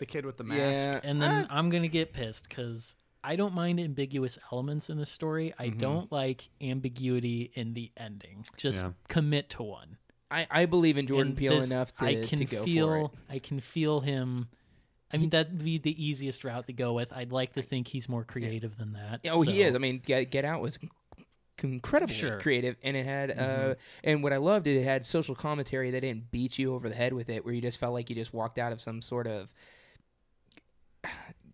[0.00, 0.06] Ooh.
[0.06, 0.60] The kid with the mask.
[0.80, 1.00] Yeah.
[1.02, 5.06] And then I'm going to get pissed because I don't mind ambiguous elements in a
[5.06, 5.52] story.
[5.58, 5.78] I Mhm.
[5.78, 8.44] don't like ambiguity in the ending.
[8.56, 8.92] Just Yeah.
[9.08, 9.98] commit to one.
[10.30, 12.88] I, I believe in Jordan And Peele this, enough to, I can to go feel
[12.88, 13.10] for it.
[13.28, 14.48] I can feel him.
[15.12, 17.12] I mean, that'd be the easiest route to go with.
[17.12, 19.20] I'd like to think he's more creative than that.
[19.28, 19.74] Oh, he is.
[19.74, 20.78] I mean, Get, Get Out was
[21.62, 22.30] incredibly Sure.
[22.30, 22.40] Mm-hmm.
[22.40, 23.74] creative, and it had, uh,
[24.04, 27.12] and what I loved, it had social commentary that didn't beat you over the head
[27.12, 29.52] with it, where you just felt like you just walked out of some sort of,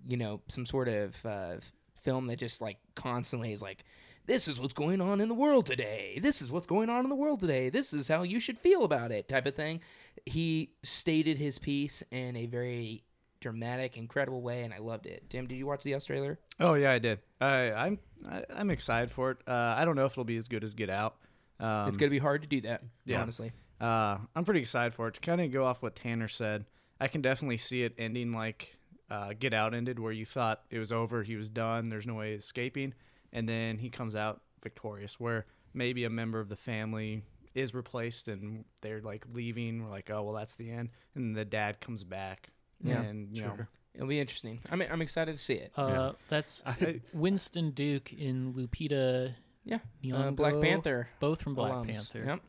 [0.06, 1.56] you know, some sort of uh,
[2.02, 3.84] film that just like constantly is like,
[4.26, 6.18] this is what's going on in the world today.
[6.20, 7.70] This is what's going on in the world today.
[7.70, 9.80] This is how you should feel about it, type of thing.
[10.24, 13.04] He stated his piece in a very
[13.40, 15.30] dramatic, incredible way, and I loved it.
[15.30, 16.38] Tim, did you watch the Us trailer?
[16.58, 17.20] Oh yeah, I did.
[17.40, 19.38] I, I'm I, I'm excited for it.
[19.46, 21.16] Uh, I don't know if it'll be as good as Get Out.
[21.60, 22.82] Um, it's gonna be hard to do that.
[23.04, 23.22] yeah.
[23.22, 23.52] honestly.
[23.80, 25.14] Uh, I'm pretty excited for it.
[25.14, 26.64] To kind of go off what Tanner said,
[27.00, 28.75] I can definitely see it ending like
[29.10, 32.14] uh, Get Out ended, where you thought it was over, he was done, there's no
[32.14, 32.94] way of escaping,
[33.32, 35.20] and then he comes out victorious.
[35.20, 37.22] Where maybe a member of the family
[37.54, 39.84] is replaced and they're like leaving.
[39.84, 42.50] We're like, oh well, that's the end, and the dad comes back.
[42.82, 43.68] Yeah, and you know, sure.
[43.94, 44.60] It'll be interesting.
[44.70, 45.72] I'm I'm excited to see it.
[45.76, 46.62] Uh, that's
[47.12, 49.34] Winston Duke in Lupita
[49.66, 51.08] yeah, Nyong'o, uh, Black Panther.
[51.18, 52.12] both from Black alums.
[52.12, 52.24] Panther.
[52.24, 52.40] Yep.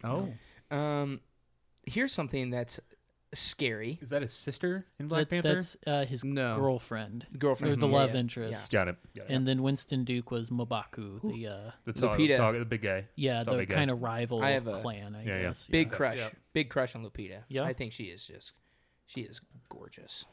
[0.71, 1.19] oh, Um,
[1.85, 2.79] here's something that's
[3.33, 3.99] scary.
[4.01, 5.55] is that his sister in Black That- Panther?
[5.55, 6.55] That's uh, his No.
[6.55, 8.19] girlfriend, Girlfriend, or the yeah, love yeah.
[8.19, 8.71] interest.
[8.71, 8.95] Got it.
[9.15, 9.33] Got it.
[9.33, 12.37] And then Winston Duke was M'Baku, the uh, the tall, Lupita.
[12.37, 13.05] tall, the big guy.
[13.15, 13.75] yeah, The the big guy.
[13.75, 15.15] kind of rival I have a- clan.
[15.15, 15.53] I Yeah, yeah.
[15.69, 15.93] Big yeah.
[15.97, 16.17] crush.
[16.17, 16.29] Yeah.
[16.53, 17.43] Big crush on Lupita.
[17.49, 17.63] Yeah?
[17.63, 18.53] I think she is just,
[19.05, 20.25] she is gorgeous.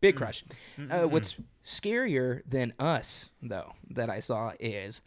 [0.00, 0.42] Big crush.
[0.90, 5.02] Uh, what's scarier than us, though, that I saw is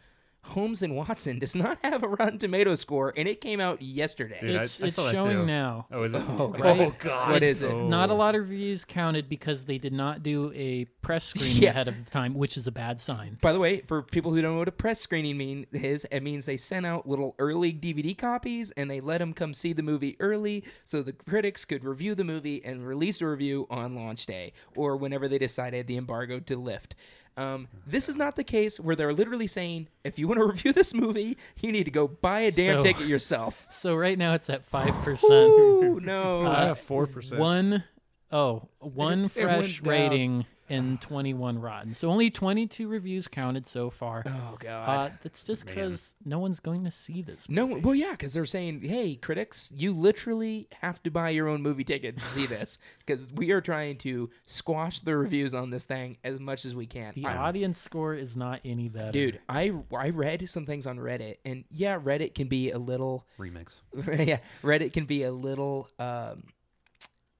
[0.47, 4.37] Holmes and Watson does not have a Rotten Tomato score, and it came out yesterday.
[4.41, 5.45] Dude, It's, I it's showing too.
[5.45, 5.87] now.
[5.91, 6.21] Oh, is it?
[6.27, 6.61] Oh, Right.
[6.61, 6.79] God.
[6.81, 7.31] Oh, God.
[7.31, 7.73] What It's is it?
[7.73, 8.17] Not a Oh.
[8.17, 11.69] lot of reviews counted because they did not do a press screening Yeah.
[11.69, 13.37] ahead of the time, which is a bad sign.
[13.41, 16.21] By the way, for people who don't know what a press screening mean is, it
[16.21, 19.81] means they sent out little early DVD copies and they let them come see the
[19.81, 24.25] movie early, so the critics could review the movie and release a review on launch
[24.25, 26.95] day or whenever they decided the embargo to lift.
[27.35, 30.72] Um, this is not the case where they're literally saying, if you want to review
[30.73, 33.68] this movie, you need to go buy a damn So- ticket yourself.
[33.72, 35.31] So right now it's at five percent.
[35.31, 36.43] Ooh, no.
[36.43, 37.41] I Uh, have four percent.
[37.41, 37.84] One
[38.31, 39.89] oh, one It- it went fresh down.
[39.89, 41.94] rating and 21 rotten.
[41.94, 44.23] So only 22 reviews counted so far.
[44.26, 45.18] oh Uh, god.
[45.22, 47.49] that's just because no one's going to see this.
[47.49, 51.61] no, well, yeah, because they're saying, "Hey, critics, you literally have to buy your own
[51.61, 55.85] movie ticket to see this because we are trying to squash the reviews on this
[55.85, 59.11] thing as much as we can." The I- audience score is not any better.
[59.11, 63.26] Dude, I I read some things on Reddit, and yeah, Reddit can be a little,
[63.38, 63.81] Remix.
[64.27, 66.44] yeah, Reddit can be a little, um,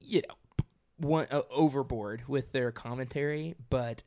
[0.00, 0.34] you know,
[1.04, 4.02] one uh, overboard with their commentary, but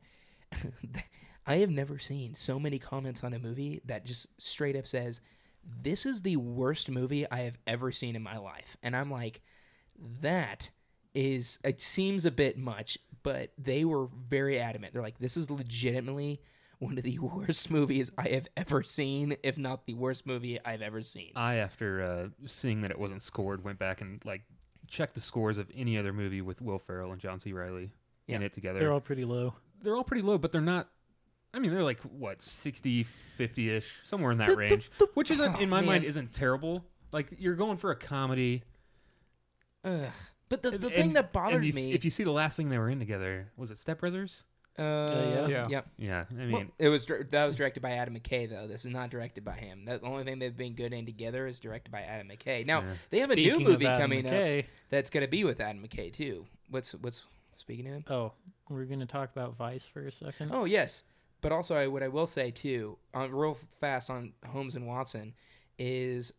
[1.48, 5.22] I have never seen so many comments on a movie that just straight up says
[5.82, 8.78] this is the worst movie I have ever seen in my life.
[8.84, 9.42] And I'm like,
[10.22, 10.70] that
[11.14, 14.94] is, it seems a bit much, but they were very adamant.
[14.94, 16.42] They're like, this is legitimately
[16.80, 20.82] one of the worst movies I have ever seen, if not the worst movie I've
[20.82, 21.32] ever seen.
[21.36, 24.44] I, after uh, seeing that it wasn't scored, went back and like
[24.88, 27.54] checked the scores of any other movie with Will Ferrell and John C.
[27.54, 27.92] Reilly
[28.28, 28.80] in it together.
[28.80, 29.54] They're all pretty low.
[29.82, 30.90] they're all pretty low, but they're not.
[31.54, 35.08] I mean, they're like what 60, 50 ish, somewhere in that The- the- range, the-
[35.14, 36.84] which isn't oh, in my mind isn't terrible.
[37.12, 38.64] Like you're going for a comedy.
[39.84, 40.12] Ugh.
[40.50, 41.94] But the, the and- thing that and bothered if, me.
[41.94, 44.46] if you see the last thing they were in together, was it Step Brothers?
[44.78, 45.48] Uh, yeah.
[45.48, 45.68] Yeah.
[45.70, 45.88] Yep.
[45.98, 48.68] Yeah, I mean, Well, it was that was directed by Adam McKay though.
[48.68, 49.86] This is not directed by him.
[49.86, 52.66] The only thing they've been good in together is directed by Adam McKay.
[52.66, 52.94] Now Yeah.
[53.10, 56.14] they have a new movie Adam coming up that's going to be with Adam McKay
[56.14, 56.46] too.
[56.70, 57.24] What's what's
[57.56, 58.06] speaking of him?
[58.10, 58.34] Oh,
[58.70, 60.52] we're gonna talk about Vice for a second.
[60.54, 61.04] Oh yes,
[61.42, 65.34] but also I, what I will say too, on real fast on Holmes and Watson,
[65.80, 66.34] is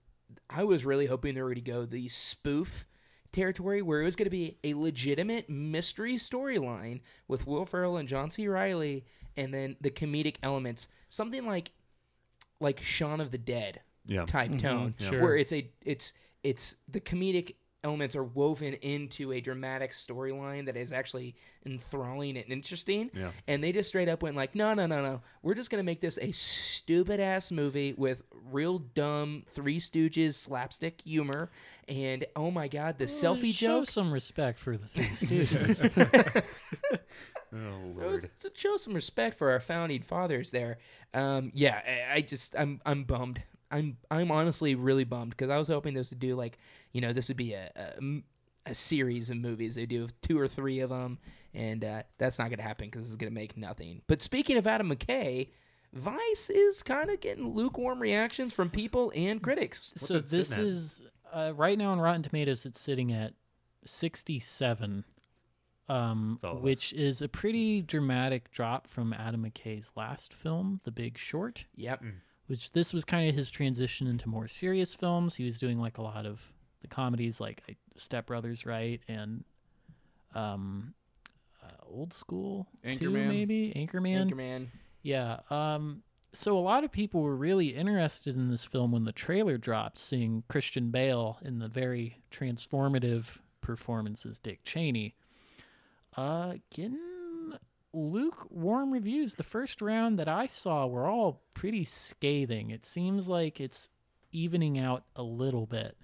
[0.50, 2.84] I was really hoping they were going to go the spoof
[3.32, 8.08] territory where it was going to be a legitimate mystery storyline with Will Ferrell and
[8.08, 8.48] John C.
[8.48, 9.04] Reilly,
[9.36, 11.70] and then the comedic elements, something like
[12.60, 15.22] like Shaun of the Dead yeah, type Mhm, tone, sure.
[15.22, 20.76] where it's a it's it's the comedic elements are woven into a dramatic storyline that
[20.76, 21.34] is actually
[21.64, 23.10] enthralling and interesting.
[23.14, 23.30] yeah.
[23.46, 25.20] And they just straight up went like, no, no, no, no.
[25.42, 31.02] We're just gonna make this a stupid ass movie with real dumb Three Stooges slapstick
[31.04, 31.50] humor.
[31.88, 33.90] And oh my god, the Well, selfie show joke.
[33.90, 36.44] some respect for the Three Stooges.
[37.50, 37.56] Oh
[38.02, 38.30] It was lord.
[38.40, 40.78] to show some respect for our founding fathers there.
[41.14, 41.80] Um, yeah,
[42.10, 43.40] I, I just I'm I'm bummed.
[43.70, 46.58] I'm I'm honestly really bummed because I was hoping this would do like
[46.92, 47.70] you know this would be a
[48.66, 49.74] a series of movies.
[49.76, 51.18] They do two or three of them,
[51.54, 54.02] and uh, that's not gonna happen because it's gonna make nothing.
[54.06, 55.48] But speaking of Adam McKay,
[55.92, 59.92] Vice is kind of getting lukewarm reactions from people and critics.
[59.94, 61.02] What's so this is
[61.32, 62.66] uh, right now on Rotten Tomatoes.
[62.66, 63.32] It's sitting at
[63.86, 65.04] sixty-seven,
[65.88, 70.90] um, That's all which is a pretty dramatic drop from Adam McKay's last film, The
[70.90, 71.64] Big Short.
[71.76, 72.04] Yep.
[72.48, 75.36] Which this was kind of his transition into more serious films.
[75.36, 76.52] He was doing like a lot of
[76.82, 77.62] the comedies, like
[77.96, 79.44] Step Brothers, right, and
[80.34, 80.94] um,
[81.62, 83.28] uh, Old School, too, Anchorman.
[83.28, 84.30] maybe Anchorman.
[84.30, 84.66] Anchorman.
[85.02, 85.40] Yeah.
[85.50, 86.02] Um,
[86.32, 89.98] so a lot of people were really interested in this film when the trailer dropped,
[89.98, 95.14] seeing Christian Bale in the very transformative performance as Dick Cheney.
[96.16, 96.98] Uh, getting
[97.92, 99.34] lukewarm reviews.
[99.34, 102.70] The first round that I saw were all pretty scathing.
[102.70, 103.88] It seems like it's
[104.30, 105.96] evening out a little bit,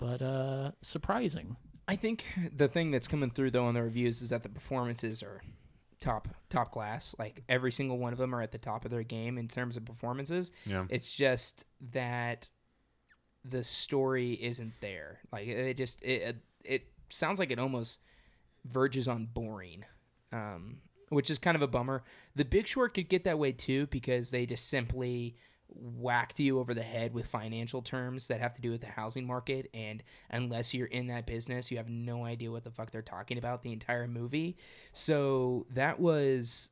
[0.00, 1.56] but uh, surprising.
[1.86, 2.24] I think
[2.56, 5.42] the thing that's coming through though on the reviews is that the performances are
[6.00, 7.14] top top class.
[7.18, 9.76] Like every single one of them are at the top of their game in terms
[9.76, 10.50] of performances.
[10.64, 10.86] Yeah.
[10.88, 12.48] It's just that
[13.44, 15.20] the story isn't there.
[15.32, 18.00] Like it just it it sounds like it almost
[18.64, 19.84] verges on boring.
[20.32, 20.78] Um
[21.10, 22.04] which is kind of a bummer.
[22.36, 25.34] The Big Short could get that way too because they just simply
[25.74, 29.26] whacked you over the head with financial terms that have to do with the housing
[29.26, 33.02] market and unless you're in that business you have no idea what the fuck they're
[33.02, 34.56] talking about the entire movie.
[34.92, 36.70] So that was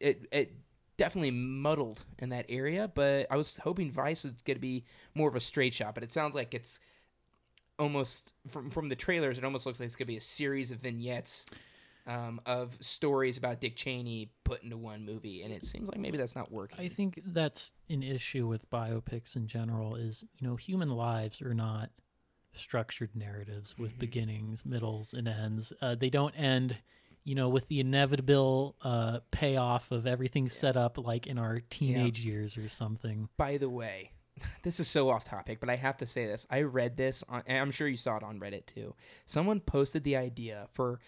[0.00, 0.52] it it
[0.96, 4.84] definitely muddled in that area but i was hoping vice was going to be
[5.14, 6.80] more of a straight shot but it sounds like it's
[7.78, 10.72] almost from from the trailers it almost looks like it's going to be a series
[10.72, 11.46] of vignettes
[12.08, 16.16] um, of stories about Dick Cheney put into one movie, and it seems like maybe
[16.16, 16.78] that's not working.
[16.80, 21.54] I think that's an issue with biopics in general is, you know, human lives are
[21.54, 21.90] not
[22.52, 23.98] structured narratives with Mhm.
[23.98, 25.72] beginnings, middles, and ends.
[25.80, 26.78] Uh, they don't end,
[27.24, 32.24] you know, with the inevitable uh, payoff of everything set up like in our teenage
[32.24, 33.28] years or something.
[33.36, 34.12] By the way,
[34.62, 36.46] this is so off topic, but I have to say this.
[36.50, 38.94] I read this on, and I'm sure you saw it on Reddit too.
[39.26, 41.00] Someone posted the idea for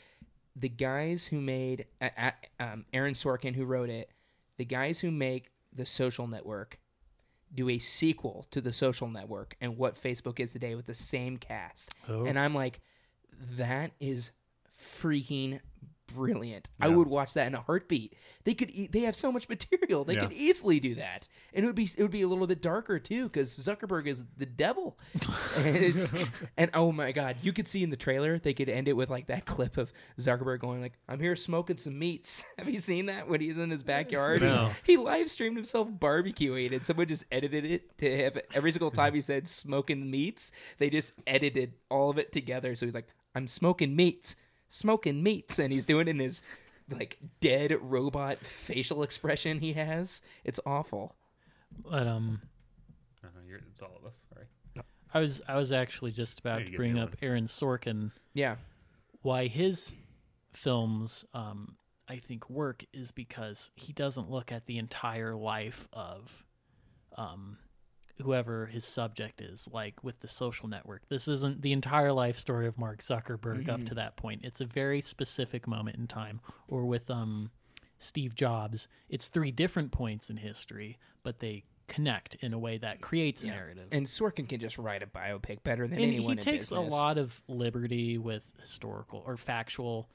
[0.57, 4.11] the guys who made uh, um, Aaron Sorkin, who wrote it,
[4.57, 6.79] the guys who make the Social Network,
[7.53, 11.37] do a sequel to the Social Network and what Facebook is today with the same
[11.37, 11.95] cast.
[12.09, 12.25] Oh.
[12.25, 12.81] And I'm like,
[13.57, 14.31] that is
[15.01, 15.61] freaking
[16.15, 16.69] brilliant.
[16.81, 18.15] I would watch that in a heartbeat.
[18.45, 20.05] They could e- they have so much material.
[20.05, 20.21] They Yeah.
[20.23, 21.29] could easily do that.
[21.53, 24.25] And it would be it would be a little bit darker too cuz Zuckerberg is
[24.37, 24.99] the devil.
[25.57, 26.11] and it's
[26.57, 29.11] and oh my god, you could see in the trailer they could end it with
[29.11, 33.07] like that clip of Zuckerberg going like, "I'm here smoking some meats." have you seen
[33.07, 34.41] that when he's in his backyard?
[34.43, 34.71] No.
[34.85, 39.15] He live streamed himself barbecuing and someone just edited it to have every single time
[39.15, 42.75] he said smoking meats, they just edited all of it together.
[42.75, 44.35] So he's like, I'm smoking meats,
[44.71, 45.59] smoking meats.
[45.59, 46.43] And he's doing it in his
[46.91, 50.23] like dead robot facial expression he has.
[50.45, 51.15] It's awful.
[51.85, 52.41] But um,
[53.23, 54.25] No, no, you're, it's all of us.
[54.33, 54.47] Sorry.
[55.13, 57.17] I was I was actually just about to bring up one.
[57.21, 58.13] Aaron Sorkin.
[58.33, 58.57] Yeah.
[59.23, 59.95] Why his
[60.53, 61.77] films um,
[62.09, 66.45] I think work is because he doesn't look at the entire life of
[67.17, 67.59] um,
[68.21, 69.69] whoever his subject is.
[69.73, 73.85] Like with the Social Network, this isn't the entire life story of Mark Zuckerberg up
[73.87, 74.43] to that point.
[74.45, 76.41] It's a very specific moment in time.
[76.69, 77.51] Or with um,
[77.99, 83.01] Steve Jobs, it's three different points in history, but they connect in a way that
[83.01, 83.55] creates Yeah.
[83.55, 83.89] narrative.
[83.91, 87.19] And Sorkin can just write a biopic better than and anyone he takes a lot
[87.19, 90.09] of liberty with historical or factual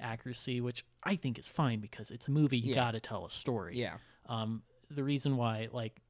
[0.00, 2.58] accuracy, which I think is fine because it's a movie.
[2.58, 2.74] You Yeah.
[2.86, 3.78] got to tell a story.
[3.78, 3.98] Yeah.
[4.26, 6.00] Um, the reason why, like,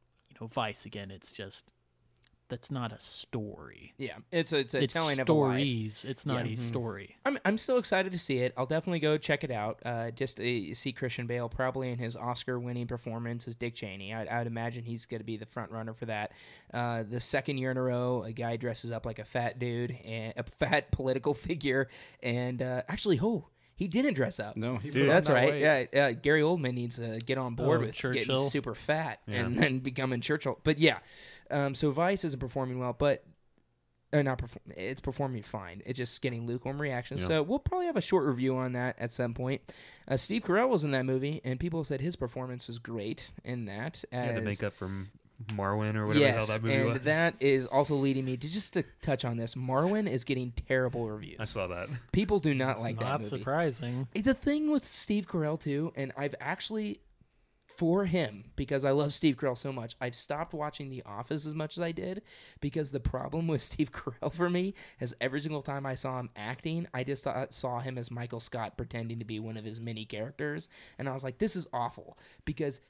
[0.43, 1.73] know, Vice again, it's just
[2.49, 3.95] that's not a story.
[3.97, 4.17] Yeah.
[4.31, 6.05] It's a, it's a it's telling of a stories.
[6.07, 6.53] It's not Yeah.
[6.53, 7.17] a story.
[7.25, 8.53] I'm I'm still excited to see it.
[8.59, 9.81] I'll definitely go check it out.
[9.87, 14.13] Uh, just to see Christian Bale probably in his Oscar-winning performance as Dick Cheney.
[14.13, 16.33] I, I'd imagine he's going to be the front runner for that.
[16.75, 19.93] Uh, the second year in a row, a guy dresses up like a fat dude
[20.05, 21.89] and a fat political figure,
[22.23, 24.57] and uh, actually, oh, he didn't dress up.
[24.57, 25.53] No, he Dude, put That's that right.
[25.53, 25.89] weight.
[25.93, 29.41] Yeah, uh, Gary Oldman needs to get on board Oh, with getting super fat Yeah.
[29.41, 30.59] and then becoming Churchill.
[30.65, 30.99] But yeah,
[31.51, 33.25] um, so Vice isn't performing well, but
[34.15, 34.61] or not perform.
[34.77, 35.83] It's performing fine.
[35.87, 37.23] It's just getting lukewarm reactions.
[37.23, 37.29] Yeah.
[37.29, 39.63] So we'll probably have a short review on that at some point.
[40.07, 43.65] Uh, Steve Carell was in that movie, and people said his performance was great in
[43.65, 44.05] that.
[44.13, 45.09] As, he had to make up from
[45.49, 47.01] Marwen or whatever yes, the hell that movie and was.
[47.03, 49.55] that is also leading me to just to touch on this.
[49.55, 51.37] Marwen is getting terrible reviews.
[51.41, 51.89] I saw that.
[52.13, 53.39] People do not It's like not that movie.
[53.39, 54.09] surprising.
[54.15, 57.01] Eh, the thing with Steve Carell too, and I've actually
[57.79, 59.97] for him because I love Steve Carell so much.
[59.99, 62.21] I've stopped watching The Office as much as I did
[62.61, 66.29] because the problem with Steve Carell for me is every single time I saw him
[66.37, 69.81] acting, I just thought, saw him as Michael Scott pretending to be one of his
[69.81, 72.81] many characters, and I was like, this is awful because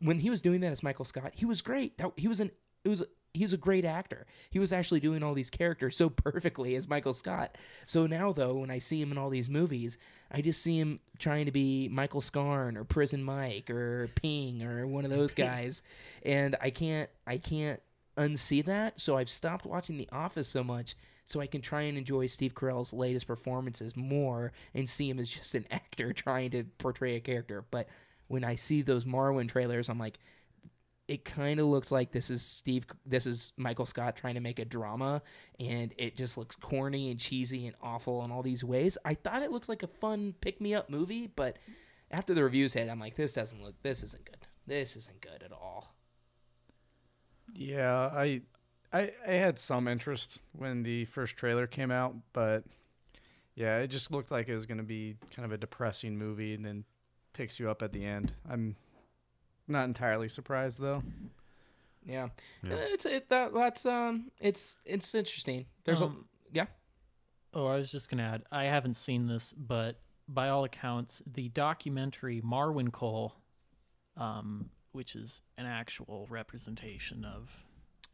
[0.00, 1.98] when he was doing that as Michael Scott, he was great.
[1.98, 2.50] That he was an
[2.84, 3.02] it was
[3.34, 4.26] he was a great actor.
[4.50, 7.56] He was actually doing all these characters so perfectly as Michael Scott.
[7.84, 9.98] So now though, when I see him in all these movies,
[10.30, 14.86] I just see him trying to be Michael Scarn or Prison Mike or Ping or
[14.86, 15.82] one of those guys,
[16.22, 17.80] and I can't I can't
[18.16, 19.00] unsee that.
[19.00, 22.54] So I've stopped watching The Office so much so I can try and enjoy Steve
[22.54, 27.20] Carell's latest performances more and see him as just an actor trying to portray a
[27.20, 27.64] character.
[27.70, 27.88] But
[28.28, 30.18] when I see those Marwen trailers, I'm like,
[31.08, 34.58] it kind of looks like this is Steve, this is Michael Scott trying to make
[34.58, 35.22] a drama,
[35.60, 38.98] and it just looks corny and cheesy and awful in all these ways.
[39.04, 41.58] I thought it looked like a fun pick me up movie, but
[42.10, 44.46] after the reviews hit, I'm like, this doesn't look, this isn't good.
[44.66, 45.94] This isn't good at all.
[47.54, 48.42] Yeah, I,
[48.92, 52.64] I I had some interest when the first trailer came out, but
[53.54, 56.52] yeah, it just looked like it was going to be kind of a depressing movie,
[56.52, 56.84] and then
[57.36, 58.32] picks you up at the end.
[58.48, 58.76] I'm
[59.68, 61.02] not entirely surprised though.
[62.04, 62.28] Yeah,
[62.62, 62.74] Yeah.
[62.74, 65.66] Uh, it's it, that that's um, it's it's interesting.
[65.84, 66.66] There's Um, a yeah.
[67.52, 68.44] Oh, I was just gonna add.
[68.52, 73.32] I haven't seen this, but by all accounts, the documentary Marwencol,
[74.16, 77.50] um, which is an actual representation of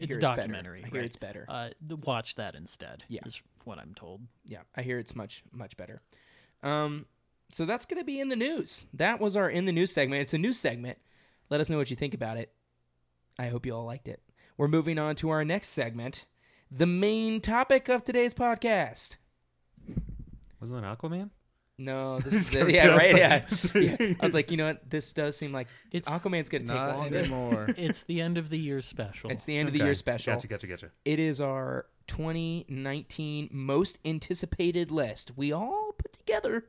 [0.01, 0.37] I it's hear better.
[0.37, 0.85] documentary.
[0.85, 1.07] I hear right?
[1.07, 1.45] it's better.
[1.49, 1.71] Uh,
[2.05, 3.05] watch that instead.
[3.09, 3.21] Yeah.
[3.27, 4.23] is what I'm told.
[4.47, 6.01] Yeah, I hear it's much much better.
[6.63, 7.05] Um,
[7.53, 8.87] so that's gonna be in the news.
[8.93, 10.23] That was our in the news segment.
[10.23, 10.99] It's a news segment.
[11.51, 12.53] Let us know what you think about it.
[13.39, 14.21] I hope you all liked it.
[14.57, 16.27] We're moving on to our next segment,
[16.71, 19.17] the main topic of today's podcast.
[20.61, 21.31] Wasn't that Aquaman?
[21.79, 22.75] No, this is Just it.
[22.75, 23.15] yeah, right.
[23.15, 23.45] I Yeah.
[23.49, 24.13] was like- yeah.
[24.21, 24.89] I was like, you know what?
[24.89, 27.19] This does seem like It's Aquaman's gonna take Not longer.
[27.19, 27.67] anymore.
[27.77, 29.31] it's the end of the year special.
[29.31, 30.35] It's the end of the year special.
[30.35, 30.91] Gotcha, gotcha, gotcha.
[31.05, 35.33] It is our 2019 most anticipated list.
[35.37, 36.67] We all put together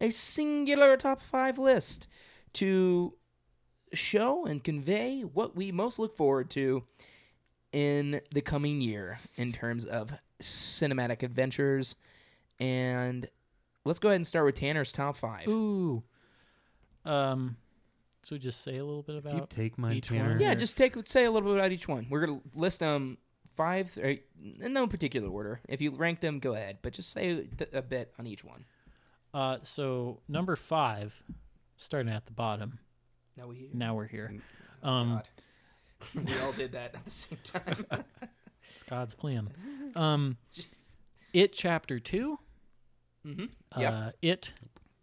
[0.00, 2.06] a singular top five list
[2.54, 3.14] to
[3.92, 6.84] show and convey what we most look forward to
[7.72, 10.12] in the coming year in terms of
[10.42, 11.96] cinematic adventures.
[12.58, 13.28] And
[13.84, 15.46] let's go ahead and start with Tanner's top five.
[15.48, 16.02] Ooh.
[17.04, 17.56] Um.
[18.22, 19.48] So just say a little bit If you about.
[19.50, 20.40] take my each Tanner, one?
[20.40, 22.06] Yeah, just take say a little bit about each one.
[22.10, 23.16] We're gonna list them
[23.56, 24.16] five or,
[24.60, 25.60] in no particular order.
[25.68, 28.66] If you rank them, go ahead, but just say a bit on each one.
[29.32, 29.58] Uh.
[29.62, 31.22] So number five,
[31.76, 32.78] starting at the bottom.
[33.36, 33.68] Now we here.
[33.72, 34.34] Now we're here.
[34.82, 35.08] Oh, Um.
[35.14, 35.28] God.
[36.26, 37.86] we all did that at the same time.
[38.74, 39.50] It's God's plan.
[39.96, 40.36] Um.
[41.32, 42.38] It chapter two.
[43.26, 43.44] mm-hmm.
[43.72, 44.10] Uh, Yeah.
[44.22, 44.52] It,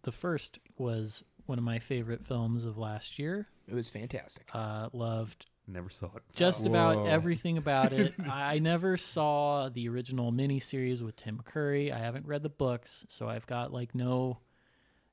[0.02, 3.46] the first was one of my favorite films of last year.
[3.66, 4.48] It was fantastic.
[4.52, 6.22] Uh, loved never saw it.
[6.34, 6.70] just Whoa.
[6.70, 8.14] about everything about it.
[8.30, 11.92] I never saw the original miniseries with Tim Curry.
[11.92, 14.38] I haven't read the books, so I've got like no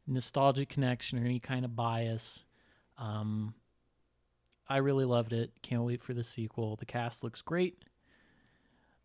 [0.08, 2.44] nostalgic connection or any kind of bias.
[2.98, 3.54] Um,
[4.68, 5.52] I really loved it.
[5.62, 6.76] Can't wait for the sequel.
[6.76, 7.84] The cast looks great.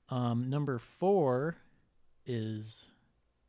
[0.09, 1.57] Um, number four
[2.27, 2.91] is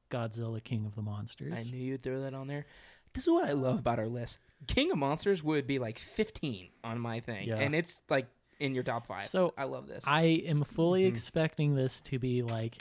[0.10, 1.54] Godzilla King of the Monsters.
[1.58, 2.66] I knew you'd throw that on there.
[3.14, 4.40] This is what I love about our list.
[4.68, 7.58] King of Monsters would be like 15 on my thing, Yeah.
[7.58, 8.28] and it's like
[8.60, 9.26] in your top five.
[9.26, 10.04] So, I love this.
[10.08, 11.08] I am fully Mhm.
[11.08, 12.78] expecting this to be like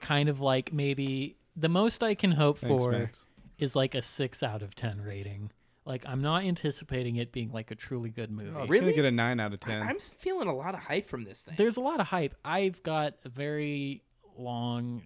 [0.00, 3.24] kind of like maybe the most I can hope Thanks, for Max.
[3.58, 5.50] is like a six out of ten rating.
[5.84, 8.50] Like I'm not anticipating it being like a truly good movie.
[8.56, 8.86] Oh, it's Really?
[8.86, 9.82] gonna get a nine out of ten.
[9.82, 11.54] I'm feeling a lot of hype from this thing.
[11.58, 12.34] There's a lot of hype.
[12.44, 14.02] I've got a very
[14.36, 15.02] long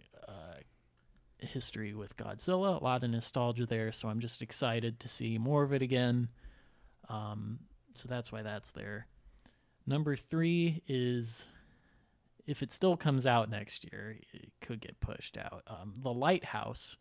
[1.39, 5.63] history with Godzilla, a lot of nostalgia there, so I'm just excited to see more
[5.63, 6.29] of it again.
[7.09, 7.59] Um,
[7.95, 9.07] so that's why that's there.
[9.87, 11.47] Number three is
[12.47, 15.63] if it still comes out next year, it could get pushed out.
[15.67, 16.97] Um, the Lighthouse,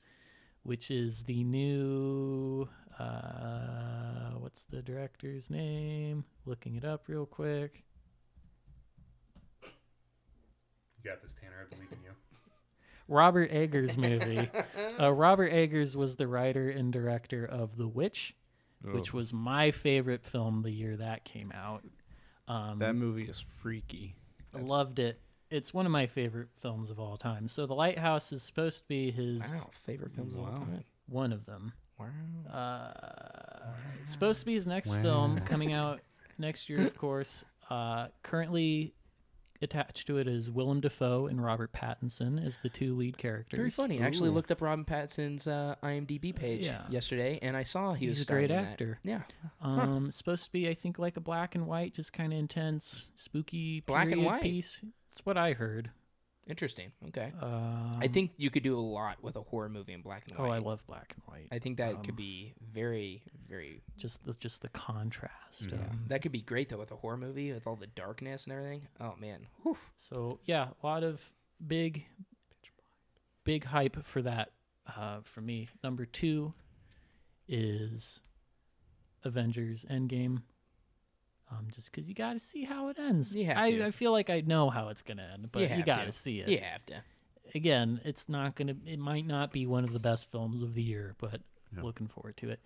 [0.64, 2.68] which is the new.
[3.00, 6.24] Uh, what's the director's name?
[6.46, 7.84] Looking it up real quick.
[9.64, 11.66] You got this, Tanner.
[11.66, 12.12] I believe in you.
[13.08, 14.50] Robert Eggers movie.
[15.00, 18.36] uh, Robert Eggers was the writer and director of The Witch,
[18.82, 21.84] which Oh, was my favorite film the year that came out.
[22.48, 24.16] Um, that movie is freaky.
[24.56, 25.20] I loved it.
[25.52, 27.48] It's one of my favorite films of all time.
[27.48, 30.84] So The Lighthouse is supposed to be his wow, favorite films of all time.
[31.08, 31.72] one of them.
[32.00, 32.08] Wow.
[32.52, 33.70] Uh,
[34.02, 36.02] it's supposed to be his next film coming out
[36.38, 37.44] next year, of course.
[37.70, 38.94] Uh, currently
[39.62, 43.58] attached to it is Willem Dafoe and Robert Pattinson as the two lead characters.
[43.58, 44.02] Very funny.
[44.02, 46.84] I actually looked up Robin Pattinson's uh, IMDb page Yeah.
[46.90, 48.72] yesterday, and I saw he was a great starring in that.
[48.74, 49.00] actor.
[49.04, 49.22] Yeah,
[49.62, 52.40] Um, it's supposed to be, I think, like a black and white, just kind of
[52.40, 54.42] intense, spooky Black and white?
[54.42, 54.82] piece.
[55.10, 55.90] That's what I heard.
[56.48, 56.92] Interesting.
[57.08, 60.24] Okay, Um, I think you could do a lot with a horror movie in black
[60.30, 60.48] and white.
[60.48, 60.52] Oh.
[60.52, 61.48] I love black and white.
[61.52, 63.82] I think that um, could be very, very.
[63.98, 65.68] just the just the contrast.
[65.72, 65.76] Yeah.
[65.78, 68.54] um, That could be great though with a horror movie with all the darkness and
[68.54, 68.88] everything.
[69.00, 69.78] Oh man, Whew.
[69.98, 71.22] So yeah, a lot of
[71.66, 72.06] big,
[73.44, 74.52] big hype for that.
[74.96, 76.54] Uh, for me, number two
[77.48, 78.22] is
[79.24, 80.44] Avengers Endgame.
[81.52, 83.36] Um, just because you got to see how it ends.
[83.36, 83.86] You have I, to.
[83.86, 86.12] I feel like I know how it's gonna end, but You you, got to.
[86.12, 86.50] see it.
[86.50, 86.96] you have to.
[87.54, 88.76] Again, it's not gonna.
[88.86, 91.42] It might not be one of the best films of the year, but
[91.76, 91.84] Yeah.
[91.84, 92.60] looking forward to it.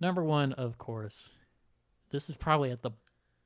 [0.00, 1.30] Number one, of course.
[2.10, 2.90] This is probably at the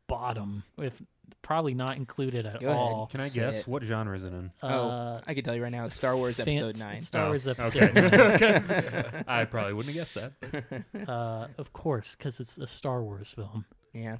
[0.08, 1.00] bottom, if
[1.40, 2.76] probably not included at Go ahead.
[2.78, 3.06] all.
[3.06, 3.66] Can I Say guess it.
[3.68, 4.50] what genre is it in?
[4.62, 7.00] oh, Uh, I can tell you right now, it's Star Wars Episode Nine.
[7.00, 7.80] Star Oh, Wars okay.
[7.80, 7.94] episode.
[9.12, 9.24] nine.
[9.28, 10.32] I probably wouldn't have guessed
[10.92, 11.08] that.
[11.08, 13.64] uh, of course, because it's a Star Wars film,
[13.94, 14.18] Yeah,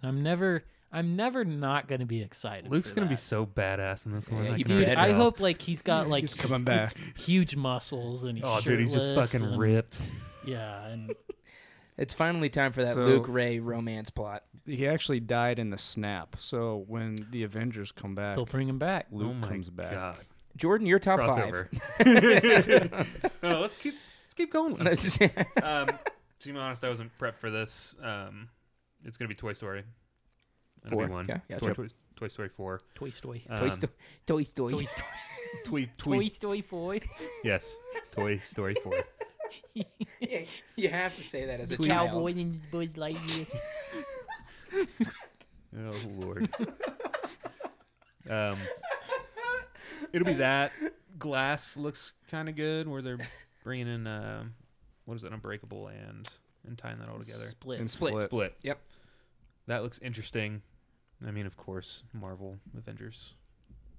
[0.00, 2.70] and I'm never, I'm never not going to be excited.
[2.70, 4.44] Luke's for gonna be so badass in this one.
[4.44, 4.88] Yeah, I you dude.
[4.90, 5.16] I tell.
[5.16, 6.96] hope like he's got like He's coming back.
[7.16, 10.00] huge muscles and he's Oh, dude, he's just fucking and- ripped.
[10.46, 11.12] Yeah, and
[11.98, 14.44] it's finally time for that So- Luke Rey romance plot.
[14.64, 16.36] He actually died in the snap.
[16.38, 19.06] So when the Avengers come back, they'll bring him back.
[19.10, 19.90] Luke oh comes back.
[19.92, 20.18] god.
[20.56, 21.68] Jordan, your top Crossover.
[23.42, 23.94] no, no, let's keep
[24.24, 24.76] let's keep going.
[24.76, 25.46] five.
[25.62, 25.88] um,
[26.40, 27.94] to be honest, I wasn't prepped for this.
[28.02, 28.48] Um,
[29.06, 29.84] it's gonna be Toy Story.
[30.82, 31.26] That'll Four, be one.
[31.28, 31.74] yeah, yeah, Toy, sure.
[31.74, 32.80] Toy, Toy Story four.
[32.94, 33.44] Toy Story.
[33.48, 33.80] Toy, Um,
[34.26, 34.70] Toy Story.
[34.70, 35.06] Toy Story.
[35.64, 36.96] Toy, Toy Story Four.
[37.42, 37.74] yes,
[38.12, 38.92] Toy Story four.
[40.76, 42.10] you have to say that as a The child.
[42.10, 43.46] Cowboy and Buzz Lightyear.
[45.78, 46.48] Oh lord.
[48.30, 48.58] um,
[50.12, 50.72] it'll be that.
[51.18, 52.88] Glass looks kind of good.
[52.88, 53.18] Where they're
[53.62, 54.44] bringing in uh,
[55.04, 56.26] what is it, Unbreakable and
[56.66, 57.44] and tying that all together.
[57.44, 57.80] Split.
[57.80, 58.12] And Split.
[58.12, 58.24] split.
[58.24, 58.54] Split.
[58.62, 58.78] Yep.
[59.66, 60.62] That looks interesting.
[61.26, 63.34] I mean, of course, Marvel, Avengers,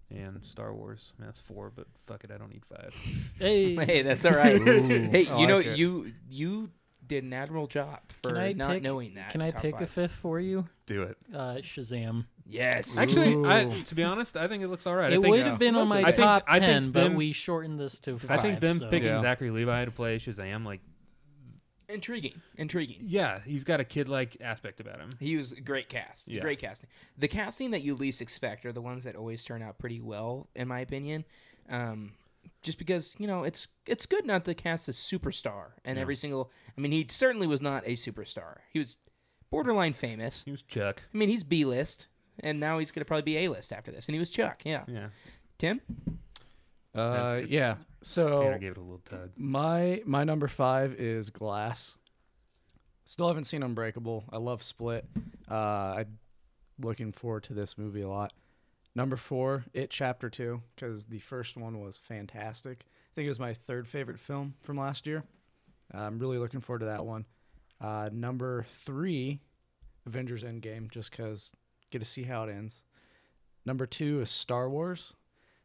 [0.10, 1.14] and Star Wars.
[1.18, 2.94] I mean, that's four, but fuck it, I don't need five.
[3.40, 3.76] Hey.
[3.76, 4.56] Hey, that's all right.
[4.62, 6.70] Ooh, hey, I you know like you you
[7.06, 9.30] did an admirable job for Can I not pick- knowing that.
[9.32, 10.68] Can I top pick a fifth for you?
[10.88, 11.18] Do it.
[11.34, 12.26] Uh, Shazam.
[12.46, 12.98] Yes.
[12.98, 15.12] Actually, I, to be honest, I think it looks all right.
[15.12, 15.50] I it think, would yeah.
[15.50, 18.20] have been on my I think- top I think ten, but we shortened this to
[18.30, 19.20] I think them so- picking Yeah.
[19.20, 20.82] Zachary Levi to play Shazam, like,
[21.90, 22.42] intriguing.
[22.58, 22.98] Intriguing.
[23.02, 25.12] yeah, he's got a kid-like aspect about him.
[25.20, 26.28] He was great cast.
[26.28, 26.42] Yeah.
[26.42, 26.90] Great casting.
[27.18, 30.48] The casting that you least expect are the ones that always turn out pretty well,
[30.56, 31.26] in my opinion.
[31.70, 32.14] Um,
[32.64, 36.02] just because you know it's it's good not to cast a superstar and Yeah.
[36.02, 36.52] every single.
[36.78, 38.60] I mean, he certainly was not a superstar.
[38.72, 38.96] He was
[39.50, 40.44] borderline famous.
[40.46, 41.04] He was Chuck.
[41.14, 42.08] I mean, he's B list,
[42.40, 44.08] and now he's gonna probably be A list after this.
[44.08, 44.62] And he was Chuck.
[44.66, 44.84] Yeah.
[44.88, 45.10] Yeah,
[45.58, 45.82] Tim.
[46.96, 47.76] Uh, yeah.
[48.02, 49.32] So Tanner gave it a little tug.
[49.36, 51.98] My my number five is Glass.
[53.06, 54.26] Still haven't seen Unbreakable.
[54.32, 55.06] I love Split.
[55.50, 55.54] Uh,
[56.00, 56.18] I'm
[56.82, 58.34] looking forward to this movie a lot.
[58.96, 62.86] Number four, It Chapter Two, because the first one was fantastic.
[62.90, 65.24] I think it was my third favorite film from last year.
[65.94, 67.26] I'm really looking forward to that one.
[67.80, 69.40] Uh, number three,
[70.06, 71.54] Avengers Endgame, just because
[71.92, 72.84] get to see how it ends.
[73.66, 75.14] Number two is Star Wars.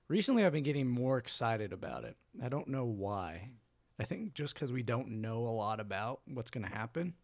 [0.09, 2.17] Recently, I've been getting more excited about it.
[2.43, 3.51] I don't know why.
[3.99, 7.15] I think just because we don't know a lot about what's going to happen.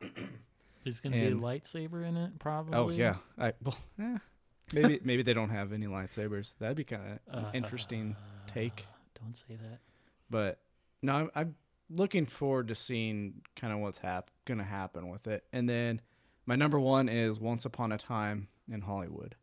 [0.84, 2.74] There's gonna be a lightsaber in it, probably.
[2.78, 4.16] Oh yeah, I well, eh,
[4.72, 6.54] maybe maybe they don't have any lightsabers.
[6.58, 8.16] That'd be kind of Uh, interesting
[8.46, 8.86] take.
[9.20, 9.80] Don't say that.
[10.30, 10.60] But
[11.02, 11.54] no, I'm, I'm
[11.90, 15.44] looking forward to seeing kind of what's hap- going to happen with it.
[15.52, 16.00] And then
[16.46, 19.34] my number one is Once Upon a Time in Hollywood.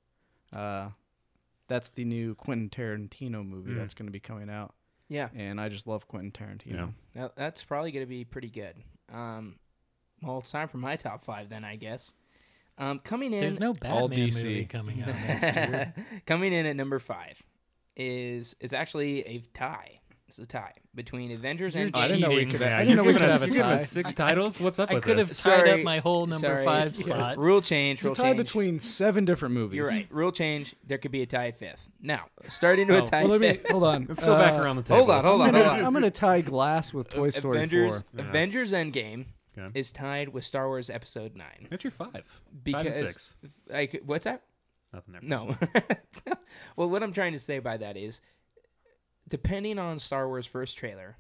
[0.56, 0.90] Uh,
[1.68, 3.78] that's the new Quentin Tarantino movie Mm.
[3.78, 4.74] that's going to be coming out,
[5.10, 6.94] Yeah, and I just love Quentin Tarantino.
[7.16, 7.22] Yeah.
[7.22, 8.76] that, that's probably going to be pretty good.
[9.14, 9.56] Um,
[10.22, 12.14] well, it's time for my top five then, I guess.
[12.78, 14.36] Um, coming in, There's no all Batman DC.
[14.44, 15.94] movie coming out next year.
[16.26, 17.42] coming in at number five
[17.96, 20.00] is is actually a tie.
[20.28, 22.52] It's a tie between Avengers and Oh, I didn't know we Cheating.
[22.54, 22.62] could.
[22.62, 23.84] Yeah, I didn't know we you're could giving have a us- you're giving tie.
[23.86, 24.60] Six titles?
[24.60, 26.66] What's up I with could have tied Sorry, up my whole number sorry.
[26.66, 27.06] five Yeah.
[27.06, 27.38] spot.
[27.38, 28.00] Rule change.
[28.00, 28.38] It's a Rule tie change.
[28.38, 29.78] between seven different movies.
[29.78, 30.08] You're right.
[30.10, 30.76] Rule change.
[30.84, 31.88] There could be a tie fifth.
[32.02, 33.70] Now, starting to Oh, a tie well, let me fifth.
[33.70, 34.06] hold on.
[34.10, 34.98] Let's go back Uh, around the table.
[35.06, 35.86] Hold on, hold I'm on, gonna, hold on.
[35.86, 38.22] I'm gonna tie Glass with Toy Story Avengers 4.
[38.24, 38.30] Yeah.
[38.30, 39.26] Avengers Endgame
[39.58, 39.80] Okay.
[39.80, 41.68] is tied with Star Wars Episode Nine.
[41.70, 42.12] That's your five.
[42.14, 42.24] five
[42.64, 43.36] Because and six.
[43.70, 44.42] like what's that?
[44.92, 45.22] Nothing there.
[45.24, 45.56] No.
[46.76, 48.22] well, what I'm trying to say by that is,
[49.28, 51.18] depending on Star Wars first trailer,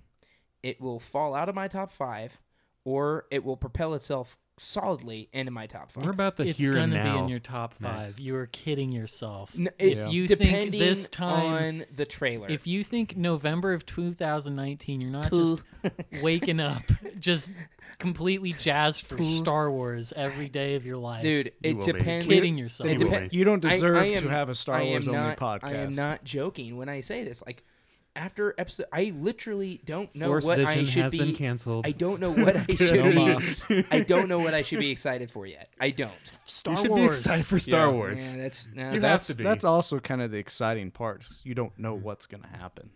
[0.63, 2.39] it will fall out of my top five,
[2.83, 6.71] or it will propel itself solidly into my top 5 We're about the it's here
[6.71, 7.13] gonna and now.
[7.17, 8.05] be in your top five.
[8.05, 8.19] next.
[8.21, 9.51] You are kidding yourself.
[9.57, 13.73] N- if it- you think depending this time, on the trailer, if you think November
[13.73, 15.59] of 2019, you're not Two.
[15.83, 16.83] just waking up,
[17.19, 17.51] just
[17.97, 19.23] completely jazzed for Two.
[19.23, 21.21] Star Wars every day of your life.
[21.21, 21.91] dude, You it will be.
[21.91, 22.25] depends.
[22.25, 22.89] kidding yourself.
[22.89, 23.37] It You will depen- be.
[23.37, 25.37] You don't I- deserve I am- to have a Star I am Wars only not-
[25.37, 25.63] podcast.
[25.65, 27.43] I am not joking when I say this.
[27.45, 27.63] Like
[28.15, 31.17] after episode, I literally don't know Force what Vision I should has be.
[31.19, 31.85] been canceled.
[31.85, 33.85] I don't know what I should be.
[33.91, 35.69] I don't know what I should be excited for yet.
[35.79, 36.11] I don't.
[36.45, 37.01] Star you should Wars.
[37.01, 37.91] be excited for Star Yeah.
[37.93, 38.19] Wars.
[38.35, 39.43] Yeah, that's no, You that- have to be.
[39.43, 41.27] that's also kind of the exciting part.
[41.43, 42.89] You don't know what's gonna happen.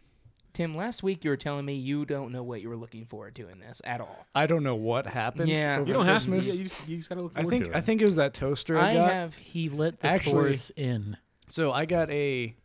[0.54, 0.76] Tim.
[0.76, 3.48] Last week you were telling me you don't know what you were looking forward to
[3.50, 4.26] in this at all.
[4.34, 5.48] I don't know what happened.
[5.50, 5.78] Yeah.
[5.78, 6.30] over You don't have to.
[6.32, 6.56] Christmas.
[6.58, 7.76] You just, you just gotta look I forward think to it.
[7.76, 9.12] I think it was that toaster I, I got.
[9.14, 9.36] have.
[9.36, 11.18] He let the Actually- Force in.
[11.50, 12.56] So I got a.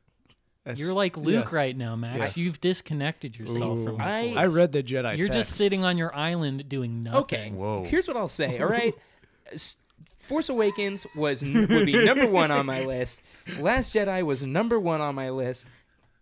[0.67, 1.53] a You're like Luke yes.
[1.53, 2.19] right now, Max.
[2.19, 2.37] Yes.
[2.37, 3.85] You've disconnected yourself Ooh.
[3.85, 5.17] from the I- I read the Jedi.
[5.19, 7.21] You're just sitting on your island doing nothing.
[7.21, 7.51] Okay.
[7.51, 7.85] Whoa.
[7.85, 8.59] Here's what I'll say.
[8.59, 8.95] All right.
[10.21, 13.21] Force Awakens was would be number one on my list.
[13.59, 15.67] Last Jedi was number one on my list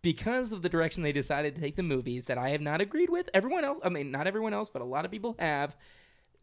[0.02, 3.10] because of the direction they decided to take the movies that I have not agreed
[3.10, 3.31] with.
[3.32, 5.77] Everyone else, I mean, not everyone else, but a lot of people have.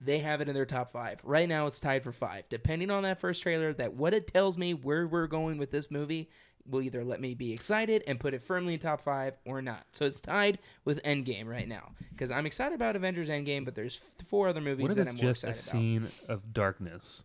[0.02, 1.20] They have it in their top five.
[1.26, 2.46] Right now, it's tied for five.
[2.48, 5.92] Depending on that first trailer, that what it tells me where we're going with this
[5.92, 6.30] movie
[6.70, 9.86] will either let me be excited and put it firmly in top five or not.
[9.92, 14.00] So it's tied with Endgame right now because I'm excited about Avengers Endgame, but there's
[14.28, 15.72] four other movies What if that it's I'm more just a excited
[16.02, 16.10] about.
[16.12, 17.24] scene of darkness?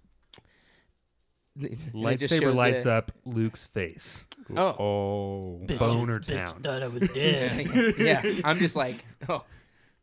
[1.56, 4.24] And it just Lightsaber lights the- up Luke's face.
[4.56, 5.60] Oh, Oh.
[5.66, 6.62] Bitch, Boner bitch town.
[6.62, 7.94] thought I was dead.
[7.98, 8.22] yeah.
[8.44, 9.44] I'm just like, oh,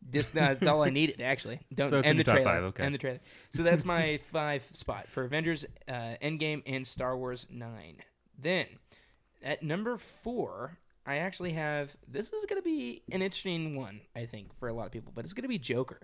[0.09, 1.59] just uh, that's all I needed actually.
[1.73, 2.43] Don't So end the trailer.
[2.43, 2.83] five, okay.
[2.83, 3.19] End the trailer.
[3.51, 7.97] So that's my five spot for Avengers, uh, Endgame, and Star Wars Nine.
[8.39, 8.65] Then
[9.43, 11.91] at number four, I actually have.
[12.07, 15.11] This is going to be an interesting one, I think, for a lot of people,
[15.15, 15.99] but it's going to be Joker.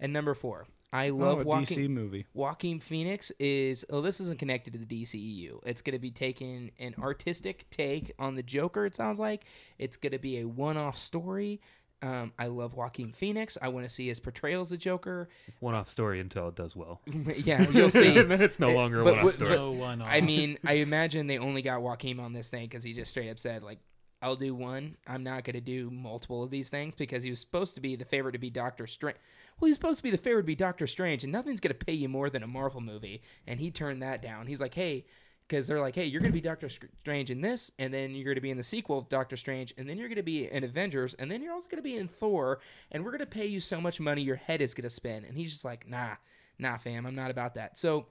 [0.00, 1.76] At number four, I oh, love oh, a walking.
[1.76, 2.26] DC movie.
[2.32, 5.60] Joaquin Phoenix is oh this isn't connected to the DCEU.
[5.64, 8.86] It's going to be taking an artistic take on the Joker.
[8.86, 9.44] It sounds like
[9.78, 11.60] it's going to be a one-off story.
[12.00, 13.58] Um, I love Joaquin Phoenix.
[13.60, 15.28] I want to see his portrayal as the Joker.
[15.60, 17.00] One-off story until it does well.
[17.36, 18.16] yeah, you'll see.
[18.18, 19.56] and then it's no longer a but- one-off but- story.
[19.56, 22.92] No one I mean, I imagine they only got Joaquin on this thing because he
[22.92, 23.78] just straight up said like,
[24.22, 24.96] "I'll do one.
[25.08, 27.96] I'm not going to do multiple of these things because he was supposed to be
[27.96, 29.16] the favorite to be Doctor Strange.
[29.58, 31.84] Well, he's supposed to be the favorite to be Doctor Strange, and nothing's going to
[31.84, 33.22] pay you more than a Marvel movie.
[33.46, 34.46] And he turned that down.
[34.46, 35.04] He's like, "Hey."
[35.48, 38.24] Because they're like, hey, you're going to be Doctor Strange in this, and then you're
[38.26, 40.50] going to be in the sequel of Doctor Strange, and then you're going to be
[40.50, 42.60] in Avengers, and then you're also going to be in Thor,
[42.92, 45.24] and we're going to pay you so much money your head is going to spin.
[45.24, 46.16] And he's just like, nah,
[46.58, 47.78] nah, fam, I'm not about that.
[47.78, 48.06] So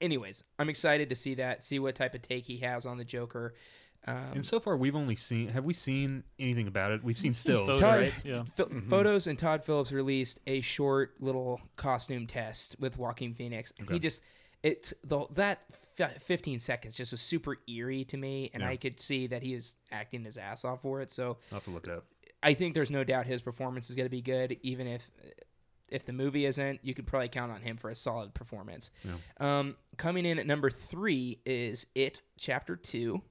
[0.00, 3.04] anyways, I'm excited to see that, see what type of take he has on the
[3.04, 3.54] Joker.
[4.08, 5.48] Um, and so far, we've only seen.
[5.48, 7.02] Have we seen anything about it?
[7.02, 7.66] We've seen stills.
[7.68, 8.20] photos, Todd- right?
[8.24, 8.42] Yeah.
[8.56, 13.72] pho- Photos and Todd Phillips released a short little costume test with Joaquin Phoenix.
[13.78, 14.22] and He just
[14.62, 15.62] it the that
[15.98, 18.68] f- 15 seconds just was super eerie to me, and Yeah.
[18.70, 21.10] I could see that he was acting his ass off for it.
[21.10, 22.04] So I'll have to look it up.
[22.42, 25.10] I think there's no doubt his performance is going to be good, even if
[25.88, 26.80] if the movie isn't.
[26.84, 28.90] You could probably count on him for a solid performance.
[29.04, 29.14] Yeah.
[29.38, 33.22] Um, coming in at number three is It Chapter Two.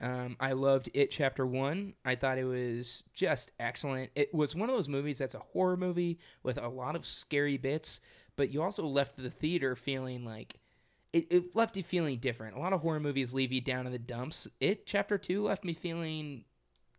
[0.00, 1.94] Um, I loved It Chapter One.
[2.04, 4.10] I thought it was just excellent.
[4.16, 7.56] It was one of those movies that's a horror movie with a lot of scary
[7.56, 8.00] bits,
[8.34, 10.56] but you also left the theater feeling like
[11.12, 12.56] it, it left you feeling different.
[12.56, 14.48] A lot of horror movies leave you down in the dumps.
[14.60, 16.44] It chapter two left me feeling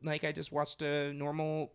[0.04, 1.74] like I just watched a normal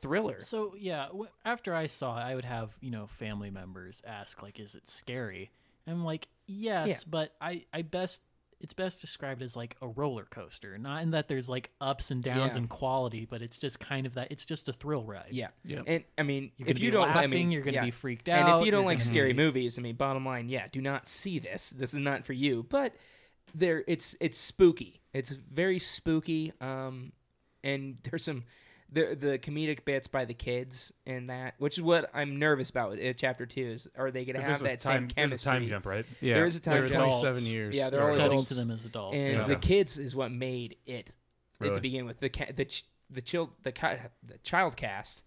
[0.00, 0.38] thriller.
[0.40, 4.42] So yeah, w- after I saw it, I would have you know family members ask
[4.42, 5.50] like, "Is it scary?"
[5.86, 6.96] And I'm like, "Yes," Yeah.
[7.08, 8.22] but I I best
[8.60, 12.22] it's best described as like a roller coaster, not in that there's like ups and
[12.22, 12.62] downs Yeah.
[12.62, 14.32] in quality, but it's just kind of that.
[14.32, 15.28] It's just a thrill ride.
[15.30, 15.84] Yeah, Yep.
[15.86, 17.84] and I mean, You're if gonna you be don't, laughing, I mean, you're gonna yeah.
[17.84, 18.48] be freaked out.
[18.48, 20.66] And if you don't you're like gonna scary be- movies, I mean, bottom line, yeah,
[20.72, 21.70] do not see this.
[21.70, 22.66] This is not for you.
[22.68, 22.94] But
[23.54, 25.00] there, it's it's spooky.
[25.14, 26.52] It's very spooky.
[26.60, 27.12] Um,
[27.64, 28.44] and there's some
[28.90, 32.90] the the comedic bits by the kids in that, which is what I'm nervous about
[32.90, 33.66] with uh, chapter two.
[33.72, 36.06] Is are they going to have that a time, same there's a time jump, right?
[36.20, 37.12] Yeah, There is a time They're jump.
[37.12, 37.74] 27 years.
[37.74, 38.48] Yeah, they're It's all cutting adults.
[38.48, 39.16] to them as adults.
[39.16, 39.46] And Yeah.
[39.46, 41.10] the kids is what made it
[41.58, 41.74] Really?
[41.74, 42.20] to begin with.
[42.20, 45.22] The ca- the ch- the child the, ca- the child cast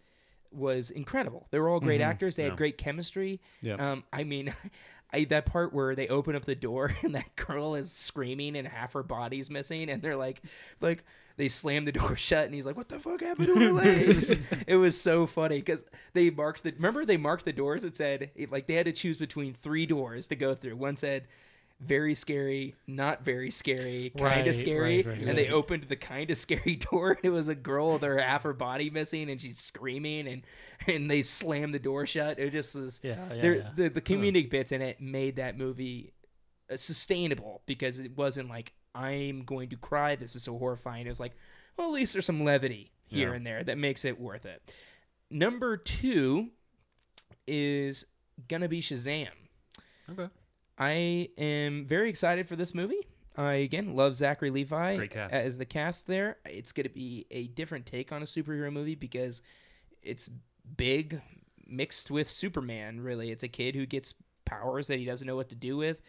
[0.51, 1.47] was incredible.
[1.51, 2.05] They were all great Mhm.
[2.05, 2.35] actors.
[2.35, 2.49] They Yeah.
[2.49, 3.39] had great chemistry.
[3.61, 3.75] Yeah.
[3.75, 4.53] Um, I mean,
[5.13, 8.67] I that part where they open up the door and that girl is screaming and
[8.67, 10.41] half her body's missing, and they're like,
[10.79, 11.03] like
[11.37, 14.39] they slammed the door shut, and he's like, "What the fuck happened to her legs?"
[14.67, 15.83] it was so funny because
[16.13, 16.71] they marked the.
[16.73, 17.83] Remember they marked the doors.
[17.83, 20.75] It said it, like they had to choose between three doors to go through.
[20.75, 21.27] One said.
[21.83, 25.95] Very scary, not very scary, kind Right, of scary, right, right, and they opened the
[25.95, 27.13] kind of scary door.
[27.13, 30.43] And it was a girl with her half her body missing, and she's screaming, and
[30.85, 32.37] and they slammed the door shut.
[32.37, 33.69] It just was Yeah, yeah, there, yeah.
[33.75, 36.13] the the comedic bits in it made that movie
[36.71, 40.15] uh, sustainable because it wasn't like I'm going to cry.
[40.15, 41.05] This is so horrifying.
[41.05, 41.33] It was like,
[41.77, 43.35] well, at least there's some levity here Yeah.
[43.35, 44.61] and there that makes it worth it.
[45.29, 46.49] Number two
[47.47, 48.05] is
[48.47, 49.27] gonna be Shazam.
[50.09, 50.27] Okay.
[50.77, 53.07] I am very excited for this movie.
[53.37, 54.95] I again love Zachary Levi
[55.31, 56.37] as the cast there.
[56.45, 59.41] It's going to be a different take on a superhero movie because
[60.01, 60.29] it's
[60.75, 61.21] big
[61.65, 62.99] mixed with Superman.
[62.99, 66.01] Really, it's a kid who gets powers that he doesn't know what to do with,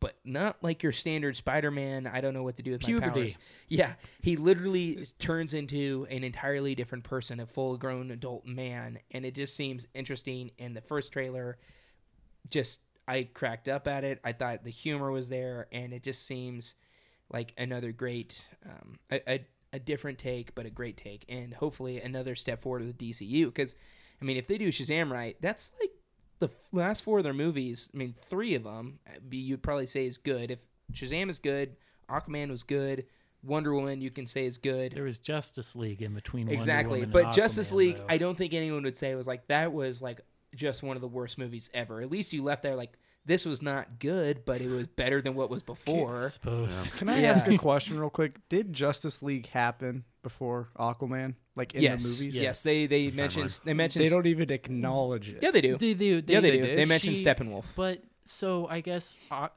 [0.00, 2.06] but not like your standard Spider-Man.
[2.06, 3.38] I don't know what to do with my powers.
[3.68, 9.34] Yeah, he literally turns into an entirely different person, a full-grown adult man, and it
[9.34, 10.50] just seems interesting.
[10.58, 11.58] In the first trailer,
[12.50, 14.20] just I cracked up at it.
[14.24, 16.74] I thought the humor was there, and it just seems
[17.32, 22.00] like another great, um, a, a, a different take, but a great take, and hopefully
[22.00, 23.46] another step forward with DCU.
[23.46, 23.76] Because,
[24.20, 25.90] I mean, if they do Shazam right, that's like
[26.38, 27.88] the last four of their movies.
[27.94, 30.50] I mean, three of them uh, you'd probably say is good.
[30.50, 30.58] If
[30.92, 31.76] Shazam is good,
[32.08, 33.06] Aquaman was good,
[33.42, 34.92] Wonder Woman you can say is good.
[34.92, 36.48] There was Justice League in between.
[36.48, 38.06] Exactly, but and Justice League, though.
[38.08, 40.20] I don't think anyone would say was like that was like
[40.54, 42.00] just one of the worst movies ever.
[42.00, 45.34] At least you left there like this was not good, but it was better than
[45.34, 46.30] what was before.
[46.30, 46.90] suppose.
[46.96, 47.30] Can I Yeah.
[47.30, 48.40] ask a question real quick?
[48.48, 51.34] Did Justice League happen before Aquaman?
[51.56, 52.34] Like in yes, the movies?
[52.34, 52.62] yes, Yes.
[52.62, 53.64] they they The mentioned timeline.
[53.64, 55.38] they mentioned They don't even acknowledge it.
[55.42, 56.78] yeah they do They, they, they, yeah they, they do did?
[56.78, 57.64] they mentioned She- Steppenwolf.
[57.74, 59.48] But so I guess uh,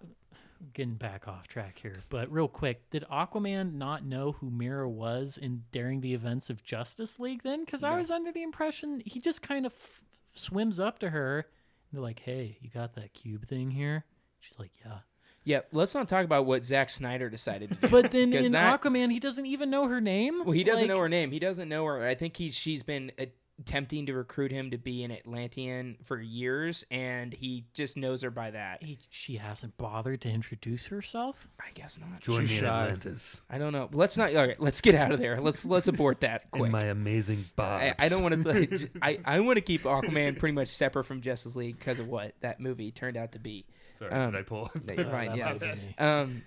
[0.73, 5.37] getting back off track here, but real quick, did Aquaman not know who Mera was
[5.37, 7.43] in during the events of Justice League?
[7.43, 11.09] Then, because I was under the impression he just kind of f- swims up to
[11.11, 11.47] her.
[11.91, 14.05] They're like, "Hey, you got that cube thing here?"
[14.39, 14.99] She's like, "Yeah."
[15.45, 17.87] Yeah, let's not talk about what Zack Snyder decided to do.
[17.87, 20.43] But then in that- Aquaman, he doesn't even know her name.
[20.43, 21.31] well, he doesn't Like, know her name.
[21.31, 22.05] He doesn't know her.
[22.05, 23.25] I think he's she's been uh,
[23.59, 28.31] attempting to recruit him to be an Atlantean for years, and he just knows her
[28.31, 28.81] by that.
[28.83, 31.47] He, she hasn't bothered to introduce herself.
[31.59, 32.21] I guess not.
[32.21, 32.65] Join me in.
[32.65, 33.89] Atlantis I don't know.
[33.91, 34.35] Let's not.
[34.35, 35.39] All right, let's get out of there.
[35.41, 36.65] Let's let's abort that quick.
[36.65, 37.95] in my amazing box.
[37.99, 38.89] I, I don't want to.
[39.01, 42.33] I, I want to keep Aquaman pretty much separate from Justice League because of what
[42.41, 43.65] that movie turned out to be.
[43.97, 44.71] Sorry, um, did I pull?
[44.85, 45.45] that you're right, yeah.
[45.45, 45.95] might have been me.
[45.97, 46.41] Um,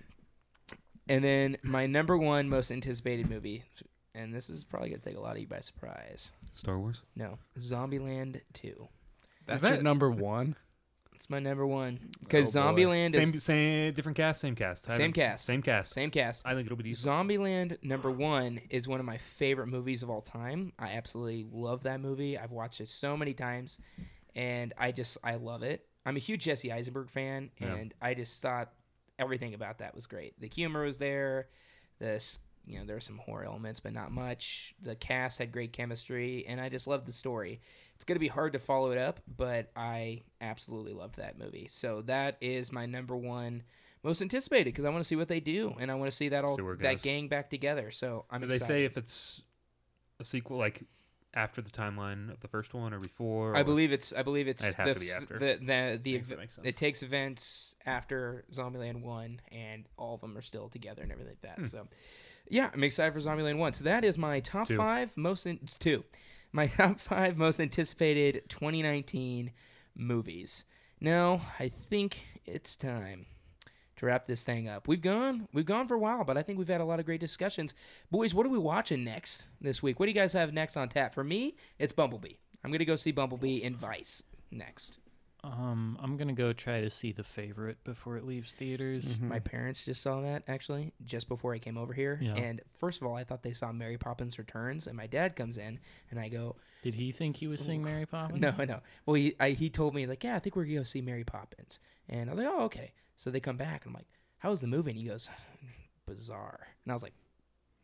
[1.07, 3.63] and then my number one most anticipated movie,
[4.15, 6.31] and this is probably gonna take a lot of you by surprise.
[6.55, 7.01] Star Wars.
[7.15, 8.87] No, Zombieland Two.
[9.45, 10.55] That's Is your that- number one.
[11.15, 12.81] It's my number one because Oh, boy.
[12.81, 14.89] Zombieland is Same, same, different cast, same cast.
[14.89, 15.45] I Same cast.
[15.45, 15.93] Same cast.
[15.93, 16.41] same cast.
[16.45, 17.09] I think it'll be decent.
[17.13, 20.73] Zombieland number one is one of my favorite movies of all time.
[20.77, 22.37] I absolutely love that movie.
[22.37, 23.79] I've watched it so many times,
[24.35, 25.87] and I just I love it.
[26.05, 27.73] I'm a huge Jesse Eisenberg fan, Yeah.
[27.75, 28.73] and I just thought
[29.17, 30.37] everything about that was great.
[30.41, 31.47] The humor was there.
[31.99, 34.73] This you know there were some horror elements, but not much.
[34.81, 37.61] The cast had great chemistry, and I just loved the story.
[37.95, 41.67] It's gonna be hard to follow it up, but I absolutely loved that movie.
[41.69, 43.63] So that is my number one
[44.03, 46.29] most anticipated because I want to see what they do, and I want to see
[46.29, 47.89] that all See that gang back together.
[47.89, 49.41] So I'm Did they say if it's
[50.19, 50.83] a sequel, like
[51.33, 53.55] after the timeline of the first one or before?
[53.55, 54.11] I or- believe it's.
[54.11, 55.39] I believe it's It'd have the to be after.
[55.39, 56.59] the the, the sense.
[56.63, 61.31] it takes events after Zombieland one, and all of them are still together and everything
[61.41, 61.59] like that.
[61.59, 61.65] Hmm.
[61.67, 61.87] So,
[62.49, 63.73] yeah, I'm excited for Zombieland one.
[63.73, 64.77] So that is my top Two.
[64.77, 66.03] five most in, two,
[66.51, 69.51] my top five most anticipated 2019
[69.95, 70.65] movies.
[70.99, 73.25] Now I think it's time
[73.97, 74.87] to wrap this thing up.
[74.87, 77.05] We've gone we've gone for a while, but I think we've had a lot of
[77.05, 77.73] great discussions.
[78.11, 79.99] Boys, what are we watching next this week?
[79.99, 81.13] What do you guys have next on tap?
[81.13, 82.35] For me, it's Bumblebee.
[82.63, 84.99] I'm gonna go see Bumblebee in Vice next.
[85.43, 89.17] Um, I'm gonna go try to see the favorite before it leaves theaters.
[89.17, 89.23] Mhm.
[89.27, 92.17] My parents just saw that actually just before I came over here.
[92.21, 92.35] Yeah.
[92.35, 95.57] And first of all, I thought they saw Mary Poppins Returns, and my dad comes
[95.57, 95.79] in,
[96.09, 98.39] and I go, Did he think he was seeing Mary Poppins?
[98.39, 98.79] No, I know.
[99.05, 101.25] Well, he I, he told me like, yeah, I think we're gonna go see Mary
[101.25, 102.93] Poppins, and I was like, oh, okay.
[103.17, 104.07] So they come back, and I'm like,
[104.37, 104.91] how was the movie?
[104.91, 105.29] And he goes,
[106.05, 107.13] bizarre, and I was like,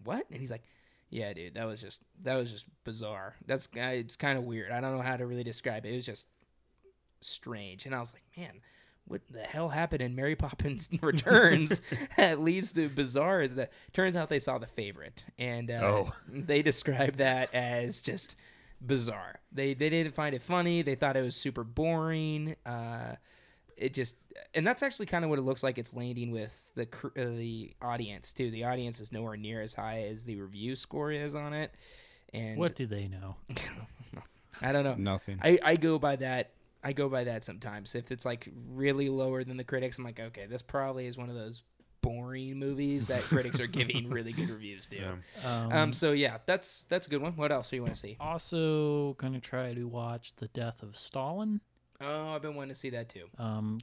[0.03, 0.25] what?
[0.31, 0.63] And he's like,
[1.09, 3.35] yeah, dude, that was just that was just bizarre.
[3.45, 4.71] That's uh, it's kind of weird.
[4.71, 5.91] I don't know how to really describe it.
[5.91, 6.25] It was just
[7.21, 8.61] strange, and I was like, man.
[9.07, 11.81] What the hell happened in Mary Poppins Returns
[12.17, 16.11] that leads to bizarre is that turns out they saw the favorite and uh, Oh.
[16.31, 18.35] they described that as just
[18.79, 19.39] bizarre.
[19.51, 20.83] They they didn't find it funny.
[20.83, 22.55] They thought it was super boring.
[22.67, 23.15] Uh,
[23.77, 24.15] it just
[24.53, 25.79] and that's actually kind of what it looks like.
[25.79, 28.51] It's landing with the cr- uh, the audience too.
[28.51, 31.73] The audience is nowhere near as high as the review score is on it.
[32.31, 33.37] And What do they know?
[34.61, 34.93] I don't know.
[34.99, 35.39] Nothing.
[35.41, 36.51] I, I go by that.
[36.83, 37.93] I go by that sometimes.
[37.95, 41.29] If it's like really lower than the critics, I'm like, okay, this probably is one
[41.29, 41.61] of those
[42.01, 44.95] boring movies that critics are giving really good reviews to.
[44.97, 45.15] Yeah.
[45.45, 47.33] Um, Um, so yeah, that's that's a good one.
[47.35, 48.15] What else do you want to see?
[48.19, 51.59] also gonna try to watch the Death of Stalin.
[51.99, 53.25] Oh, I've been wanting to see that too.
[53.37, 53.81] Um,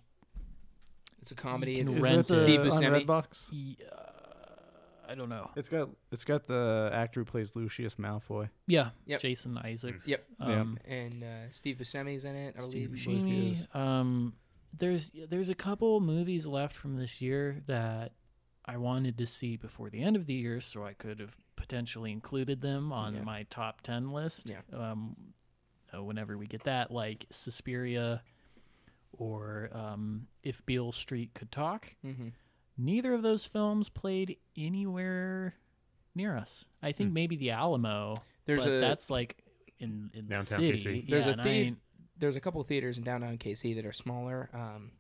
[1.20, 1.76] It's a comedy.
[1.76, 3.04] can It's Is rent it the, Steve on Buscemi.
[3.04, 3.50] Redbox?
[3.50, 4.05] he, uh,
[5.08, 5.50] I don't know.
[5.56, 8.48] It's got it's got the actor who plays Lucius Malfoy.
[8.66, 9.20] Yeah, Yep.
[9.20, 10.06] Jason Isaacs.
[10.08, 10.24] Yep.
[10.40, 10.60] Yeah.
[10.60, 12.56] Um, and uh, Steve Buscemi's in it.
[12.58, 13.04] I Steve believe.
[13.24, 13.76] believe Buscemi.
[13.76, 14.34] Um,
[14.78, 18.12] there's there's a couple movies left from this year that
[18.64, 22.12] I wanted to see before the end of the year, so I could have potentially
[22.12, 23.22] included them on Yeah.
[23.22, 24.50] my top ten list.
[24.50, 24.60] Yeah.
[24.78, 25.16] Um,
[25.94, 28.22] whenever we get that, like Suspiria,
[29.16, 31.94] or um, If Beale Street Could Talk.
[32.02, 32.28] hmm
[32.78, 35.54] Neither of those films played anywhere
[36.14, 36.64] near us.
[36.82, 37.14] I think Hmm.
[37.14, 38.14] maybe the Alamo.
[38.44, 39.42] There's but a that's like
[39.78, 40.72] in in the city.
[40.72, 41.08] KC.
[41.08, 41.78] There's yeah, a and I thea- ain't-
[42.18, 44.48] there's a couple of theaters in downtown KC that are smaller.
[44.54, 44.92] Um,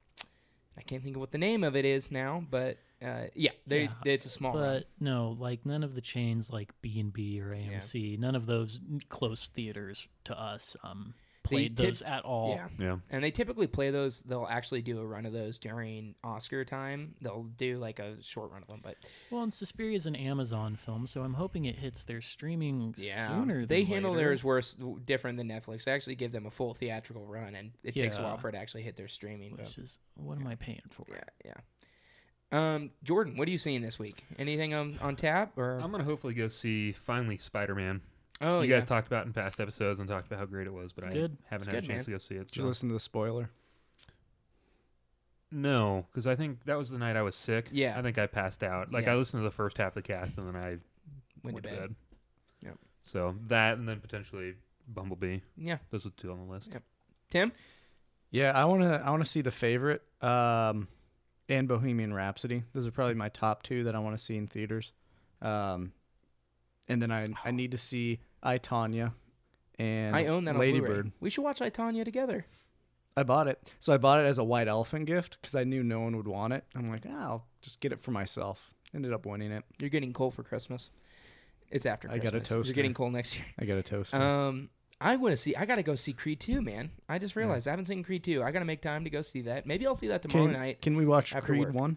[0.76, 3.84] I can't think of what the name of it is now, but uh, yeah, they,
[3.84, 4.52] Yeah, it's a small.
[4.52, 4.84] but one.
[5.00, 8.80] no, like none of the chains like B and B or AMC, none of those
[9.08, 11.14] close theaters to us um
[11.48, 12.50] played tip- those at all.
[12.50, 12.96] Yeah, Yeah.
[13.10, 14.22] and they typically play those.
[14.22, 17.14] They'll actually do a run of those during Oscar time.
[17.20, 18.96] They'll do like a short run of them, but
[19.30, 23.28] Well, and Suspiria is an Amazon film, so I'm hoping it hits their streaming yeah,
[23.28, 23.66] sooner.
[23.66, 24.28] they than handle later.
[24.28, 25.84] theirs worse, different than Netflix.
[25.84, 28.52] They actually give them a full theatrical run, and it takes a while for it
[28.52, 29.56] to actually hit their streaming.
[29.56, 31.04] But which is what am I paying for?
[31.08, 31.54] yeah, yeah.
[32.52, 34.24] Um, Jordan, what are you seeing this week?
[34.38, 35.78] Anything on on tap or?
[35.82, 38.00] I'm gonna hopefully go see finally Spider-Man.
[38.40, 38.76] Oh, you yeah.
[38.76, 41.04] guys talked about it in past episodes and talked about how great it was, but
[41.04, 41.36] It's I good.
[41.50, 42.04] haven't It's had good, a chance man.
[42.04, 42.46] to go see it.
[42.46, 43.50] Did you listen to the spoiler?
[45.52, 47.68] No, because I think that was the night I was sick.
[47.70, 47.96] Yeah.
[47.98, 48.92] I think I passed out.
[48.92, 49.12] Like Yeah.
[49.12, 50.78] I listened to the first half of the cast and then I
[51.42, 51.80] Went went to to bed.
[51.88, 51.94] bed.
[52.62, 52.78] Yep.
[53.02, 54.54] So that and then potentially
[54.88, 55.38] Bumblebee.
[55.56, 55.78] Yeah.
[55.90, 56.72] Those are two on the list.
[56.72, 56.82] Yep.
[57.30, 57.52] Tim?
[58.32, 60.88] Yeah, I want to I want to see the favorite um,
[61.48, 62.64] and Bohemian Rhapsody.
[62.72, 64.92] Those are probably my top two that I want to see in theaters.
[65.40, 65.92] Um,
[66.88, 69.12] and then I I need to see I Tonya
[69.78, 71.12] and I own that on Lady Bird.
[71.20, 72.46] We should watch I Tonya together.
[73.18, 75.82] I bought it, so I bought it as a white elephant gift because I knew
[75.82, 76.64] no one would want it.
[76.74, 78.74] I'm like, ah, I'll just get it for myself.
[78.94, 79.64] Ended up winning it.
[79.78, 80.90] You're getting coal for Christmas.
[81.70, 82.68] It's after I got a toaster.
[82.68, 83.46] You're getting coal next year.
[83.58, 84.14] I got a toast.
[84.14, 84.68] Um,
[85.00, 85.54] I want to see.
[85.56, 86.90] I got to go see Creed 2, man.
[87.08, 88.42] I just realized I haven't seen Creed 2.
[88.42, 89.66] I got to make time to go see that.
[89.66, 90.80] Maybe I'll see that tomorrow can, night.
[90.80, 91.74] can we watch Creed work.
[91.74, 91.96] one,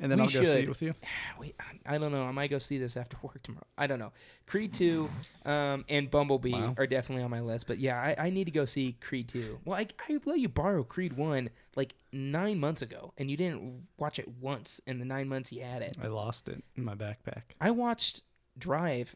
[0.00, 0.56] and then We I'll go see should.
[0.64, 0.92] it with you?
[1.38, 1.56] Wait,
[1.86, 2.22] I don't know.
[2.22, 3.66] I might go see this after work tomorrow.
[3.76, 4.12] I don't know.
[4.46, 5.08] Creed 2
[5.44, 6.74] um, and Bumblebee Wow.
[6.76, 7.66] are definitely on my list.
[7.66, 9.60] But yeah, I, I need to go see Creed 2.
[9.64, 13.88] Well, I, I let you borrow Creed 1 like nine months ago, and you didn't
[13.96, 15.96] watch it once in the nine months you had it.
[16.02, 17.42] I lost it in my backpack.
[17.60, 18.22] I watched
[18.58, 19.14] Drive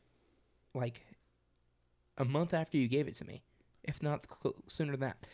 [0.75, 1.05] like
[2.19, 3.43] a month after you gave it to me,
[3.85, 5.27] if not cl- sooner than that.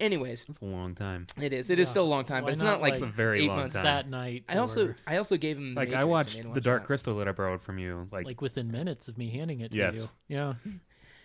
[0.00, 1.26] Anyways, it's a long time.
[1.40, 1.70] it is.
[1.70, 1.90] It is Yeah.
[1.90, 3.58] still a long time, Why but it's not, not like It's a very eight long
[3.58, 3.74] months.
[3.74, 3.84] time.
[3.84, 4.44] that night.
[4.48, 6.48] I also or, I also gave him the Like I Matrix, and watched he the
[6.48, 6.86] watch Dark that.
[6.86, 9.76] Crystal that I borrowed from you, like, like within minutes of me handing it to
[9.78, 10.12] Yes.
[10.28, 10.36] you.
[10.36, 10.54] Yeah.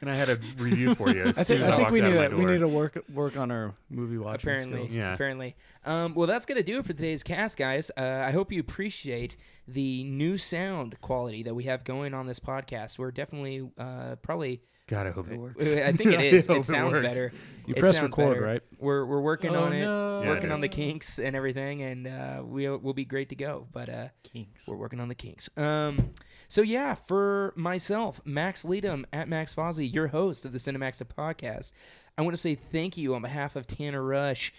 [0.02, 1.24] and I had a review for you.
[1.26, 2.42] As I soon think as I think walked we out need of my to we
[2.44, 2.52] door.
[2.52, 4.96] need to work work on our movie watching apparently skills.
[4.96, 5.14] Yeah.
[5.14, 8.60] apparently um, well that's gonna do it for today's cast guys uh, i hope you
[8.60, 9.38] appreciate
[9.68, 14.62] the new sound quality that we have going on this podcast we're definitely uh, probably
[14.88, 15.72] God, I hope it works.
[15.74, 17.08] i think it I is hope it it sounds works.
[17.08, 17.32] better
[17.66, 18.46] You It press record, better.
[18.46, 18.62] right?
[18.80, 20.22] we're, we're working oh, on it no.
[20.22, 20.52] Yeah, working dude.
[20.52, 24.08] on the kinks and everything and uh, we'll, we'll be great to go but uh,
[24.24, 24.68] Kinks.
[24.68, 25.50] We're working on the kinks.
[25.58, 26.12] Um,
[26.48, 31.72] so yeah, for myself, Max Leadham at Max Fozzie, your host of the Cinemax podcast,
[32.18, 34.54] I want to say thank you on behalf of Tanner Rush.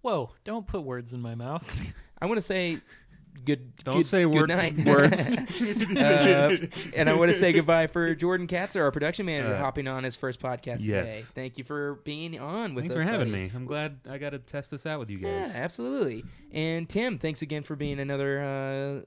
[0.00, 0.30] Whoa!
[0.44, 1.64] Don't put words in my mouth.
[2.22, 2.80] I want to say
[3.44, 3.76] good.
[3.84, 4.78] Don't good, say good word- night.
[4.84, 5.28] words.
[5.98, 6.54] Uh,
[6.94, 10.04] and I want to say goodbye for Jordan Katzer, our production manager, Uh, hopping on
[10.04, 11.04] his first podcast today.
[11.06, 11.30] yes.
[11.30, 13.02] Thank you for being on with Thanks us.
[13.02, 13.44] for having buddy.
[13.44, 13.52] me.
[13.54, 15.54] I'm glad I got to test this out with you Yeah, guys.
[15.56, 16.24] absolutely.
[16.52, 18.40] And Tim, thanks again for being another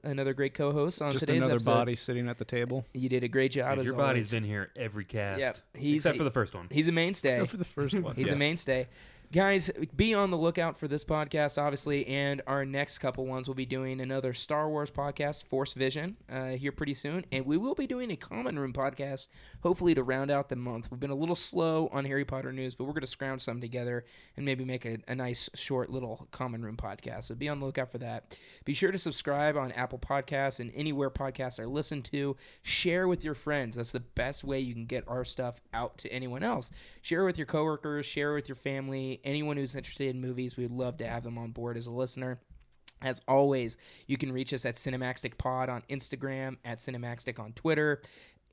[0.04, 1.72] uh, another great co-host on Just today's another episode.
[1.74, 2.86] body sitting at the table.
[2.94, 3.70] You did a great job.
[3.70, 4.30] Dude, as your body's always.
[4.30, 5.40] been here every cast.
[5.40, 6.68] Yep, he's except for the first one.
[6.70, 7.32] he's a mainstay.
[7.34, 8.14] Except for the first one.
[8.16, 8.88] He's a mainstay.
[9.32, 13.48] Guys, be on the lookout for this podcast, obviously, and our next couple ones.
[13.48, 17.56] We'll be doing another Star Wars podcast, Force Vision, uh, here pretty soon, and we
[17.56, 19.28] will be doing a Common Room podcast,
[19.62, 20.90] hopefully to round out the month.
[20.90, 23.58] We've been a little slow on Harry Potter news, but we're going to scrounge some
[23.58, 24.04] together
[24.36, 27.24] and maybe make a, a nice, short little Common Room podcast.
[27.24, 28.36] So be on the lookout for that.
[28.66, 32.36] Be sure to subscribe on Apple Podcasts and anywhere podcasts are listened to.
[32.62, 33.76] Share with your friends.
[33.76, 36.70] That's the best way you can get our stuff out to anyone else.
[37.00, 40.56] Share with your coworkers, share with your family, anyone who's interested in movies.
[40.56, 42.40] We'd love to have them on board as a listener.
[43.00, 43.76] As always,
[44.06, 48.00] you can reach us at Cinemaxtic Pod on Instagram, at Cinemaxtic on Twitter,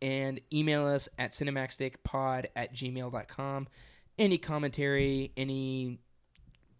[0.02, 3.68] and email us at cinemaxticpod at gmail.com.
[4.18, 6.00] Any commentary, any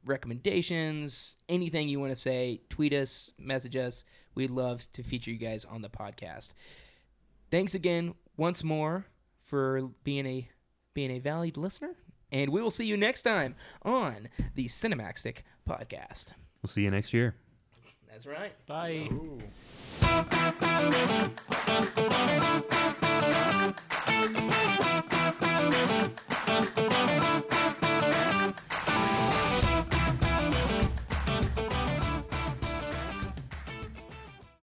[0.06, 4.04] recommendations, anything you want to say, tweet us, message us.
[4.36, 6.54] We'd love to feature you guys on the podcast.
[7.52, 9.06] Thanks again once more
[9.42, 10.50] for being a
[10.94, 11.96] being a valued listener,
[12.32, 15.38] and we will see you next time on the Cinemaxtic
[15.68, 16.34] podcast.
[16.62, 17.36] We'll see you next year.
[18.08, 18.54] That's right.
[18.66, 19.10] Bye.
[19.12, 19.40] Ooh.